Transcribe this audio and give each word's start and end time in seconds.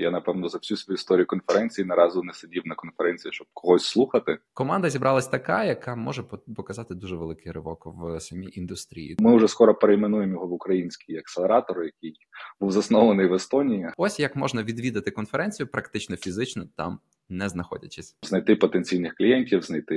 Я 0.00 0.10
напевно 0.10 0.48
за 0.48 0.58
всю 0.58 0.76
свою 0.78 0.94
історію 0.94 1.26
конференції 1.26 1.86
не 1.86 1.94
разу 1.94 2.22
не 2.22 2.32
сидів 2.32 2.62
на 2.66 2.74
конференції, 2.74 3.32
щоб 3.32 3.46
когось 3.54 3.84
слухати. 3.84 4.38
Команда 4.54 4.90
зібралась 4.90 5.28
така, 5.28 5.64
яка 5.64 5.96
може 5.96 6.22
показати 6.56 6.94
дуже 6.94 7.16
великий 7.16 7.52
ривок 7.52 7.82
в 7.86 8.20
самій 8.20 8.48
індустрії. 8.52 9.16
Ми 9.18 9.36
вже 9.36 9.48
скоро 9.48 9.74
перейменуємо 9.74 10.32
його 10.32 10.46
в 10.46 10.52
український 10.52 11.16
акселератор, 11.16 11.84
який 11.84 12.14
був 12.60 12.72
заснований 12.72 13.26
в 13.26 13.34
Естонії. 13.34 13.88
Ось 13.96 14.20
як 14.20 14.36
можна 14.36 14.62
відвідати 14.62 15.10
конференцію, 15.10 15.66
практично 15.66 16.16
фізично 16.16 16.64
там 16.76 16.98
не 17.28 17.48
знаходячись, 17.48 18.16
знайти 18.22 18.56
потенційних 18.56 19.14
клієнтів, 19.14 19.62
знайти 19.62 19.96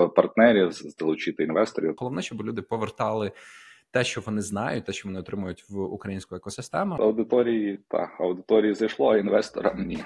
е, 0.00 0.06
партнерів, 0.08 0.72
залучити 0.72 1.42
інвесторів. 1.42 1.94
Головне, 1.98 2.22
щоб 2.22 2.42
люди 2.42 2.62
повертали. 2.62 3.32
Те, 3.94 4.04
що 4.04 4.20
вони 4.20 4.42
знають, 4.42 4.84
те, 4.84 4.92
що 4.92 5.08
вони 5.08 5.20
отримують 5.20 5.70
в 5.70 5.78
українську 5.80 6.36
екосистему, 6.36 6.94
аудиторії 6.94 7.80
та 7.88 8.16
аудиторії 8.18 8.74
зайшло, 8.74 9.12
а 9.12 9.16
інвесторам 9.16 9.86
ні. 9.86 10.04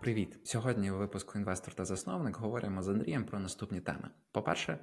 Привіт! 0.00 0.38
Сьогодні 0.44 0.90
у 0.90 0.96
випуску 0.96 1.38
інвестор 1.38 1.74
та 1.74 1.84
засновник 1.84 2.36
говоримо 2.36 2.82
з 2.82 2.88
Андрієм 2.88 3.24
про 3.24 3.38
наступні 3.38 3.80
теми. 3.80 4.10
По-перше, 4.32 4.78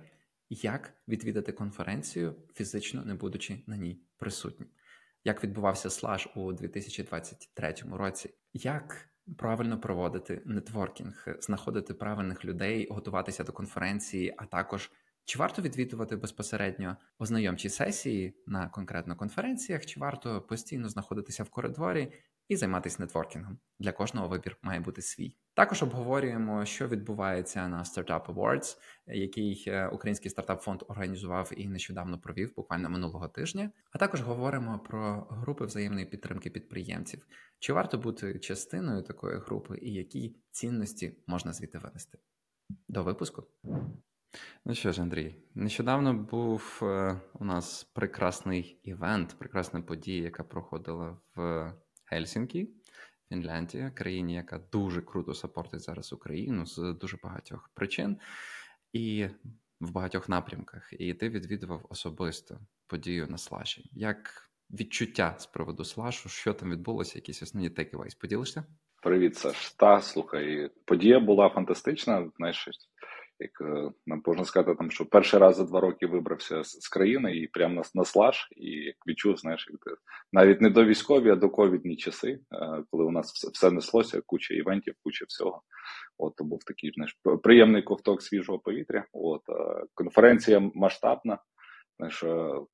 як 0.49 0.93
відвідати 1.07 1.51
конференцію, 1.51 2.35
фізично 2.53 3.05
не 3.05 3.13
будучи 3.13 3.63
на 3.67 3.77
ній 3.77 4.01
присутнім 4.17 4.67
як 5.27 5.43
відбувався 5.43 5.89
слаж 5.89 6.29
у 6.35 6.53
2023 6.53 7.75
році, 7.91 8.29
як 8.53 9.09
правильно 9.37 9.79
проводити 9.79 10.41
нетворкінг, 10.45 11.25
знаходити 11.39 11.93
правильних 11.93 12.45
людей, 12.45 12.87
готуватися 12.91 13.43
до 13.43 13.51
конференції, 13.51 14.33
а 14.37 14.45
також 14.45 14.91
чи 15.25 15.39
варто 15.39 15.61
відвідувати 15.61 16.15
безпосередньо 16.15 16.97
ознайомчі 17.19 17.69
сесії 17.69 18.33
на 18.45 18.69
конкретно 18.69 19.15
конференціях, 19.15 19.85
чи 19.85 19.99
варто 19.99 20.41
постійно 20.41 20.89
знаходитися 20.89 21.43
в 21.43 21.49
коридорі 21.49 22.13
і 22.47 22.55
займатися 22.55 22.97
нетворкінгом. 22.99 23.59
Для 23.79 23.91
кожного 23.91 24.27
вибір 24.27 24.57
має 24.61 24.79
бути 24.79 25.01
свій. 25.01 25.35
Також 25.57 25.83
обговорюємо, 25.83 26.65
що 26.65 26.87
відбувається 26.87 27.67
на 27.67 27.83
Startup 27.83 28.25
Awards, 28.25 28.77
який 29.07 29.63
е, 29.67 29.87
український 29.87 30.31
стартап 30.31 30.61
фонд 30.61 30.83
організував 30.87 31.51
і 31.57 31.67
нещодавно 31.67 32.19
провів, 32.19 32.55
буквально 32.55 32.89
минулого 32.89 33.27
тижня. 33.27 33.71
А 33.91 33.97
також 33.97 34.21
говоримо 34.21 34.79
про 34.79 35.27
групи 35.29 35.65
взаємної 35.65 36.05
підтримки 36.05 36.49
підприємців. 36.49 37.25
Чи 37.59 37.73
варто 37.73 37.97
бути 37.97 38.39
частиною 38.39 39.03
такої 39.03 39.39
групи, 39.39 39.79
і 39.81 39.93
які 39.93 40.35
цінності 40.51 41.17
можна 41.27 41.53
звідти 41.53 41.77
винести? 41.77 42.17
До 42.87 43.03
випуску. 43.03 43.43
Ну 44.65 44.73
що 44.73 44.91
ж, 44.91 45.01
Андрій, 45.01 45.35
нещодавно 45.55 46.13
був 46.13 46.79
е, 46.81 47.21
у 47.33 47.45
нас 47.45 47.83
прекрасний 47.83 48.79
івент, 48.83 49.35
прекрасна 49.39 49.81
подія, 49.81 50.23
яка 50.23 50.43
проходила 50.43 51.17
в 51.35 51.73
Гельсінкі, 52.05 52.76
Фінляндія, 53.29 53.89
країні, 53.89 54.33
яка 54.33 54.59
дуже 54.71 55.01
круто 55.01 55.33
сапортить 55.33 55.81
зараз 55.81 56.13
Україну 56.13 56.65
з 56.65 56.93
дуже 57.01 57.17
багатьох 57.23 57.69
причин 57.73 58.17
і 58.93 59.27
в 59.81 59.91
багатьох 59.91 60.29
напрямках. 60.29 60.93
І 60.99 61.13
ти 61.13 61.29
відвідував 61.29 61.85
особисто 61.89 62.59
подію 62.87 63.27
на 63.27 63.37
слаші. 63.37 63.89
Як 63.93 64.49
відчуття 64.69 65.35
з 65.37 65.45
приводу 65.45 65.83
слашу, 65.83 66.29
що 66.29 66.53
там 66.53 66.71
відбулося, 66.71 67.17
якісь 67.17 67.43
основні 67.43 67.69
теківайс? 67.69 68.15
Поділишся? 68.15 68.63
Привіт, 69.01 69.35
Саш. 69.35 69.71
Та 69.71 70.01
слухай, 70.01 70.71
подія 70.85 71.19
була 71.19 71.49
фантастична. 71.49 72.31
Знаєш, 72.37 72.69
як 73.39 73.61
е, 73.61 73.91
нам 74.05 74.21
можна 74.25 74.45
сказати, 74.45 74.75
там 74.75 74.91
що 74.91 75.05
перший 75.05 75.39
раз 75.39 75.55
за 75.55 75.63
два 75.63 75.79
роки 75.79 76.07
вибрався 76.07 76.63
з, 76.63 76.79
з 76.81 76.89
країни 76.89 77.37
і 77.37 77.47
прямо 77.47 77.75
нас 77.75 77.95
на 77.95 78.05
слаж, 78.05 78.47
і 78.51 78.69
як 78.69 78.95
відчув, 79.07 79.37
знаєш, 79.37 79.69
як, 79.71 79.97
навіть 80.33 80.61
не 80.61 80.69
до 80.69 80.85
військові, 80.85 81.29
а 81.29 81.35
до 81.35 81.49
ковідні 81.49 81.95
часи, 81.95 82.39
е, 82.51 82.83
коли 82.91 83.03
у 83.03 83.11
нас 83.11 83.33
все, 83.33 83.49
все 83.53 83.71
неслося, 83.71 84.21
куча 84.25 84.53
івентів, 84.53 84.93
куча 85.03 85.25
всього. 85.27 85.61
От 86.17 86.35
то 86.35 86.43
був 86.43 86.59
такий 86.63 86.91
знаєш, 86.95 87.19
приємний 87.43 87.81
ковток 87.81 88.21
свіжого 88.21 88.59
повітря. 88.59 89.05
От 89.13 89.41
е, 89.49 89.83
конференція 89.93 90.71
масштабна. 90.75 91.39
Знаєш, 91.97 92.23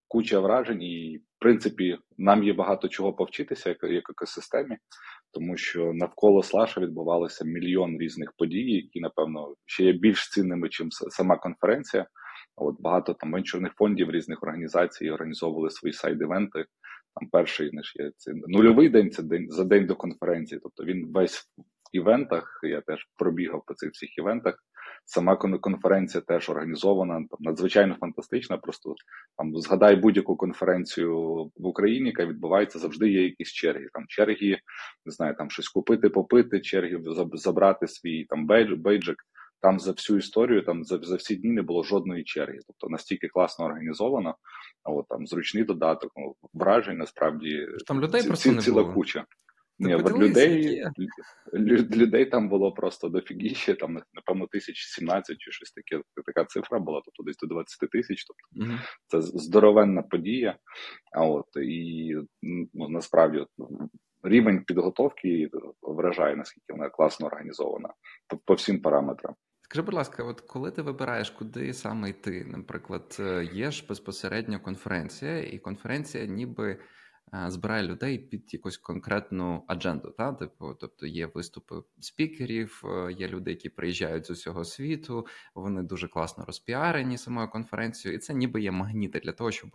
куча 0.07 0.39
вражень, 0.39 0.81
і 0.81 1.17
в 1.17 1.39
принципі 1.39 1.97
нам 2.17 2.43
є 2.43 2.53
багато 2.53 2.87
чого 2.87 3.13
повчитися, 3.13 3.69
як 3.69 3.83
як 3.83 4.09
екосистемі 4.09 4.77
тому 5.33 5.57
що 5.57 5.93
навколо 5.93 6.43
Слаша 6.43 6.81
відбувалося 6.81 7.45
мільйон 7.45 7.97
різних 7.97 8.33
подій, 8.37 8.71
які 8.71 8.99
напевно 8.99 9.55
ще 9.65 9.83
є 9.83 9.93
більш 9.93 10.29
цінними, 10.29 10.67
ніж 10.67 10.87
сама 10.91 11.37
конференція. 11.37 12.07
От 12.55 12.81
багато 12.81 13.13
там 13.13 13.31
венчурних 13.31 13.73
фондів 13.73 14.11
різних 14.11 14.43
організацій 14.43 15.09
організовували 15.09 15.69
свої 15.69 15.93
сайд-івенти. 15.93 16.65
Там 17.15 17.29
перший 17.31 17.69
знаєш, 17.69 17.95
є 17.95 18.11
це 18.17 18.31
нульовий 18.47 18.89
день, 18.89 19.11
це 19.11 19.23
день 19.23 19.49
за 19.49 19.63
день 19.63 19.85
до 19.85 19.95
конференції. 19.95 20.59
Тобто 20.63 20.83
він 20.83 21.11
весь 21.13 21.37
в 21.57 21.61
івентах. 21.91 22.59
Я 22.63 22.81
теж 22.81 23.07
пробігав 23.17 23.63
по 23.67 23.73
цих 23.73 23.91
всіх 23.91 24.17
івентах. 24.17 24.55
Сама 25.05 25.35
конференція 25.35 26.21
теж 26.21 26.49
організована 26.49 27.13
там 27.13 27.39
надзвичайно 27.39 27.95
фантастична. 27.99 28.57
Просто 28.57 28.95
там 29.37 29.55
згадай 29.55 29.95
будь-яку 29.95 30.35
конференцію 30.35 31.17
в 31.57 31.65
Україні, 31.67 32.07
яка 32.07 32.25
відбувається, 32.25 32.79
завжди 32.79 33.09
є 33.09 33.23
якісь 33.23 33.51
черги. 33.51 33.87
Там 33.93 34.05
черги, 34.07 34.59
не 35.05 35.11
знаю, 35.11 35.35
там 35.37 35.49
щось 35.49 35.67
купити, 35.67 36.09
попити, 36.09 36.61
черги 36.61 36.99
забрати 37.33 37.87
свій 37.87 38.25
там 38.25 38.47
бейджик. 38.77 39.17
Там 39.61 39.79
за 39.79 39.91
всю 39.91 40.19
історію, 40.19 40.61
там 40.61 40.83
за 40.83 40.97
за 40.97 41.15
всі 41.15 41.35
дні 41.35 41.51
не 41.51 41.61
було 41.61 41.83
жодної 41.83 42.23
черги. 42.23 42.59
Тобто 42.67 42.89
настільки 42.89 43.27
класно 43.27 43.65
організовано. 43.65 44.35
От 44.83 45.07
там 45.07 45.27
зручний 45.27 45.63
додаток, 45.63 46.11
ну, 46.15 46.35
вражень 46.53 46.97
насправді 46.97 47.67
там 47.87 48.01
людей 48.01 48.21
ці, 48.21 48.27
просто 48.27 48.49
ці, 48.49 48.55
не 48.55 48.61
ціла 48.61 48.83
було. 48.83 48.93
куча. 48.93 49.25
Ні, 49.79 49.95
от 49.95 50.17
людей 50.17 50.85
людей 51.53 52.25
там 52.25 52.49
було 52.49 52.71
просто 52.71 53.09
дофігіще, 53.09 53.75
там, 53.75 53.99
напевно, 54.13 54.47
тисяч 54.47 54.85
сімнадцять 54.85 55.37
чи 55.37 55.51
щось 55.51 55.71
таке, 55.71 56.03
така 56.25 56.45
цифра 56.45 56.79
була, 56.79 57.01
тобто 57.05 57.23
десь 57.23 57.37
до 57.37 57.47
20 57.47 57.89
тисяч. 57.89 58.25
Тобто 58.25 58.65
mm 58.65 58.79
це 59.07 59.21
здоровенна 59.21 60.01
подія. 60.01 60.57
А 61.11 61.25
от 61.25 61.47
і 61.63 62.15
ну, 62.73 62.89
насправді 62.89 63.45
рівень 64.23 64.63
підготовки 64.63 65.49
вражає, 65.81 66.35
наскільки 66.35 66.73
вона 66.73 66.89
класно 66.89 67.27
організована 67.27 67.93
по, 68.27 68.37
по 68.37 68.53
всім 68.53 68.81
параметрам. 68.81 69.35
Скажи, 69.61 69.81
будь 69.81 69.93
ласка, 69.93 70.23
от 70.23 70.41
коли 70.41 70.71
ти 70.71 70.81
вибираєш, 70.81 71.29
куди 71.29 71.73
саме 71.73 72.09
йти, 72.09 72.45
наприклад, 72.47 73.17
е, 73.19 73.49
є 73.53 73.71
ж 73.71 73.85
безпосередньо 73.89 74.59
конференція, 74.59 75.39
і 75.39 75.59
конференція 75.59 76.25
ніби. 76.25 76.79
Збирає 77.47 77.83
людей 77.83 78.17
під 78.17 78.53
якусь 78.53 78.77
конкретну 78.77 79.63
адженду. 79.67 80.13
Та 80.17 80.33
типу, 80.33 80.73
тобто 80.79 81.07
є 81.07 81.25
виступи 81.25 81.75
спікерів, 81.99 82.81
е, 82.85 83.11
є 83.11 83.27
люди, 83.27 83.51
які 83.51 83.69
приїжджають 83.69 84.25
з 84.25 84.29
усього 84.29 84.65
світу. 84.65 85.27
Вони 85.55 85.83
дуже 85.83 86.07
класно 86.07 86.45
розпіарені 86.45 87.17
самою 87.17 87.49
конференцією, 87.49 88.17
і 88.17 88.21
це 88.21 88.33
ніби 88.33 88.61
є 88.61 88.71
магніти 88.71 89.19
для 89.19 89.31
того, 89.31 89.51
щоб 89.51 89.69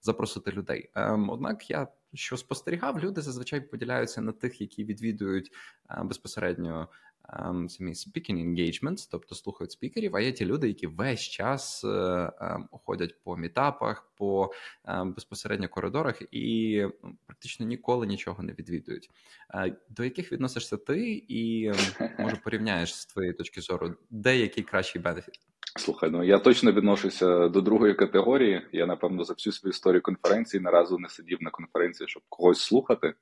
запросити 0.00 0.52
людей. 0.52 0.90
Ем, 0.94 1.30
однак 1.30 1.70
я 1.70 1.88
що 2.14 2.36
спостерігав, 2.36 2.98
люди 3.00 3.20
зазвичай 3.20 3.60
поділяються 3.60 4.20
на 4.20 4.32
тих, 4.32 4.60
які 4.60 4.84
відвідують 4.84 5.52
е, 5.90 6.02
безпосередньо 6.04 6.88
Ем, 7.32 7.68
самі 7.68 7.92
speaking 7.92 8.36
engagements, 8.36 9.08
тобто 9.10 9.34
слухають 9.34 9.72
спікерів, 9.72 10.16
а 10.16 10.20
є 10.20 10.32
ті 10.32 10.44
люди, 10.44 10.68
які 10.68 10.86
весь 10.86 11.20
час 11.20 11.84
е, 11.84 12.32
ем, 12.40 12.68
ходять 12.72 13.22
по 13.24 13.36
мітапах, 13.36 14.07
по 14.18 14.52
ем, 14.84 15.12
безпосередньо 15.12 15.68
коридорах 15.68 16.22
і 16.30 16.84
практично 17.26 17.66
ніколи 17.66 18.06
нічого 18.06 18.42
не 18.42 18.52
відвідують. 18.52 19.10
Е, 19.54 19.76
до 19.88 20.04
яких 20.04 20.32
відносишся 20.32 20.76
ти, 20.76 21.24
і 21.28 21.72
може 22.18 22.36
порівняєш 22.44 22.94
з 22.94 23.06
твоєї 23.06 23.34
точки 23.34 23.60
зору, 23.60 23.94
де 24.10 24.36
який 24.36 24.64
кращий 24.64 25.02
бенефіт? 25.02 25.34
Слухай, 25.76 26.10
ну 26.10 26.24
я 26.24 26.38
точно 26.38 26.72
відношуся 26.72 27.48
до 27.48 27.60
другої 27.60 27.94
категорії. 27.94 28.66
Я 28.72 28.86
напевно 28.86 29.24
за 29.24 29.32
всю 29.32 29.52
свою 29.52 29.70
історію 29.70 30.02
конференції 30.02 30.62
не 30.62 30.70
разу 30.70 30.98
не 30.98 31.08
сидів 31.08 31.38
на 31.40 31.50
конференції, 31.50 32.08
щоб 32.08 32.22
когось 32.28 32.60
слухати 32.60 33.14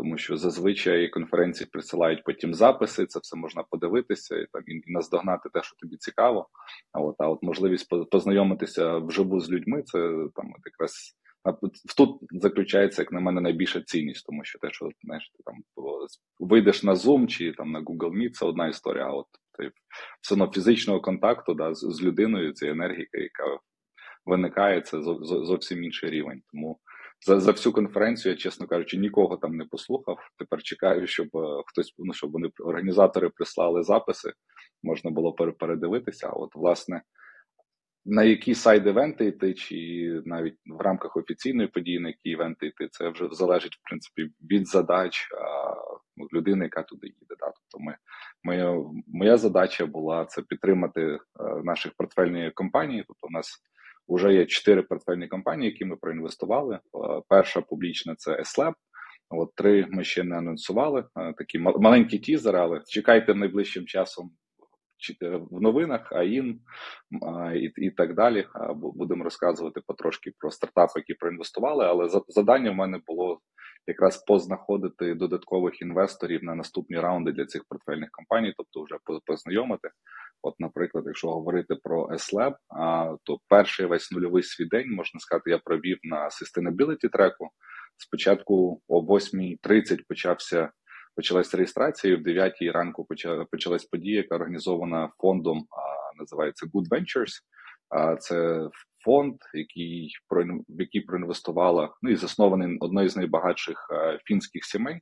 тому 0.00 0.18
що 0.18 0.36
зазвичай 0.36 1.08
конференції 1.08 1.68
присилають 1.72 2.24
потім 2.24 2.54
записи, 2.54 3.06
це 3.06 3.18
все 3.18 3.36
можна 3.36 3.62
подивитися 3.62 4.36
і 4.36 4.46
там 4.52 4.62
і 4.66 4.82
наздогнати 4.86 5.48
те, 5.48 5.62
що 5.62 5.76
тобі 5.76 5.96
цікаво. 5.96 6.48
А 6.92 7.00
от 7.00 7.16
а 7.18 7.28
от 7.28 7.42
можливість 7.42 8.10
познайомитися 8.10 8.98
вживу 8.98 9.40
з 9.40 9.50
людьми, 9.50 9.82
це 9.82 10.28
там 10.34 10.46
от 10.46 10.60
якраз 10.66 11.16
тут 11.96 12.18
заключається, 12.30 13.02
як 13.02 13.12
на 13.12 13.20
мене, 13.20 13.40
найбільша 13.40 13.80
цінність, 13.80 14.26
тому 14.26 14.44
що 14.44 14.58
те, 14.58 14.70
що 14.70 14.88
знаєш, 15.04 15.30
ти 15.36 15.42
там 15.44 15.54
вийдеш 16.38 16.82
на 16.82 16.94
Zoom 16.94 17.26
чи 17.26 17.52
там 17.52 17.72
на 17.72 17.80
Google 17.80 18.12
Meet, 18.12 18.30
це 18.30 18.46
одна 18.46 18.68
історія. 18.68 19.04
А 19.04 19.12
от 19.12 19.26
ти 19.58 19.70
все 20.20 20.34
одно 20.34 20.52
фізичного 20.52 21.00
контакту 21.00 21.54
да, 21.54 21.74
з, 21.74 21.78
з 21.80 22.02
людиною, 22.02 22.52
цієї 22.52 22.72
енергіка, 22.72 23.18
яка 23.18 23.58
виникає, 24.26 24.80
це 24.80 25.02
зовсім 25.22 25.84
інший 25.84 26.10
рівень. 26.10 26.42
Тому 26.52 26.78
за 27.26 27.40
за 27.40 27.52
всю 27.52 27.72
конференцію, 27.72 28.32
я 28.32 28.38
чесно 28.38 28.66
кажучи, 28.66 28.96
нікого 28.96 29.36
там 29.36 29.56
не 29.56 29.64
послухав. 29.64 30.18
Тепер 30.38 30.62
чекаю, 30.62 31.06
щоб 31.06 31.26
е, 31.36 31.62
хтось 31.66 31.94
ну 31.98 32.12
щоб 32.14 32.32
вони 32.32 32.50
організатори 32.58 33.28
прислали 33.28 33.82
записи, 33.82 34.32
можна 34.82 35.10
було 35.10 35.32
передивитися. 35.32 36.26
А 36.26 36.30
от 36.30 36.54
власне 36.54 37.02
на 38.04 38.22
які 38.22 38.54
сайд-івенти 38.54 39.26
йти, 39.26 39.54
чи 39.54 39.76
навіть 40.24 40.56
в 40.66 40.80
рамках 40.80 41.16
офіційної 41.16 41.68
події, 41.68 42.00
на 42.00 42.08
які 42.08 42.30
івенти 42.30 42.66
йти, 42.66 42.88
це 42.90 43.08
вже 43.08 43.28
залежить 43.32 43.74
в 43.74 43.88
принципі 43.88 44.30
від 44.50 44.68
задач 44.68 45.28
а, 45.32 45.74
людини, 46.36 46.64
яка 46.64 46.82
туди 46.82 47.06
їде. 47.06 47.34
Да? 47.38 47.46
Тобто 47.46 47.84
ми, 47.84 47.96
моя, 48.44 48.76
моя 49.06 49.36
задача 49.36 49.86
була 49.86 50.24
це 50.24 50.42
підтримати 50.42 51.02
е, 51.02 51.18
наших 51.64 51.92
портфельні 51.96 52.50
компанії. 52.50 53.04
Тобто, 53.08 53.26
у 53.26 53.30
нас 53.30 53.62
вже 54.08 54.34
є 54.34 54.46
чотири 54.46 54.82
портфельні 54.82 55.28
компанії, 55.28 55.70
які 55.70 55.84
ми 55.84 55.96
проінвестували. 55.96 56.74
Е, 56.74 56.80
перша 57.28 57.60
публічна 57.60 58.14
це 58.14 58.30
SLab, 58.30 58.74
От 59.30 59.54
три 59.54 59.86
ми 59.90 60.04
ще 60.04 60.24
не 60.24 60.38
анонсували. 60.38 61.04
Е, 61.16 61.34
такі 61.38 61.58
маленькі 61.58 62.18
тізери, 62.18 62.58
але 62.58 62.80
чекайте 62.86 63.34
найближчим 63.34 63.86
часом 63.86 64.30
в 65.50 65.60
новинах, 65.60 66.12
АІН 66.12 66.60
і 67.54 67.72
і 67.76 67.90
так 67.90 68.14
далі. 68.14 68.46
Будемо 68.74 69.24
розказувати 69.24 69.80
потрошки 69.86 70.32
про 70.38 70.50
стартапи, 70.50 70.92
які 70.96 71.14
проінвестували. 71.14 71.84
Але 71.84 72.08
завдання 72.28 72.70
в 72.70 72.74
мене 72.74 73.00
було 73.06 73.40
якраз 73.86 74.24
познаходити 74.24 75.14
додаткових 75.14 75.82
інвесторів 75.82 76.44
на 76.44 76.54
наступні 76.54 76.96
раунди 76.96 77.32
для 77.32 77.46
цих 77.46 77.64
портфельних 77.68 78.08
компаній, 78.12 78.54
тобто 78.56 78.84
вже 78.84 79.20
познайомити. 79.26 79.88
От, 80.42 80.54
наприклад, 80.58 81.04
якщо 81.06 81.28
говорити 81.28 81.74
про 81.82 82.08
SLab, 82.08 82.54
то 83.24 83.38
перший 83.48 83.86
весь 83.86 84.12
нульовий 84.12 84.42
свій 84.42 84.64
день 84.64 84.94
можна 84.94 85.20
сказати, 85.20 85.50
я 85.50 85.58
провів 85.58 85.98
на 86.02 86.28
sustainability 86.28 87.10
треку. 87.12 87.48
Спочатку 87.96 88.80
о 88.88 89.00
8.30 89.00 89.98
почався 90.08 90.70
почалась 91.20 91.54
реєстрація, 91.54 92.14
і 92.14 92.16
в 92.16 92.22
9 92.22 92.62
ранку 92.62 93.06
почалась 93.50 93.84
подія, 93.84 94.16
яка 94.16 94.34
організована 94.34 95.12
фондом, 95.18 95.66
називається 96.18 96.66
Good 96.66 96.88
Ventures. 96.88 97.32
А 97.88 98.16
це 98.16 98.68
фонд, 99.04 99.34
який 99.54 100.12
в 100.68 100.80
який 100.80 101.00
проінвестувала, 101.00 101.94
ну 102.02 102.10
і 102.10 102.16
заснований 102.16 102.78
одною 102.80 103.08
з 103.08 103.16
найбагатших 103.16 103.88
фінських 104.24 104.64
сімей. 104.64 105.00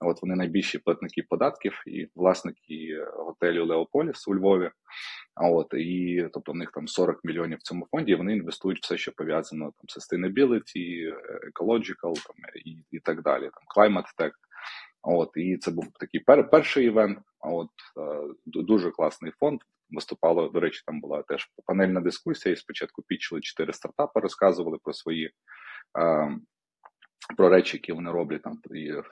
От 0.00 0.22
вони 0.22 0.34
найбільші 0.34 0.78
платники 0.78 1.22
податків 1.28 1.82
і 1.86 2.08
власники 2.14 3.04
готелю 3.16 3.66
Леополіс 3.66 4.28
у 4.28 4.34
Львові. 4.34 4.70
А 5.34 5.48
от 5.48 5.74
і 5.74 6.28
тобто 6.32 6.52
в 6.52 6.56
них 6.56 6.70
там 6.70 6.88
40 6.88 7.24
мільйонів 7.24 7.58
в 7.58 7.62
цьому 7.62 7.86
фонді. 7.90 8.14
Вони 8.14 8.32
інвестують 8.32 8.82
все, 8.82 8.98
що 8.98 9.12
пов'язано 9.12 9.64
там 9.64 9.86
sustainability, 9.86 11.12
ecological 11.52 12.14
там 12.26 12.36
і 12.64 12.84
і 12.90 13.00
так 13.00 13.22
далі. 13.22 13.42
Там 13.42 13.84
climate 13.84 14.10
tech. 14.18 14.32
От 15.04 15.30
і 15.34 15.56
це 15.56 15.70
був 15.70 15.86
такий 16.00 16.20
пер, 16.20 16.50
перший 16.50 16.86
івент. 16.86 17.18
От 17.40 17.70
е, 18.00 18.34
дуже 18.46 18.90
класний 18.90 19.32
фонд. 19.40 19.60
Виступало, 19.90 20.48
до 20.48 20.60
речі, 20.60 20.82
там 20.86 21.00
була 21.00 21.22
теж 21.22 21.48
панельна 21.66 22.00
дискусія. 22.00 22.52
І 22.52 22.56
спочатку 22.56 23.02
пічили 23.02 23.40
чотири 23.40 23.72
стартапи, 23.72 24.20
розказували 24.20 24.78
про 24.82 24.92
свої 24.92 25.30
е, 25.98 26.38
про 27.36 27.48
речі, 27.48 27.76
які 27.76 27.92
вони 27.92 28.10
роблять 28.10 28.42
там 28.42 28.52
е, 28.76 29.02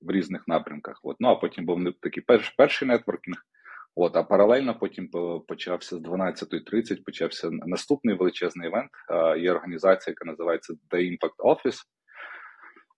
в 0.00 0.10
різних 0.10 0.48
напрямках. 0.48 1.00
От. 1.02 1.16
Ну 1.20 1.28
а 1.28 1.36
потім 1.36 1.66
був 1.66 1.92
такий 2.00 2.22
перш, 2.22 2.50
перший 2.50 2.88
нетворкінг. 2.88 3.36
От, 3.98 4.16
а 4.16 4.22
паралельно 4.22 4.78
потім 4.78 5.08
почався 5.48 5.96
з 5.96 6.00
12.30 6.00 7.02
почався 7.04 7.50
наступний 7.50 8.14
величезний 8.14 8.68
івент. 8.68 8.90
Є 9.42 9.52
організація, 9.52 10.12
яка 10.12 10.24
називається 10.30 10.74
The 10.90 10.98
Impact 10.98 11.36
Office 11.38 11.78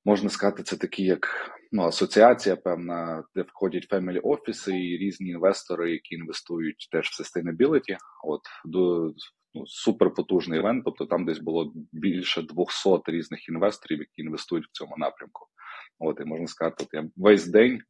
можна 0.08 0.30
сказати, 0.30 0.62
це 0.62 0.76
такі 0.76 1.04
як 1.04 1.50
ну, 1.72 1.82
асоціація, 1.82 2.56
певна, 2.56 3.24
де 3.34 3.42
входять 3.42 3.92
family 3.92 4.20
офіси 4.22 4.72
і 4.72 4.98
різні 4.98 5.30
інвестори, 5.30 5.92
які 5.92 6.14
інвестують 6.14 6.88
теж 6.92 7.08
в 7.08 7.22
sustainability. 7.22 7.96
От 8.24 8.40
до 8.64 9.12
ну, 9.54 9.66
суперпотужний 9.66 10.58
івент, 10.58 10.84
тобто 10.84 11.06
там 11.06 11.24
десь 11.24 11.38
було 11.38 11.72
більше 11.92 12.42
200 12.42 13.02
різних 13.06 13.48
інвесторів, 13.48 13.98
які 13.98 14.22
інвестують 14.22 14.66
в 14.66 14.72
цьому 14.72 14.94
напрямку. 14.98 15.46
От 15.98 16.20
і 16.20 16.24
можна 16.24 16.46
сказати, 16.46 16.84
от 16.84 16.88
я 16.92 17.10
весь 17.16 17.46
день. 17.46 17.80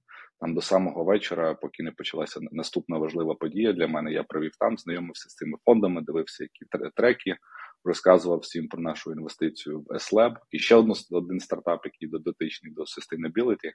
Там 0.40 0.54
до 0.54 0.60
самого 0.60 1.04
вечора, 1.04 1.54
поки 1.54 1.82
не 1.82 1.92
почалася 1.92 2.40
наступна 2.52 2.98
важлива 2.98 3.34
подія 3.34 3.72
для 3.72 3.88
мене, 3.88 4.12
я 4.12 4.22
провів 4.22 4.52
там, 4.58 4.78
знайомився 4.78 5.28
з 5.28 5.34
цими 5.34 5.58
фондами, 5.64 6.02
дивився, 6.02 6.44
які 6.44 6.90
треки 6.96 7.36
розказував 7.84 8.38
всім 8.38 8.68
про 8.68 8.82
нашу 8.82 9.12
інвестицію 9.12 9.80
в 9.80 9.94
S-Lab. 9.94 10.34
І 10.50 10.58
ще 10.58 10.74
одну, 10.74 10.94
один 11.10 11.40
стартап, 11.40 11.80
який 11.84 12.20
дотичний 12.20 12.72
до 12.72 12.82
sustainability. 12.82 13.72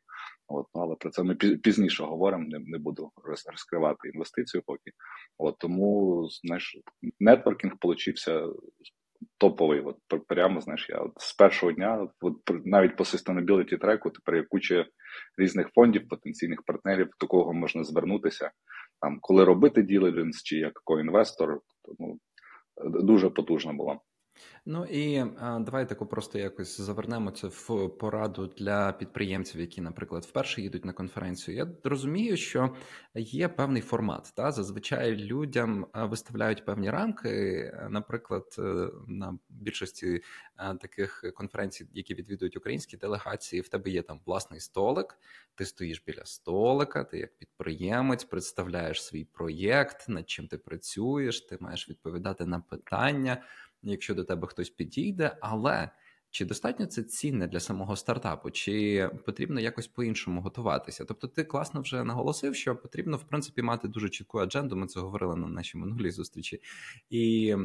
От, 0.47 0.67
ну, 0.75 0.81
але 0.81 0.95
про 0.95 1.09
це 1.09 1.23
ми 1.23 1.35
пізніше 1.35 2.03
говоримо. 2.03 2.45
Не, 2.47 2.59
не 2.59 2.77
буду 2.77 3.11
розкривати 3.23 4.09
інвестицію 4.13 4.63
поки. 4.65 4.91
От 5.37 5.57
тому 5.57 6.27
знаєш, 6.43 6.77
нетворкінг 7.19 7.73
получився 7.79 8.47
топовий. 9.37 9.81
От 9.81 9.97
прямо 10.27 10.61
знаєш, 10.61 10.89
я 10.89 10.97
от 10.97 11.11
з 11.17 11.33
першого 11.33 11.71
дня, 11.71 12.07
от 12.21 12.35
навіть 12.65 12.95
по 12.95 13.03
sustainability 13.03 13.79
треку, 13.79 14.09
тепер 14.09 14.35
є 14.35 14.43
куча 14.43 14.85
різних 15.37 15.69
фондів, 15.75 16.07
потенційних 16.07 16.63
партнерів, 16.63 17.09
до 17.19 17.27
кого 17.27 17.53
можна 17.53 17.83
звернутися. 17.83 18.51
Там, 19.01 19.17
коли 19.21 19.45
робити 19.45 19.83
ділідженс 19.83 20.43
чи 20.43 20.57
як 20.57 20.73
коінвестор, 20.83 21.59
то 21.83 21.93
ну 21.99 22.19
дуже 22.85 23.29
потужна 23.29 23.73
була. 23.73 23.99
Ну 24.65 24.85
і 24.85 25.25
давай 25.39 25.89
таку 25.89 26.05
просто 26.05 26.39
якось 26.39 26.81
завернемо 26.81 27.31
це 27.31 27.47
в 27.47 27.89
пораду 27.99 28.47
для 28.57 28.91
підприємців, 28.91 29.61
які, 29.61 29.81
наприклад, 29.81 30.23
вперше 30.23 30.61
їдуть 30.61 30.85
на 30.85 30.93
конференцію. 30.93 31.57
Я 31.57 31.67
розумію, 31.83 32.37
що 32.37 32.75
є 33.15 33.47
певний 33.47 33.81
формат. 33.81 34.33
Та 34.35 34.51
зазвичай 34.51 35.15
людям 35.15 35.87
виставляють 35.93 36.65
певні 36.65 36.89
рамки. 36.89 37.71
Наприклад, 37.89 38.55
е, 38.59 38.89
на 39.07 39.37
більшості 39.49 40.21
таких 40.57 41.33
конференцій, 41.35 41.87
які 41.93 42.13
відвідують 42.13 42.57
українські 42.57 42.97
делегації, 42.97 43.61
в 43.61 43.67
тебе 43.67 43.89
є 43.89 44.01
там 44.01 44.19
власний 44.25 44.59
столик. 44.59 45.17
Ти 45.55 45.65
стоїш 45.65 46.03
біля 46.07 46.25
столика, 46.25 47.03
ти 47.03 47.17
як 47.17 47.37
підприємець 47.37 48.23
представляєш 48.23 49.03
свій 49.03 49.25
проєкт, 49.25 50.09
над 50.09 50.29
чим 50.29 50.47
ти 50.47 50.57
працюєш, 50.57 51.41
ти 51.41 51.57
маєш 51.59 51.89
відповідати 51.89 52.45
на 52.45 52.59
питання 52.59 53.43
якщо 53.91 54.15
до 54.15 54.23
тебе 54.23 54.47
хтось 54.47 54.69
підійде, 54.69 55.37
але 55.41 55.89
чи 56.33 56.45
достатньо 56.45 56.85
це 56.85 57.03
цінне 57.03 57.47
для 57.47 57.59
самого 57.59 57.95
стартапу, 57.95 58.51
чи 58.51 59.09
потрібно 59.25 59.59
якось 59.59 59.87
по-іншому 59.87 60.41
готуватися? 60.41 61.05
Тобто, 61.05 61.27
ти 61.27 61.43
класно 61.43 61.81
вже 61.81 62.03
наголосив, 62.03 62.55
що 62.55 62.75
потрібно 62.75 63.17
в 63.17 63.23
принципі 63.23 63.61
мати 63.61 63.87
дуже 63.87 64.09
чітку 64.09 64.39
адженду. 64.39 64.75
Ми 64.75 64.87
це 64.87 64.99
говорили 64.99 65.35
на 65.35 65.47
нашій 65.47 65.77
минулій 65.77 66.11
зустрічі. 66.11 66.61
І 67.09 67.55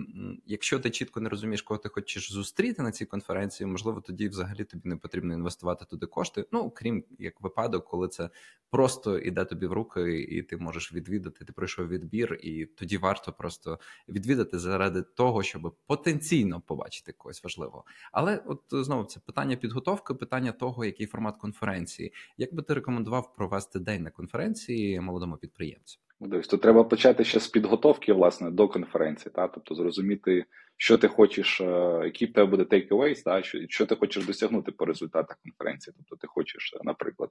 якщо 0.47 0.79
ти 0.79 0.91
чітко 0.91 1.21
не 1.21 1.29
розумієш, 1.29 1.63
кого 1.63 1.79
ти 1.79 1.89
хочеш 1.89 2.33
зустріти 2.33 2.83
на 2.83 2.93
цій 2.93 3.07
конференції, 3.07 3.67
можливо, 3.67 4.01
тоді 4.01 4.29
взагалі 4.29 4.65
тобі 4.65 4.89
не 4.89 4.97
потрібно 4.97 5.35
інвестувати 5.35 5.85
туди 5.85 6.07
кошти. 6.07 6.45
Ну 6.53 6.71
крім 6.71 7.05
як 7.19 7.41
випадок, 7.41 7.85
коли 7.85 8.09
це 8.09 8.31
просто 8.71 9.19
іде 9.19 9.45
тобі 9.45 9.67
в 9.67 9.73
руки, 9.73 10.21
і 10.23 10.43
ти 10.43 10.57
можеш 10.57 10.93
відвідати. 10.93 11.45
Ти 11.45 11.53
пройшов 11.53 11.89
відбір, 11.89 12.41
і 12.43 12.67
тоді 12.67 12.99
варто 12.99 13.33
просто 13.33 13.79
відвідати 14.09 14.59
заради 14.59 15.03
того, 15.03 15.43
щоб 15.43 15.77
потенційно 15.87 16.61
побачити 16.61 17.13
когось 17.13 17.45
важливого. 17.45 17.85
Але 18.13 18.43
от 18.47 18.58
от 18.59 18.85
знову 18.85 19.05
це 19.05 19.21
питання 19.21 19.57
підготовки, 19.57 20.15
питання 20.15 20.53
того, 20.53 20.85
який 20.85 21.07
формат 21.07 21.37
конференції. 21.37 22.13
Як 22.37 22.55
би 22.55 22.63
ти 22.63 22.75
рекомендував 22.75 23.35
провести 23.35 23.79
день 23.79 24.03
на 24.03 24.11
конференції 24.11 25.01
молодому 25.01 25.37
підприємцю? 25.37 25.99
Ну, 26.21 26.29
дивись, 26.29 26.47
то 26.47 26.57
треба 26.57 26.85
почати 26.85 27.25
ще 27.25 27.41
з 27.41 27.49
підготовки 27.49 28.13
власне 28.13 28.51
до 28.51 28.69
конференції, 28.69 29.33
та 29.35 29.49
тобто 29.49 29.75
зрозуміти, 29.75 30.45
що 30.77 30.99
ти 30.99 31.09
хочеш, 31.09 31.61
е, 31.61 32.01
які 32.05 32.27
в 32.27 32.33
тебе 32.33 32.51
буде 32.51 32.63
takeaways, 32.63 33.23
та 33.23 33.43
що 33.43 33.59
що 33.69 33.87
ти 33.87 33.97
хочеш 33.97 34.27
досягнути 34.27 34.73
по 34.73 34.85
результатах 34.85 35.39
конференції. 35.43 35.95
Тобто, 35.97 36.17
ти 36.17 36.27
хочеш, 36.27 36.75
е, 36.75 36.81
наприклад, 36.85 37.31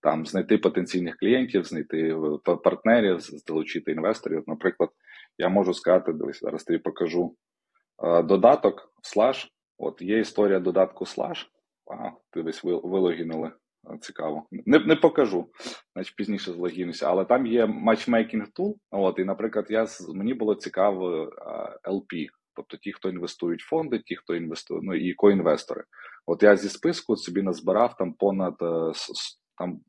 там 0.00 0.26
знайти 0.26 0.58
потенційних 0.58 1.16
клієнтів, 1.16 1.64
знайти 1.64 2.16
е, 2.48 2.54
партнерів, 2.56 3.20
залучити 3.20 3.92
інвесторів. 3.92 4.44
Наприклад, 4.46 4.90
я 5.38 5.48
можу 5.48 5.74
сказати, 5.74 6.12
дивись, 6.12 6.40
зараз 6.40 6.64
тобі 6.64 6.78
покажу 6.78 7.36
додаток 8.24 8.92
Slash, 9.02 9.46
От 9.78 10.02
є 10.02 10.18
історія 10.18 10.60
додатку 10.60 11.04
Slash. 11.04 11.46
А, 11.90 12.10
ти 12.30 12.42
десь 12.42 12.64
вилогінули. 12.64 13.52
Цікаво. 14.00 14.46
Не 14.50 14.78
не 14.78 14.96
покажу, 14.96 15.46
значить 15.94 16.16
пізніше 16.16 16.52
злогінуся. 16.52 17.06
Але 17.06 17.24
там 17.24 17.46
є 17.46 17.66
матчмейкінг 17.66 18.46
tool. 18.58 18.74
От, 18.90 19.18
і, 19.18 19.24
наприклад, 19.24 19.66
я 19.70 19.86
мені 20.08 20.34
було 20.34 20.54
цікаво 20.54 21.30
LP, 21.84 22.26
тобто 22.54 22.76
ті, 22.76 22.92
хто 22.92 23.08
інвестують 23.08 23.62
в 23.62 23.68
фонди, 23.68 23.98
ті, 23.98 24.16
хто 24.16 24.34
інвестує, 24.34 24.80
ну 24.82 24.94
і 24.94 25.14
коінвестори. 25.14 25.84
От 26.26 26.42
я 26.42 26.56
зі 26.56 26.68
списку 26.68 27.16
собі 27.16 27.42
назбирав 27.42 27.96
там 27.96 28.12
понад 28.12 28.54
е, 28.62 28.92
там 29.58 29.80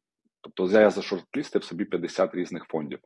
Тобто 0.42 0.80
я 0.80 0.90
зашортлістив 0.90 1.64
собі 1.64 1.86
50 1.86 2.36
різних 2.36 2.64
фондів, 2.64 3.00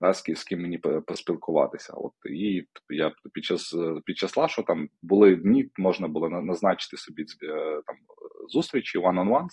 да, 0.00 0.12
з, 0.12 0.22
з 0.34 0.44
ким 0.44 0.62
мені 0.62 0.78
поспілкуватися. 1.06 1.92
От 1.96 2.12
І 2.30 2.66
я 2.88 3.12
під 3.32 3.44
час 3.44 3.74
під 4.04 4.16
час 4.18 4.36
лашу 4.36 4.62
там 4.62 4.88
були 5.02 5.36
дні, 5.36 5.70
можна 5.76 6.08
було 6.08 6.28
назначити 6.28 6.96
собі 6.96 7.22
е, 7.22 7.82
там 7.86 7.96
зустрічі 8.48 8.98
one-on-ones, 8.98 9.52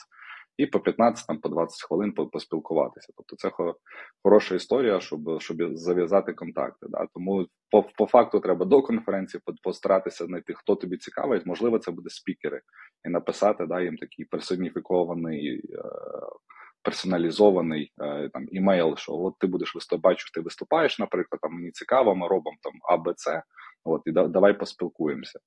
і 0.58 0.66
по 0.66 0.80
15 0.80 1.28
там 1.28 1.40
по 1.40 1.50
20 1.50 1.84
хвилин 1.88 2.12
поспілкуватися. 2.12 3.14
Тобто 3.18 3.36
це 3.36 3.52
хороша 4.24 4.56
історія, 4.56 5.00
щоб 5.00 5.42
щоб 5.42 5.78
зав'язати 5.78 6.34
контакти. 6.34 6.86
Да? 6.90 7.08
Тому 7.14 7.48
по 7.70 7.84
по 7.84 8.06
факту 8.06 8.40
треба 8.40 8.66
до 8.66 8.82
конференції 8.82 9.42
постаратися 9.64 10.26
знайти, 10.26 10.54
хто 10.54 10.76
тобі 10.76 10.98
цікавить. 10.98 11.46
Можливо, 11.46 11.80
це 11.80 11.92
буде 11.92 12.10
спікери, 12.10 12.62
і 13.06 13.10
написати 13.10 13.66
да, 13.66 13.82
їм 13.82 13.98
такий 13.98 14.26
персоніфікований. 14.26 15.62
Е, 15.74 15.84
персоналізований 16.84 17.92
е, 18.02 18.30
там 18.34 18.48
імейл, 18.52 18.96
що 18.98 19.14
от 19.14 19.34
ти 19.40 19.48
будеш 19.48 19.76
виступати, 19.76 20.14
бачу, 20.14 20.32
ти 20.34 20.42
виступаєш, 20.42 21.00
наприклад, 21.00 21.40
там 21.42 21.54
мені 21.54 21.72
цікаво, 21.72 22.16
ми 22.16 22.28
робимо 22.28 22.58
там 22.62 22.74
АБЦ, 22.84 23.28
от 23.84 24.02
і 24.06 24.12
давай 24.12 24.60
поспілкуємося. 24.60 25.40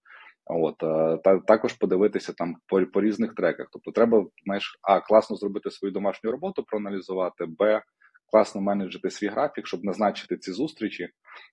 От 0.46 0.82
е, 0.82 1.18
та 1.24 1.38
також 1.38 1.72
подивитися 1.72 2.32
там 2.32 2.56
по 2.66 2.86
по 2.86 3.00
різних 3.00 3.34
треках. 3.34 3.68
Тобто, 3.72 3.90
треба 3.90 4.26
знаєш, 4.44 4.78
а 4.82 5.00
класно 5.00 5.36
зробити 5.36 5.70
свою 5.70 5.92
домашню 5.92 6.30
роботу, 6.30 6.64
проаналізувати, 6.64 7.46
б 7.46 7.82
класно 8.32 8.60
менеджити 8.60 9.10
свій 9.10 9.28
графік, 9.28 9.66
щоб 9.66 9.84
назначити 9.84 10.36
ці 10.36 10.52
зустрічі. 10.52 11.08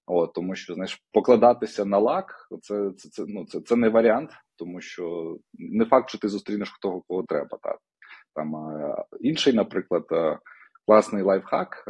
От 0.07 0.33
тому, 0.33 0.55
що 0.55 0.73
знаєш, 0.73 1.03
покладатися 1.11 1.85
на 1.85 1.97
лак, 1.97 2.47
це 2.61 2.91
це, 2.97 3.09
це 3.09 3.23
ну 3.27 3.45
це, 3.45 3.61
це 3.61 3.75
не 3.75 3.89
варіант, 3.89 4.29
тому 4.55 4.81
що 4.81 5.37
не 5.53 5.85
факт, 5.85 6.09
що 6.09 6.17
ти 6.17 6.27
зустрінеш 6.27 6.77
того, 6.81 7.01
кого 7.07 7.23
треба. 7.23 7.57
Так 7.61 7.77
там 8.35 8.55
е, 8.55 8.95
інший, 9.21 9.53
наприклад, 9.53 10.05
е, 10.11 10.39
класний 10.87 11.23
лайфхак. 11.23 11.83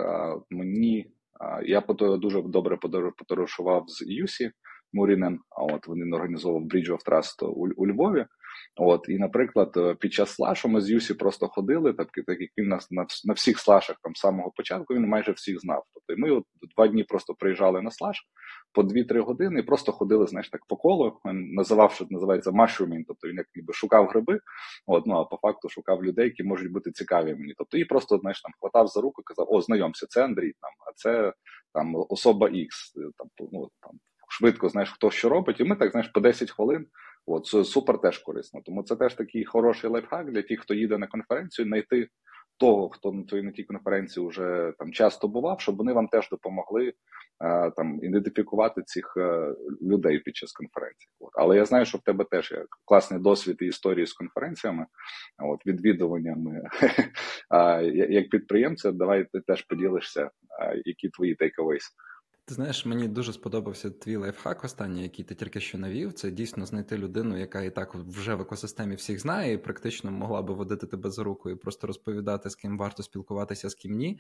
Мені 0.49 1.11
я 1.63 1.81
дуже 1.99 2.41
добре 2.41 2.77
подорожував 3.17 3.83
з 3.87 4.01
Юсі. 4.07 4.51
Мурінен. 4.93 5.39
А 5.49 5.63
от 5.63 5.87
він 5.87 6.13
організовував 6.13 6.67
Bridge 6.67 6.91
of 6.91 7.05
Trust 7.07 7.45
у, 7.45 7.67
у 7.75 7.87
Львові. 7.87 8.25
От 8.75 9.05
і, 9.09 9.17
наприклад, 9.17 9.73
е, 9.77 9.95
під 9.95 10.13
час 10.13 10.29
слашу 10.29 10.69
ми 10.69 10.81
з 10.81 10.89
Юсі 10.89 11.13
просто 11.13 11.47
ходили, 11.47 11.93
так, 11.93 12.07
так 12.27 12.41
як 12.41 12.49
він 12.57 12.67
нас 12.67 12.91
на, 12.91 13.05
на 13.25 13.33
всіх 13.33 13.59
слашах 13.59 13.95
там 14.03 14.15
самого 14.15 14.51
початку 14.51 14.93
він 14.93 15.07
майже 15.07 15.31
всіх 15.31 15.59
знав. 15.59 15.83
Тобто 15.93 16.21
ми 16.21 16.31
от 16.31 16.43
два 16.75 16.87
дні 16.87 17.03
просто 17.03 17.33
приїжджали 17.33 17.81
на 17.81 17.91
слаш 17.91 18.17
по 18.73 18.81
2-3 18.81 19.19
години 19.19 19.59
і 19.59 19.63
просто 19.63 19.91
ходили, 19.91 20.27
знаєш, 20.27 20.49
так 20.49 20.61
по 20.67 20.77
колу. 20.77 21.19
Він 21.25 21.53
називав, 21.53 21.91
що 21.91 22.05
називається 22.09 22.51
mushrooming, 22.51 23.03
тобто 23.07 23.27
він 23.27 23.37
як 23.37 23.47
ніби 23.55 23.73
шукав 23.73 24.07
гриби. 24.07 24.39
От, 24.87 25.05
ну 25.05 25.15
а 25.15 25.25
по 25.25 25.37
факту 25.37 25.69
шукав 25.69 26.03
людей, 26.03 26.25
які 26.25 26.43
можуть 26.43 26.71
бути 26.71 26.91
цікаві 26.91 27.35
мені. 27.35 27.53
Тобто 27.57 27.77
і 27.77 27.85
просто 27.85 28.17
знаєш, 28.17 28.41
там 28.41 28.51
хватав 28.59 28.87
за 28.87 29.01
руку 29.01 29.21
казав: 29.25 29.47
О, 29.49 29.61
знайомся, 29.61 30.05
це 30.09 30.23
Андрій, 30.23 30.53
там, 30.61 30.71
а 30.87 30.91
це 30.95 31.33
там 31.73 31.95
особа 32.09 32.47
X, 32.47 32.67
там 33.17 33.27
ну 33.51 33.69
там 33.81 33.91
швидко 34.29 34.69
знаєш, 34.69 34.91
хто 34.91 35.11
що 35.11 35.29
робить, 35.29 35.59
і 35.59 35.63
ми 35.63 35.75
так 35.75 35.91
знаєш 35.91 36.11
по 36.13 36.19
10 36.19 36.51
хвилин. 36.51 36.85
От 37.25 37.45
супер 37.45 38.01
теж 38.01 38.17
корисно. 38.17 38.61
Тому 38.65 38.83
це 38.83 38.95
теж 38.95 39.13
такий 39.13 39.45
хороший 39.45 39.89
лайфхак 39.89 40.31
для 40.31 40.41
тих, 40.41 40.59
хто 40.59 40.73
їде 40.73 40.97
на 40.97 41.07
конференцію, 41.07 41.65
знайти 41.65 42.07
того, 42.57 42.89
хто 42.89 43.11
на 43.11 43.23
той 43.23 43.41
на 43.41 43.51
тій 43.51 43.63
конференції 43.63 44.27
вже 44.27 44.73
там 44.79 44.91
часто 44.91 45.27
бував, 45.27 45.61
щоб 45.61 45.77
вони 45.77 45.93
вам 45.93 46.07
теж 46.07 46.29
допомогли 46.29 46.93
там 47.75 47.99
ідентифікувати 48.03 48.81
цих 48.85 49.13
е, 49.17 49.55
людей 49.81 50.19
під 50.19 50.35
час 50.35 50.51
конференції. 50.51 51.09
От. 51.19 51.29
Але 51.33 51.55
я 51.55 51.65
знаю, 51.65 51.85
що 51.85 51.97
в 51.97 52.01
тебе 52.01 52.25
теж 52.31 52.51
є 52.51 52.65
класний 52.85 53.19
досвід 53.19 53.57
і 53.61 53.65
історії 53.65 54.05
з 54.05 54.13
конференціями, 54.13 54.85
от 55.43 55.65
відвідуваннями 55.65 56.61
як 58.09 58.29
підприємця. 58.29 58.91
Давай 58.91 59.25
ти 59.33 59.41
теж 59.47 59.61
поділишся, 59.61 60.29
які 60.85 61.09
твої 61.09 61.35
takeaways. 61.35 61.83
Ти 62.51 62.55
знаєш, 62.55 62.85
мені 62.85 63.07
дуже 63.07 63.33
сподобався 63.33 63.89
твій 63.89 64.15
лайфхак 64.15 64.63
останній, 64.63 65.03
який 65.03 65.25
ти 65.25 65.35
тільки 65.35 65.59
що 65.59 65.77
навів. 65.77 66.13
Це 66.13 66.31
дійсно 66.31 66.65
знайти 66.65 66.97
людину, 66.97 67.37
яка 67.37 67.61
і 67.61 67.75
так 67.75 67.95
вже 67.95 68.35
в 68.35 68.41
екосистемі 68.41 68.95
всіх 68.95 69.19
знає, 69.19 69.53
і 69.53 69.57
практично 69.57 70.11
могла 70.11 70.41
би 70.41 70.53
водити 70.53 70.87
тебе 70.87 71.11
за 71.11 71.23
руку 71.23 71.49
і 71.49 71.55
просто 71.55 71.87
розповідати, 71.87 72.49
з 72.49 72.55
ким 72.55 72.77
варто 72.77 73.03
спілкуватися, 73.03 73.69
з 73.69 73.75
ким 73.75 73.91
ні. 73.91 74.19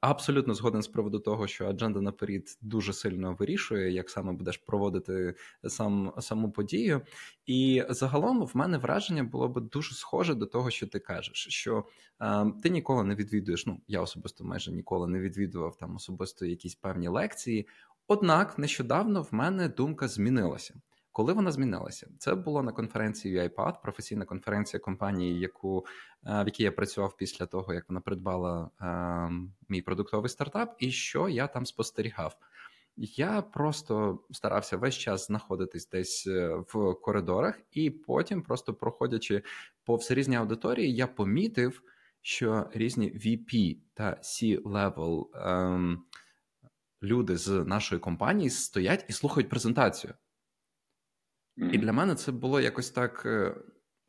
Абсолютно 0.00 0.54
згоден 0.54 0.82
з 0.82 0.88
приводу 0.88 1.18
того, 1.18 1.46
що 1.46 1.66
адженда 1.66 2.00
наперед 2.00 2.58
дуже 2.60 2.92
сильно 2.92 3.36
вирішує, 3.38 3.92
як 3.92 4.10
саме 4.10 4.32
будеш 4.32 4.56
проводити 4.56 5.34
сам 5.68 6.12
саму 6.18 6.50
подію. 6.50 7.00
І 7.46 7.84
загалом 7.90 8.46
в 8.46 8.50
мене 8.54 8.78
враження 8.78 9.24
було 9.24 9.48
б 9.48 9.60
дуже 9.60 9.94
схоже 9.94 10.34
до 10.34 10.46
того, 10.46 10.70
що 10.70 10.86
ти 10.86 10.98
кажеш, 10.98 11.46
що 11.48 11.84
ти 12.62 12.70
ніколи 12.70 13.04
не 13.04 13.14
відвідуєш. 13.14 13.66
Ну 13.66 13.80
я 13.88 14.00
особисто 14.00 14.44
майже 14.44 14.72
ніколи 14.72 15.08
не 15.08 15.20
відвідував 15.20 15.76
там 15.76 15.96
особисто 15.96 16.46
якісь 16.46 16.74
певні 16.74 17.08
лекції. 17.08 17.39
Однак 18.08 18.58
нещодавно 18.58 19.22
в 19.22 19.28
мене 19.30 19.68
думка 19.68 20.08
змінилася. 20.08 20.74
Коли 21.12 21.32
вона 21.32 21.52
змінилася, 21.52 22.08
це 22.18 22.34
було 22.34 22.62
на 22.62 22.72
конференції 22.72 23.40
UiPath, 23.40 23.82
професійна 23.82 24.24
конференція 24.24 24.80
компанії, 24.80 25.40
яку 25.40 25.86
е, 26.26 26.42
в 26.42 26.46
якій 26.46 26.62
я 26.62 26.72
працював 26.72 27.16
після 27.16 27.46
того, 27.46 27.74
як 27.74 27.88
вона 27.88 28.00
придбала 28.00 28.70
е, 28.80 29.30
мій 29.68 29.82
продуктовий 29.82 30.28
стартап, 30.28 30.76
і 30.78 30.90
що 30.90 31.28
я 31.28 31.46
там 31.46 31.66
спостерігав. 31.66 32.36
Я 32.96 33.42
просто 33.42 34.18
старався 34.30 34.76
весь 34.76 34.94
час 34.94 35.26
знаходитись 35.26 35.88
десь 35.88 36.26
е, 36.26 36.54
в 36.72 36.94
коридорах, 36.94 37.60
і 37.72 37.90
потім, 37.90 38.42
просто 38.42 38.74
проходячи 38.74 39.42
повз 39.84 40.10
різні 40.10 40.36
аудиторії, 40.36 40.94
я 40.94 41.06
помітив, 41.06 41.82
що 42.22 42.70
різні 42.74 43.12
VP 43.12 43.78
та 43.94 44.10
C-level 44.22 45.24
ем, 45.34 46.02
люди 47.02 47.36
з 47.36 47.48
нашої 47.48 48.00
компанії 48.00 48.50
стоять 48.50 49.04
і 49.08 49.12
слухають 49.12 49.48
презентацію. 49.48 50.14
Mm-hmm. 51.58 51.70
І 51.70 51.78
для 51.78 51.92
мене 51.92 52.14
це 52.14 52.32
було 52.32 52.60
якось 52.60 52.90
так 52.90 53.22
е, 53.26 53.54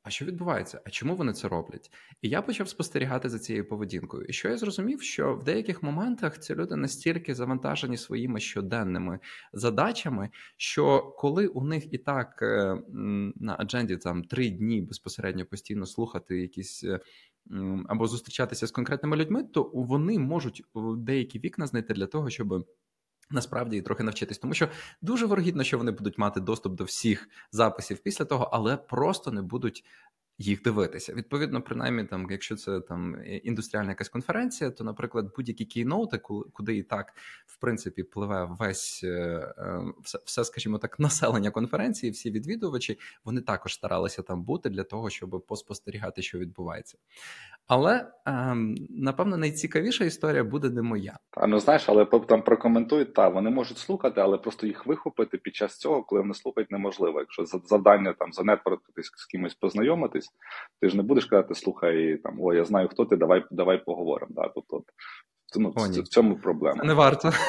а 0.03 0.09
що 0.09 0.25
відбувається? 0.25 0.81
А 0.85 0.89
чому 0.89 1.15
вони 1.15 1.33
це 1.33 1.47
роблять? 1.47 1.91
І 2.21 2.29
я 2.29 2.41
почав 2.41 2.69
спостерігати 2.69 3.29
за 3.29 3.39
цією 3.39 3.67
поведінкою. 3.67 4.25
І 4.25 4.33
що 4.33 4.49
я 4.49 4.57
зрозумів, 4.57 5.01
що 5.01 5.35
в 5.35 5.43
деяких 5.43 5.83
моментах 5.83 6.39
ці 6.39 6.55
люди 6.55 6.75
настільки 6.75 7.35
завантажені 7.35 7.97
своїми 7.97 8.39
щоденними 8.39 9.19
задачами, 9.53 10.29
що 10.57 11.15
коли 11.17 11.47
у 11.47 11.63
них 11.63 11.93
і 11.93 11.97
так 11.97 12.39
е, 12.41 12.81
на 13.35 13.55
адженді 13.59 13.97
там 13.97 14.23
три 14.23 14.49
дні 14.49 14.81
безпосередньо 14.81 15.45
постійно 15.45 15.85
слухати 15.85 16.41
якісь. 16.41 16.85
Е, 17.51 17.83
або 17.87 18.07
зустрічатися 18.07 18.67
з 18.67 18.71
конкретними 18.71 19.17
людьми, 19.17 19.43
то 19.43 19.71
вони 19.73 20.19
можуть 20.19 20.63
деякі 20.97 21.39
вікна 21.39 21.67
знайти 21.67 21.93
для 21.93 22.07
того, 22.07 22.29
щоб 22.29 22.65
Насправді 23.33 23.81
трохи 23.81 24.03
навчитись, 24.03 24.37
тому 24.37 24.53
що 24.53 24.69
дуже 25.01 25.25
вирогідно, 25.25 25.63
що 25.63 25.77
вони 25.77 25.91
будуть 25.91 26.17
мати 26.17 26.39
доступ 26.39 26.73
до 26.73 26.83
всіх 26.83 27.29
записів 27.51 27.99
після 27.99 28.25
того, 28.25 28.49
але 28.51 28.77
просто 28.77 29.31
не 29.31 29.41
будуть 29.41 29.85
їх 30.37 30.61
дивитися. 30.61 31.13
Відповідно, 31.13 31.61
принаймні, 31.61 32.03
там, 32.03 32.27
якщо 32.31 32.55
це 32.55 32.79
там 32.79 33.15
індустріальна 33.43 33.89
якась 33.89 34.09
конференція, 34.09 34.71
то, 34.71 34.83
наприклад, 34.83 35.31
будь-які 35.35 35.65
кейноути, 35.65 36.17
куди 36.53 36.77
і 36.77 36.83
так 36.83 37.13
в 37.45 37.57
принципі 37.57 38.03
пливе 38.03 38.47
весь 38.59 39.01
е, 39.03 39.07
е, 39.57 39.81
все, 40.25 40.43
скажімо 40.43 40.77
так, 40.77 40.99
населення 40.99 41.51
конференції, 41.51 42.11
всі 42.11 42.31
відвідувачі, 42.31 42.99
вони 43.25 43.41
також 43.41 43.73
старалися 43.73 44.21
там 44.21 44.43
бути 44.43 44.69
для 44.69 44.83
того, 44.83 45.09
щоб 45.09 45.45
поспостерігати, 45.47 46.21
що 46.21 46.39
відбувається. 46.39 46.97
Але 47.67 48.11
ем, 48.25 48.75
напевно 48.89 49.37
найцікавіша 49.37 50.05
історія 50.05 50.43
буде 50.43 50.69
не 50.69 50.81
моя. 50.81 51.19
А 51.31 51.47
ну 51.47 51.59
знаєш, 51.59 51.89
але 51.89 52.05
там 52.05 52.41
прокоментують, 52.41 53.13
та 53.13 53.27
вони 53.29 53.49
можуть 53.49 53.77
слухати, 53.77 54.21
але 54.21 54.37
просто 54.37 54.67
їх 54.67 54.85
вихопити 54.85 55.37
під 55.37 55.55
час 55.55 55.77
цього, 55.77 56.03
коли 56.03 56.21
вони 56.21 56.33
слухають, 56.33 56.71
неможливо. 56.71 57.19
Якщо 57.19 57.45
завдання 57.45 58.13
там 58.13 58.33
занетворкатись 58.33 59.11
з 59.15 59.25
кимось 59.25 59.55
познайомитись, 59.55 60.20
ти 60.81 60.89
ж 60.89 60.97
не 60.97 61.03
будеш 61.03 61.25
казати, 61.25 61.55
слухай, 61.55 62.17
там 62.17 62.41
о, 62.41 62.53
я 62.53 62.65
знаю, 62.65 62.87
хто 62.87 63.05
ти, 63.05 63.15
давай 63.15 63.43
давай 63.51 63.85
поговоримо. 63.85 64.31
Да? 64.35 64.51
Тобто 64.55 64.83
ну, 65.55 65.73
О, 65.75 66.01
в 66.01 66.07
цьому 66.07 66.35
проблема. 66.35 66.81
Це 66.81 66.87
Не 66.87 66.93
варто. 66.93 67.31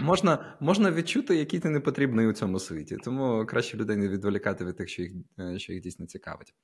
Можна 0.00 0.56
можна 0.60 0.92
відчути, 0.92 1.36
який 1.36 1.60
ти 1.60 1.70
не 1.70 1.80
потрібний 1.80 2.26
у 2.26 2.32
цьому 2.32 2.58
світі, 2.58 2.96
тому 3.04 3.46
краще 3.46 3.76
людей 3.76 3.96
не 3.96 4.08
відволікати 4.08 4.64
від 4.64 4.76
тих, 4.76 4.88
що 4.88 5.02
їх 5.02 5.12
е, 5.38 5.58
що 5.58 5.72
їх 5.72 5.82
дійсно 5.82 6.06
цікавить. 6.06 6.54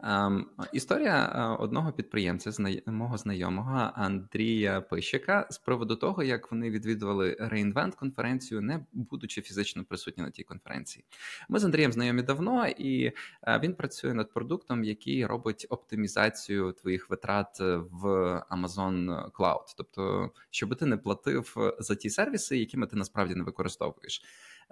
Ем, 0.00 0.46
історія 0.72 1.32
е, 1.34 1.62
одного 1.62 1.92
підприємця, 1.92 2.50
мого 2.86 3.18
знайомого 3.18 3.90
Андрія 3.94 4.80
Пищика, 4.80 5.46
з 5.50 5.58
приводу 5.58 5.96
того, 5.96 6.22
як 6.22 6.52
вони 6.52 6.70
відвідували 6.70 7.36
реінвент 7.40 7.94
конференцію, 7.94 8.60
не 8.60 8.86
будучи 8.92 9.42
фізично 9.42 9.84
присутні 9.84 10.24
на 10.24 10.30
тій 10.30 10.42
конференції. 10.42 11.04
Ми 11.48 11.58
з 11.58 11.64
Андрієм 11.64 11.92
знайомі 11.92 12.22
давно, 12.22 12.66
і 12.66 13.12
е, 13.42 13.60
він 13.62 13.74
працює 13.74 14.14
над 14.14 14.32
продуктом, 14.32 14.84
який 14.84 15.26
робить 15.26 15.66
оптимізацію 15.70 16.72
твоїх 16.72 17.10
витрат 17.10 17.60
в 17.90 18.06
Amazon 18.50 19.30
Cloud. 19.30 19.74
Тобто, 19.76 20.30
щоб 20.50 20.76
ти 20.76 20.86
не 20.86 20.96
платив 20.96 21.56
за 21.78 21.94
ті 21.94 22.10
сервіси, 22.10 22.58
якими 22.58 22.86
ти 22.86 22.96
насправді 22.96 23.34
не 23.34 23.44
використовуєш. 23.44 24.22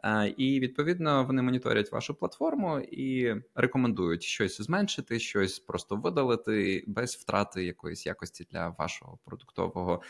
Е, 0.04 0.34
і 0.36 0.60
відповідно 0.60 1.24
вони 1.24 1.42
моніторять 1.42 1.92
вашу 1.92 2.14
платформу 2.14 2.78
і 2.78 3.34
рекомендують 3.54 4.22
щось 4.22 4.60
зменшити, 4.60 5.18
щось 5.18 5.58
просто 5.58 5.96
видалити 5.96 6.84
без 6.86 7.14
втрати 7.14 7.64
якоїсь 7.64 8.06
якості 8.06 8.46
для 8.50 8.68
вашого 8.68 9.18
продуктового 9.24 10.02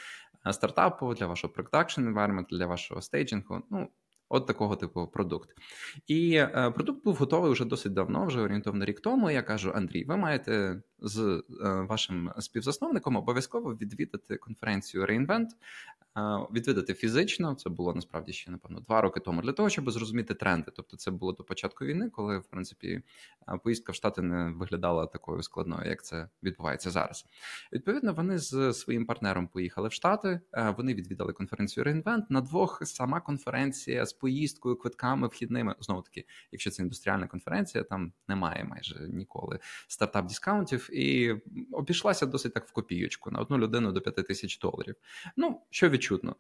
е, 0.46 0.52
стартапу, 0.52 1.14
для 1.14 1.26
вашого 1.26 1.54
production 1.54 2.14
environment, 2.14 2.46
для 2.50 2.66
вашого 2.66 3.02
стейджингу. 3.02 3.62
Ну 3.70 3.88
От 4.28 4.46
такого 4.46 4.76
типу 4.76 5.06
продукт. 5.06 5.50
І 6.06 6.34
е, 6.34 6.70
продукт 6.74 7.04
був 7.04 7.16
готовий 7.16 7.52
вже 7.52 7.64
досить 7.64 7.92
давно, 7.92 8.26
вже 8.26 8.40
орієнтовно 8.40 8.84
рік 8.84 9.00
тому. 9.00 9.30
Я 9.30 9.42
кажу: 9.42 9.72
Андрій, 9.74 10.04
ви 10.04 10.16
маєте 10.16 10.82
з 11.02 11.42
е, 11.64 11.70
вашим 11.80 12.32
співзасновником 12.38 13.16
обов'язково 13.16 13.74
відвідати 13.74 14.36
конференцію 14.36 15.06
Reinvent, 15.06 15.48
відвідати 16.52 16.94
фізично. 16.94 17.54
Це 17.54 17.70
було 17.70 17.94
насправді 17.94 18.32
ще 18.32 18.50
напевно 18.50 18.80
два 18.80 19.00
роки 19.00 19.20
тому, 19.20 19.42
для 19.42 19.52
того, 19.52 19.68
щоб 19.68 19.90
зрозуміти 19.90 20.34
тренди. 20.34 20.72
Тобто, 20.76 20.96
це 20.96 21.10
було 21.10 21.32
до 21.32 21.44
початку 21.44 21.84
війни, 21.84 22.10
коли 22.10 22.38
в 22.38 22.46
принципі 22.46 23.02
поїздка 23.62 23.92
в 23.92 23.94
Штати 23.94 24.22
не 24.22 24.50
виглядала 24.50 25.06
такою 25.06 25.42
складною, 25.42 25.90
як 25.90 26.04
це 26.04 26.28
відбувається 26.42 26.90
зараз. 26.90 27.26
Відповідно, 27.72 28.12
вони 28.12 28.38
з 28.38 28.72
своїм 28.72 29.06
партнером 29.06 29.48
поїхали 29.48 29.88
в 29.88 29.92
Штати. 29.92 30.40
Вони 30.76 30.94
відвідали 30.94 31.32
конференцію 31.32 31.84
Reinvent. 31.84 32.22
на 32.28 32.40
двох. 32.40 32.82
Сама 32.86 33.20
конференція 33.20 34.06
з 34.06 34.12
поїздкою, 34.12 34.76
квитками, 34.76 35.28
вхідними. 35.28 35.74
Знову 35.80 36.02
таки, 36.02 36.24
якщо 36.52 36.70
це 36.70 36.82
індустріальна 36.82 37.26
конференція, 37.26 37.84
там 37.84 38.12
немає 38.28 38.64
майже 38.64 39.08
ніколи 39.08 39.58
стартап 39.88 40.26
дискаунтів, 40.26 40.89
і 40.92 41.34
обійшлася 41.72 42.26
досить 42.26 42.54
так 42.54 42.68
в 42.68 42.72
копійочку 42.72 43.30
на 43.30 43.38
одну 43.38 43.58
людину 43.58 43.92
до 43.92 44.00
5 44.00 44.26
тисяч 44.26 44.58
доларів. 44.58 44.94
Ну 45.36 45.60
що 45.70 45.88
відчутно. 45.88 46.36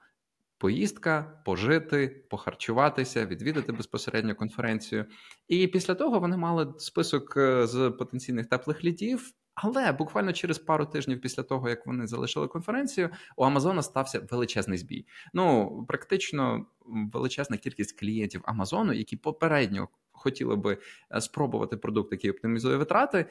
Поїздка, 0.58 1.42
пожити, 1.44 2.24
похарчуватися, 2.30 3.26
відвідати 3.26 3.72
безпосередньо 3.72 4.34
конференцію. 4.34 5.06
І 5.48 5.66
після 5.66 5.94
того 5.94 6.20
вони 6.20 6.36
мали 6.36 6.74
список 6.78 7.36
е, 7.36 7.66
з 7.66 7.90
потенційних 7.90 8.46
теплих 8.46 8.84
лідів. 8.84 9.32
Але 9.54 9.92
буквально 9.92 10.32
через 10.32 10.58
пару 10.58 10.86
тижнів 10.86 11.20
після 11.20 11.42
того, 11.42 11.68
як 11.68 11.86
вони 11.86 12.06
залишили 12.06 12.48
конференцію, 12.48 13.10
у 13.36 13.44
Амазона 13.44 13.82
стався 13.82 14.26
величезний 14.30 14.78
збій. 14.78 15.06
Ну 15.34 15.84
практично 15.88 16.66
величезна 16.86 17.56
кількість 17.56 18.00
клієнтів 18.00 18.40
Амазону, 18.44 18.92
які 18.92 19.16
попередньо 19.16 19.88
хотіли 20.12 20.56
би 20.56 20.78
е, 21.14 21.20
спробувати 21.20 21.76
продукт, 21.76 22.12
який 22.12 22.30
оптимізує 22.30 22.76
витрати, 22.76 23.26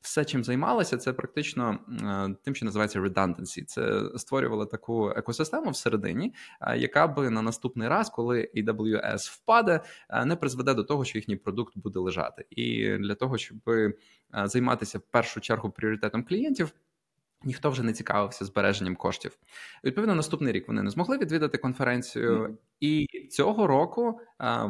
все, 0.00 0.24
чим 0.24 0.44
займалися, 0.44 0.96
це 0.96 1.12
практично 1.12 1.78
е, 2.02 2.36
тим, 2.42 2.54
що 2.54 2.66
називається 2.66 3.00
redundancy. 3.00 3.64
Це 3.64 4.02
створювало 4.16 4.66
таку 4.66 5.10
екосистему 5.10 5.70
всередині, 5.70 6.34
е, 6.60 6.78
яка 6.78 7.06
би 7.06 7.30
на 7.30 7.42
наступний 7.42 7.88
раз, 7.88 8.10
коли 8.10 8.50
AWS 8.56 9.32
впаде, 9.32 9.80
не 10.26 10.36
призведе 10.36 10.74
до 10.74 10.84
того, 10.84 11.04
що 11.04 11.18
їхній 11.18 11.36
продукт 11.36 11.78
буде 11.78 11.98
лежати. 11.98 12.44
І 12.50 12.96
для 12.96 13.14
того, 13.14 13.38
щоб 13.38 13.58
займатися 14.44 14.98
в 14.98 15.02
першу 15.02 15.40
чергу 15.40 15.70
пріоритетом 15.70 16.24
клієнтів. 16.24 16.72
Ніхто 17.44 17.70
вже 17.70 17.82
не 17.82 17.92
цікавився 17.92 18.44
збереженням 18.44 18.96
коштів. 18.96 19.38
Відповідно, 19.84 20.14
наступний 20.14 20.52
рік 20.52 20.68
вони 20.68 20.82
не 20.82 20.90
змогли 20.90 21.18
відвідати 21.18 21.58
конференцію, 21.58 22.38
mm-hmm. 22.38 22.54
і 22.80 23.06
цього 23.30 23.66
року, 23.66 24.20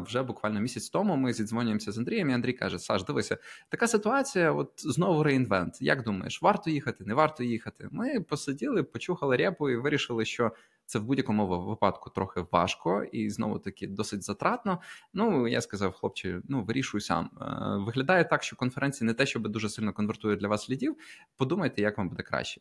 вже 0.04 0.22
буквально 0.22 0.60
місяць 0.60 0.88
тому, 0.88 1.16
ми 1.16 1.32
зідзвонюємося 1.32 1.92
з 1.92 1.98
Андрієм. 1.98 2.30
і 2.30 2.32
Андрій 2.32 2.52
каже: 2.52 2.78
Саш, 2.78 3.04
дивися, 3.04 3.36
така 3.68 3.86
ситуація. 3.86 4.52
От 4.52 4.72
знову 4.76 5.22
реінвент. 5.22 5.82
Як 5.82 6.04
думаєш, 6.04 6.42
варто 6.42 6.70
їхати, 6.70 7.04
не 7.04 7.14
варто 7.14 7.44
їхати? 7.44 7.88
Ми 7.90 8.20
посиділи, 8.20 8.82
почухали 8.82 9.36
репу 9.36 9.70
і 9.70 9.76
вирішили, 9.76 10.24
що 10.24 10.52
це 10.86 10.98
в 10.98 11.04
будь-якому 11.04 11.64
випадку 11.64 12.10
трохи 12.10 12.44
важко 12.52 13.04
і 13.04 13.30
знову 13.30 13.58
таки 13.58 13.86
досить 13.86 14.22
затратно. 14.22 14.80
Ну 15.14 15.48
я 15.48 15.60
сказав, 15.60 15.92
хлопче, 15.92 16.42
ну 16.48 16.62
вирішуй 16.62 17.00
сам. 17.00 17.30
Е, 17.40 17.84
виглядає 17.84 18.24
так, 18.24 18.42
що 18.42 18.56
конференції 18.56 19.06
не 19.06 19.14
те, 19.14 19.26
щоб 19.26 19.48
дуже 19.48 19.68
сильно 19.68 19.92
конвертує 19.92 20.36
для 20.36 20.48
вас 20.48 20.70
лідів. 20.70 20.96
Подумайте, 21.36 21.82
як 21.82 21.98
вам 21.98 22.08
буде 22.08 22.22
краще. 22.22 22.60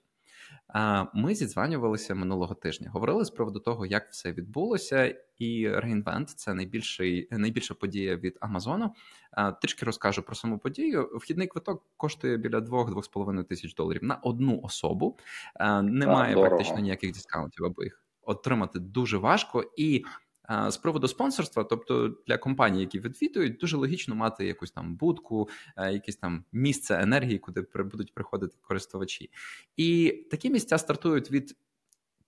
Ми 1.13 1.35
зідзванювалися 1.35 2.15
минулого 2.15 2.55
тижня. 2.55 2.89
Говорили 2.89 3.25
з 3.25 3.29
приводу 3.29 3.59
того, 3.59 3.85
як 3.85 4.09
все 4.09 4.31
відбулося, 4.31 5.15
і 5.37 5.69
Reinvent– 5.69 6.25
це 6.35 6.53
найбільший 6.53 7.27
найбільша 7.31 7.73
подія 7.73 8.15
від 8.15 8.37
Амазону. 8.39 8.93
Трішки 9.61 9.85
розкажу 9.85 10.23
про 10.23 10.35
саму 10.35 10.59
подію. 10.59 11.09
Вхідний 11.13 11.47
квиток 11.47 11.85
коштує 11.97 12.37
біля 12.37 12.59
2-2,5 12.59 13.43
тисяч 13.43 13.75
доларів 13.75 14.03
на 14.03 14.15
одну 14.15 14.61
особу. 14.61 15.17
Немає 15.83 16.35
а, 16.35 16.39
практично 16.39 16.79
ніяких 16.79 17.11
дискаунтів, 17.11 17.65
аби 17.65 17.83
їх 17.83 18.03
отримати 18.31 18.79
дуже 18.79 19.17
важко 19.17 19.71
і. 19.77 20.03
З 20.67 20.77
приводу 20.77 21.07
спонсорства, 21.07 21.63
тобто 21.63 22.15
для 22.27 22.37
компаній, 22.37 22.79
які 22.79 22.99
відвідують, 22.99 23.57
дуже 23.57 23.77
логічно 23.77 24.15
мати 24.15 24.45
якусь 24.45 24.71
там 24.71 24.95
будку, 24.95 25.49
якесь 25.77 26.15
там 26.15 26.43
місце 26.51 27.01
енергії, 27.01 27.39
куди 27.39 27.65
будуть 27.75 28.13
приходити 28.13 28.57
користувачі, 28.61 29.29
і 29.77 30.11
такі 30.31 30.49
місця 30.49 30.77
стартують 30.77 31.31
від 31.31 31.55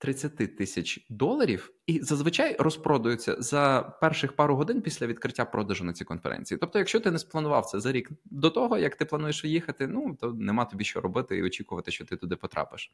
30 0.03 0.57
тисяч 0.57 1.05
доларів 1.09 1.71
і 1.87 1.99
зазвичай 1.99 2.55
розпродаються 2.59 3.35
за 3.39 3.81
перших 4.01 4.33
пару 4.33 4.55
годин 4.55 4.81
після 4.81 5.07
відкриття 5.07 5.45
продажу 5.45 5.83
на 5.83 5.93
цій 5.93 6.05
конференції. 6.05 6.57
Тобто, 6.57 6.79
якщо 6.79 6.99
ти 6.99 7.11
не 7.11 7.19
спланував 7.19 7.65
це 7.65 7.79
за 7.79 7.91
рік 7.91 8.09
до 8.25 8.49
того, 8.49 8.77
як 8.77 8.95
ти 8.95 9.05
плануєш 9.05 9.45
їхати, 9.45 9.87
ну 9.87 10.17
то 10.21 10.33
нема 10.33 10.65
тобі 10.65 10.83
що 10.83 11.01
робити 11.01 11.37
і 11.37 11.43
очікувати, 11.43 11.91
що 11.91 12.05
ти 12.05 12.15
туди 12.17 12.35
потрапиш. 12.35 12.91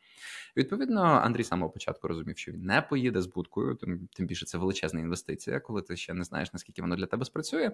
Відповідно, 0.57 1.01
Андрій 1.01 1.43
самого 1.43 1.71
початку 1.71 2.07
розумів, 2.07 2.37
що 2.37 2.51
він 2.51 2.61
не 2.61 2.81
поїде 2.81 3.21
з 3.21 3.27
будкою, 3.27 3.75
тим, 3.75 4.27
більше 4.27 4.45
це 4.45 4.57
величезна 4.57 4.99
інвестиція, 4.99 5.59
коли 5.59 5.81
ти 5.81 5.95
ще 5.97 6.13
не 6.13 6.23
знаєш 6.23 6.53
наскільки 6.53 6.81
воно 6.81 6.95
для 6.95 7.05
тебе 7.05 7.25
спрацює. 7.25 7.71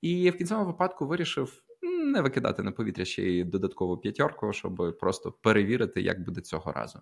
І 0.00 0.30
в 0.30 0.36
кінцевому 0.36 0.66
випадку 0.66 1.06
вирішив. 1.06 1.62
Не 1.82 2.20
викидати 2.20 2.62
на 2.62 2.72
повітря 2.72 3.04
ще 3.04 3.22
й 3.22 3.44
додаткову 3.44 3.98
п'ятерку, 3.98 4.52
щоб 4.52 4.98
просто 5.00 5.32
перевірити, 5.32 6.02
як 6.02 6.24
буде 6.24 6.40
цього 6.40 6.72
разу. 6.72 7.00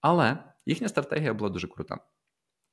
Але 0.00 0.38
їхня 0.66 0.88
стратегія 0.88 1.34
була 1.34 1.50
дуже 1.50 1.68
крута. 1.68 1.98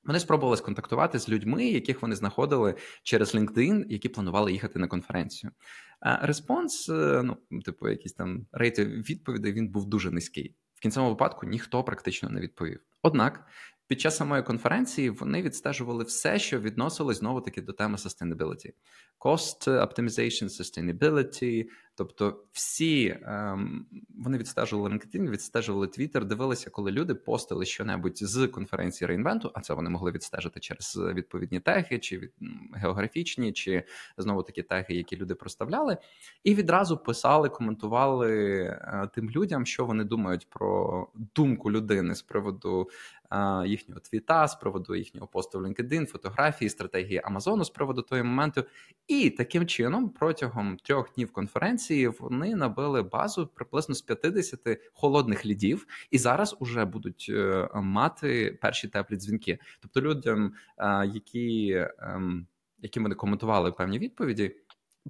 Вони 0.03 0.19
спробували 0.19 0.57
сконтактувати 0.57 1.19
з 1.19 1.29
людьми, 1.29 1.65
яких 1.65 2.01
вони 2.01 2.15
знаходили 2.15 2.75
через 3.03 3.36
LinkedIn, 3.36 3.86
які 3.88 4.09
планували 4.09 4.51
їхати 4.51 4.79
на 4.79 4.88
конференцію. 4.88 5.51
Респонс, 6.01 6.89
е, 6.89 7.21
ну 7.23 7.62
типу, 7.62 7.89
якийсь 7.89 8.13
там 8.13 8.45
рейтинг 8.51 8.89
відповідей, 8.89 9.53
він 9.53 9.67
був 9.67 9.86
дуже 9.86 10.12
низький. 10.12 10.55
В 10.75 10.79
кінцевому 10.79 11.12
випадку 11.12 11.45
ніхто 11.45 11.83
практично 11.83 12.29
не 12.29 12.41
відповів. 12.41 12.79
Однак 13.01 13.47
під 13.88 14.01
час 14.01 14.17
самої 14.17 14.43
конференції 14.43 15.09
вони 15.09 15.41
відстежували 15.41 16.03
все, 16.03 16.39
що 16.39 16.59
відносилось 16.59 17.17
знову 17.17 17.41
таки 17.41 17.62
до 17.62 17.73
теми 17.73 17.95
sustainability. 17.95 18.71
Cost 19.19 19.67
optimization, 19.67 20.43
sustainability, 20.43 21.65
тобто 21.95 22.43
всі 22.51 23.17
ем, 23.23 23.86
вони 24.17 24.38
відстежували 24.38 24.89
LinkedIn, 24.89 25.29
відстежували 25.29 25.88
Twitter, 25.88 26.25
дивилися, 26.25 26.69
коли 26.69 26.91
люди 26.91 27.15
постили 27.15 27.65
щонебудь 27.65 28.17
з 28.17 28.47
конференції 28.47 29.08
реінвенту, 29.08 29.51
а 29.53 29.62
це 29.62 29.73
вони 29.73 29.89
могли 29.89 30.12
відстежити 30.12 30.60
через 30.60 30.99
відповідні 31.13 31.60
теги, 31.60 31.99
чи 31.99 32.17
від 32.17 32.32
географічні, 32.73 33.53
чи 33.53 33.84
знову 34.17 34.43
такі 34.43 34.63
теги, 34.63 34.95
які 34.95 35.17
люди 35.17 35.36
проставляли, 35.36 35.97
і 36.43 36.56
відразу 36.56 36.97
писали, 36.97 37.49
коментували 37.49 38.62
е, 38.63 39.10
тим 39.15 39.29
людям, 39.29 39.65
що 39.65 39.86
вони 39.86 40.03
думають 40.03 40.49
про 40.49 41.08
думку 41.36 41.71
людини 41.71 42.15
з 42.15 42.21
приводу 42.21 42.89
їхнього 43.65 43.99
твіта, 43.99 44.47
з 44.47 44.56
приводу 44.56 44.95
їхнього 44.95 45.27
посту 45.27 45.60
в 45.60 45.62
LinkedIn, 45.62 46.06
фотографії, 46.06 46.69
стратегії 46.69 47.21
Амазону 47.23 47.65
з 47.65 47.69
приводу 47.69 48.01
того 48.01 48.23
моменту. 48.23 48.63
І 49.08 49.29
таким 49.29 49.67
чином, 49.67 50.10
протягом 50.10 50.77
трьох 50.77 51.13
днів 51.13 51.32
конференції, 51.32 51.83
вони 52.19 52.56
набили 52.56 53.02
базу 53.02 53.48
приблизно 53.48 53.96
з 53.96 54.02
50 54.02 54.60
холодних 54.93 55.46
лідів, 55.46 55.88
і 56.12 56.17
зараз 56.17 56.56
уже 56.60 56.86
будуть 56.86 57.28
е, 57.30 57.69
мати 57.74 58.58
перші 58.62 58.88
теплі 58.88 59.15
дзвінки. 59.15 59.60
Тобто 59.82 60.02
людям, 60.02 60.54
які 61.13 61.86
ем, 62.00 62.48
яким 62.80 63.04
вони 63.04 63.15
коментували 63.15 63.72
певні 63.72 64.00
відповіді, 64.00 64.56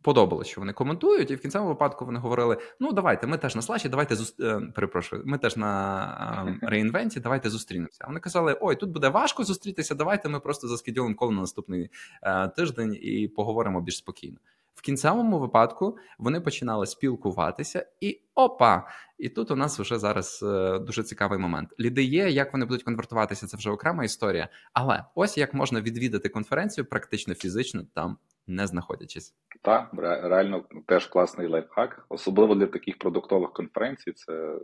Подобалось, 0.01 0.47
що 0.47 0.61
вони 0.61 0.73
коментують, 0.73 1.31
і 1.31 1.35
в 1.35 1.41
кінцевому 1.41 1.69
випадку 1.71 2.05
вони 2.05 2.19
говорили: 2.19 2.57
ну 2.79 2.91
давайте, 2.91 3.27
ми 3.27 3.37
теж 3.37 3.55
на 3.55 3.61
слаші, 3.61 3.89
давайте 3.89 4.15
зу... 4.15 4.43
Е, 4.43 4.61
перепрошую, 4.75 5.21
ми 5.25 5.37
теж 5.37 5.57
на 5.57 6.57
реінвенті, 6.61 7.19
давайте 7.19 7.49
зустрінемося. 7.49 7.97
А 8.01 8.07
вони 8.07 8.19
казали: 8.19 8.57
Ой, 8.61 8.75
тут 8.75 8.89
буде 8.89 9.09
важко 9.09 9.43
зустрітися. 9.43 9.95
Давайте 9.95 10.29
ми 10.29 10.39
просто 10.39 10.67
заскіділимо 10.67 11.15
коло 11.15 11.31
на 11.31 11.41
наступний 11.41 11.89
е, 12.23 12.47
тиждень 12.47 12.97
і 13.01 13.27
поговоримо 13.27 13.81
більш 13.81 13.97
спокійно. 13.97 14.37
В 14.75 14.81
кінцевому 14.81 15.39
випадку 15.39 15.97
вони 16.17 16.41
починали 16.41 16.85
спілкуватися, 16.85 17.85
і 18.01 18.21
опа! 18.35 18.87
І 19.17 19.29
тут 19.29 19.51
у 19.51 19.55
нас 19.55 19.79
вже 19.79 19.99
зараз 19.99 20.43
е, 20.43 20.79
дуже 20.79 21.03
цікавий 21.03 21.39
момент. 21.39 21.69
Ліди 21.79 22.03
є, 22.03 22.29
як 22.29 22.53
вони 22.53 22.65
будуть 22.65 22.83
конвертуватися, 22.83 23.47
це 23.47 23.57
вже 23.57 23.69
окрема 23.69 24.03
історія. 24.03 24.49
Але 24.73 25.05
ось 25.15 25.37
як 25.37 25.53
можна 25.53 25.81
відвідати 25.81 26.29
конференцію 26.29 26.85
практично 26.85 27.33
фізично 27.33 27.83
там 27.93 28.17
не 28.47 28.67
знаходячись. 28.67 29.35
Так, 29.61 29.89
реально 30.01 30.63
теж 30.85 31.07
класний 31.07 31.47
лайфхак, 31.47 32.05
особливо 32.09 32.55
для 32.55 32.67
таких 32.67 32.97
продуктових 32.97 33.53
конференцій. 33.53 34.11
Це 34.11 34.55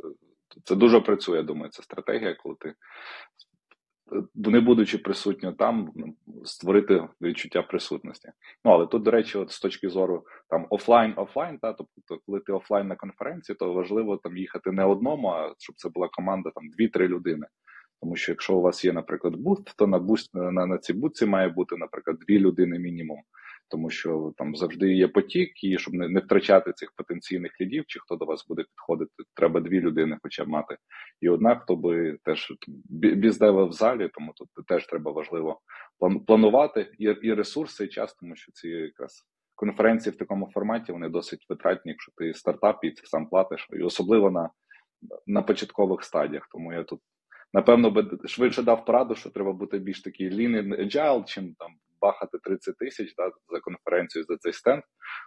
це 0.63 0.75
дуже 0.75 1.01
працює. 1.01 1.37
я 1.37 1.43
Думаю, 1.43 1.71
це 1.71 1.83
стратегія, 1.83 2.35
коли 2.43 2.55
ти 2.59 2.73
не 4.35 4.59
будучи 4.59 4.97
присутньо 4.97 5.53
там, 5.53 5.93
створити 6.45 7.07
відчуття 7.21 7.61
присутності. 7.61 8.29
Ну 8.65 8.71
але 8.71 8.87
тут, 8.87 9.03
до 9.03 9.11
речі, 9.11 9.37
от 9.37 9.51
з 9.51 9.59
точки 9.59 9.89
зору 9.89 10.25
там 10.49 10.67
офлайн, 10.69 11.13
офлайн, 11.17 11.57
та 11.57 11.73
тобто, 11.73 12.23
коли 12.25 12.39
ти 12.39 12.51
офлайн 12.51 12.87
на 12.87 12.95
конференції, 12.95 13.55
то 13.55 13.73
важливо 13.73 14.17
там 14.17 14.37
їхати 14.37 14.71
не 14.71 14.83
одному, 14.83 15.27
а 15.27 15.53
щоб 15.57 15.75
це 15.75 15.89
була 15.89 16.09
команда 16.11 16.51
там 16.55 16.63
2-3 16.79 17.07
людини. 17.07 17.47
Тому 18.01 18.15
що 18.15 18.31
якщо 18.31 18.55
у 18.55 18.61
вас 18.61 18.85
є, 18.85 18.93
наприклад, 18.93 19.35
буст, 19.35 19.73
то 19.77 19.87
на 19.87 19.99
буст 19.99 20.35
на, 20.35 20.65
на 20.65 20.77
цій 20.77 20.93
бутці 20.93 21.25
має 21.25 21.49
бути, 21.49 21.75
наприклад, 21.77 22.17
дві 22.27 22.39
людини 22.39 22.79
мінімум. 22.79 23.19
Тому 23.69 23.89
що 23.89 24.33
там 24.37 24.55
завжди 24.55 24.93
є 24.93 25.07
потік, 25.07 25.63
і 25.63 25.77
щоб 25.77 25.93
не 25.93 26.09
не 26.09 26.19
втрачати 26.19 26.73
цих 26.73 26.91
потенційних 26.91 27.61
лідів, 27.61 27.83
чи 27.87 27.99
хто 27.99 28.15
до 28.15 28.25
вас 28.25 28.47
буде 28.47 28.63
підходити, 28.63 29.11
треба 29.33 29.59
дві 29.59 29.79
людини, 29.79 30.17
хоча 30.23 30.45
б 30.45 30.47
мати. 30.47 30.77
І 31.21 31.29
одна, 31.29 31.55
хто 31.55 31.75
би 31.75 32.17
теж 32.23 32.53
біздева 32.89 33.65
в 33.65 33.71
залі, 33.71 34.09
тому 34.13 34.33
тут 34.35 34.67
теж 34.67 34.87
треба 34.87 35.11
важливо 35.11 35.59
планувати 36.27 36.91
і 36.97 37.03
і 37.03 37.33
ресурси, 37.33 37.85
і 37.85 37.87
час, 37.87 38.13
тому 38.13 38.35
що 38.35 38.51
ці 38.51 38.67
якраз 38.69 39.25
конференції 39.55 40.13
в 40.13 40.17
такому 40.17 40.49
форматі 40.53 40.91
вони 40.91 41.09
досить 41.09 41.45
витратні, 41.49 41.91
якщо 41.91 42.11
ти 42.15 42.33
стартап 42.33 42.83
і 42.83 42.91
ти 42.91 43.01
сам 43.05 43.29
платиш, 43.29 43.67
і 43.73 43.83
особливо 43.83 44.31
на, 44.31 44.49
на 45.27 45.41
початкових 45.41 46.03
стадіях. 46.03 46.47
Тому 46.51 46.73
я 46.73 46.83
тут. 46.83 47.01
Напевно, 47.53 47.91
би 47.91 48.19
швидше 48.25 48.63
дав 48.63 48.85
пораду, 48.85 49.15
що 49.15 49.29
треба 49.29 49.53
бути 49.53 49.79
більш 49.79 50.01
такий 50.01 50.29
lean 50.29 50.61
and 50.61 50.85
agile, 50.85 51.23
чим 51.25 51.53
там 51.59 51.71
бахати 52.01 52.37
30 52.43 52.77
тисяч 52.77 53.15
да, 53.15 53.31
за 53.53 53.59
конференцію 53.59 54.23
за 54.23 54.37
цей 54.37 54.53
стенд. 54.53 54.83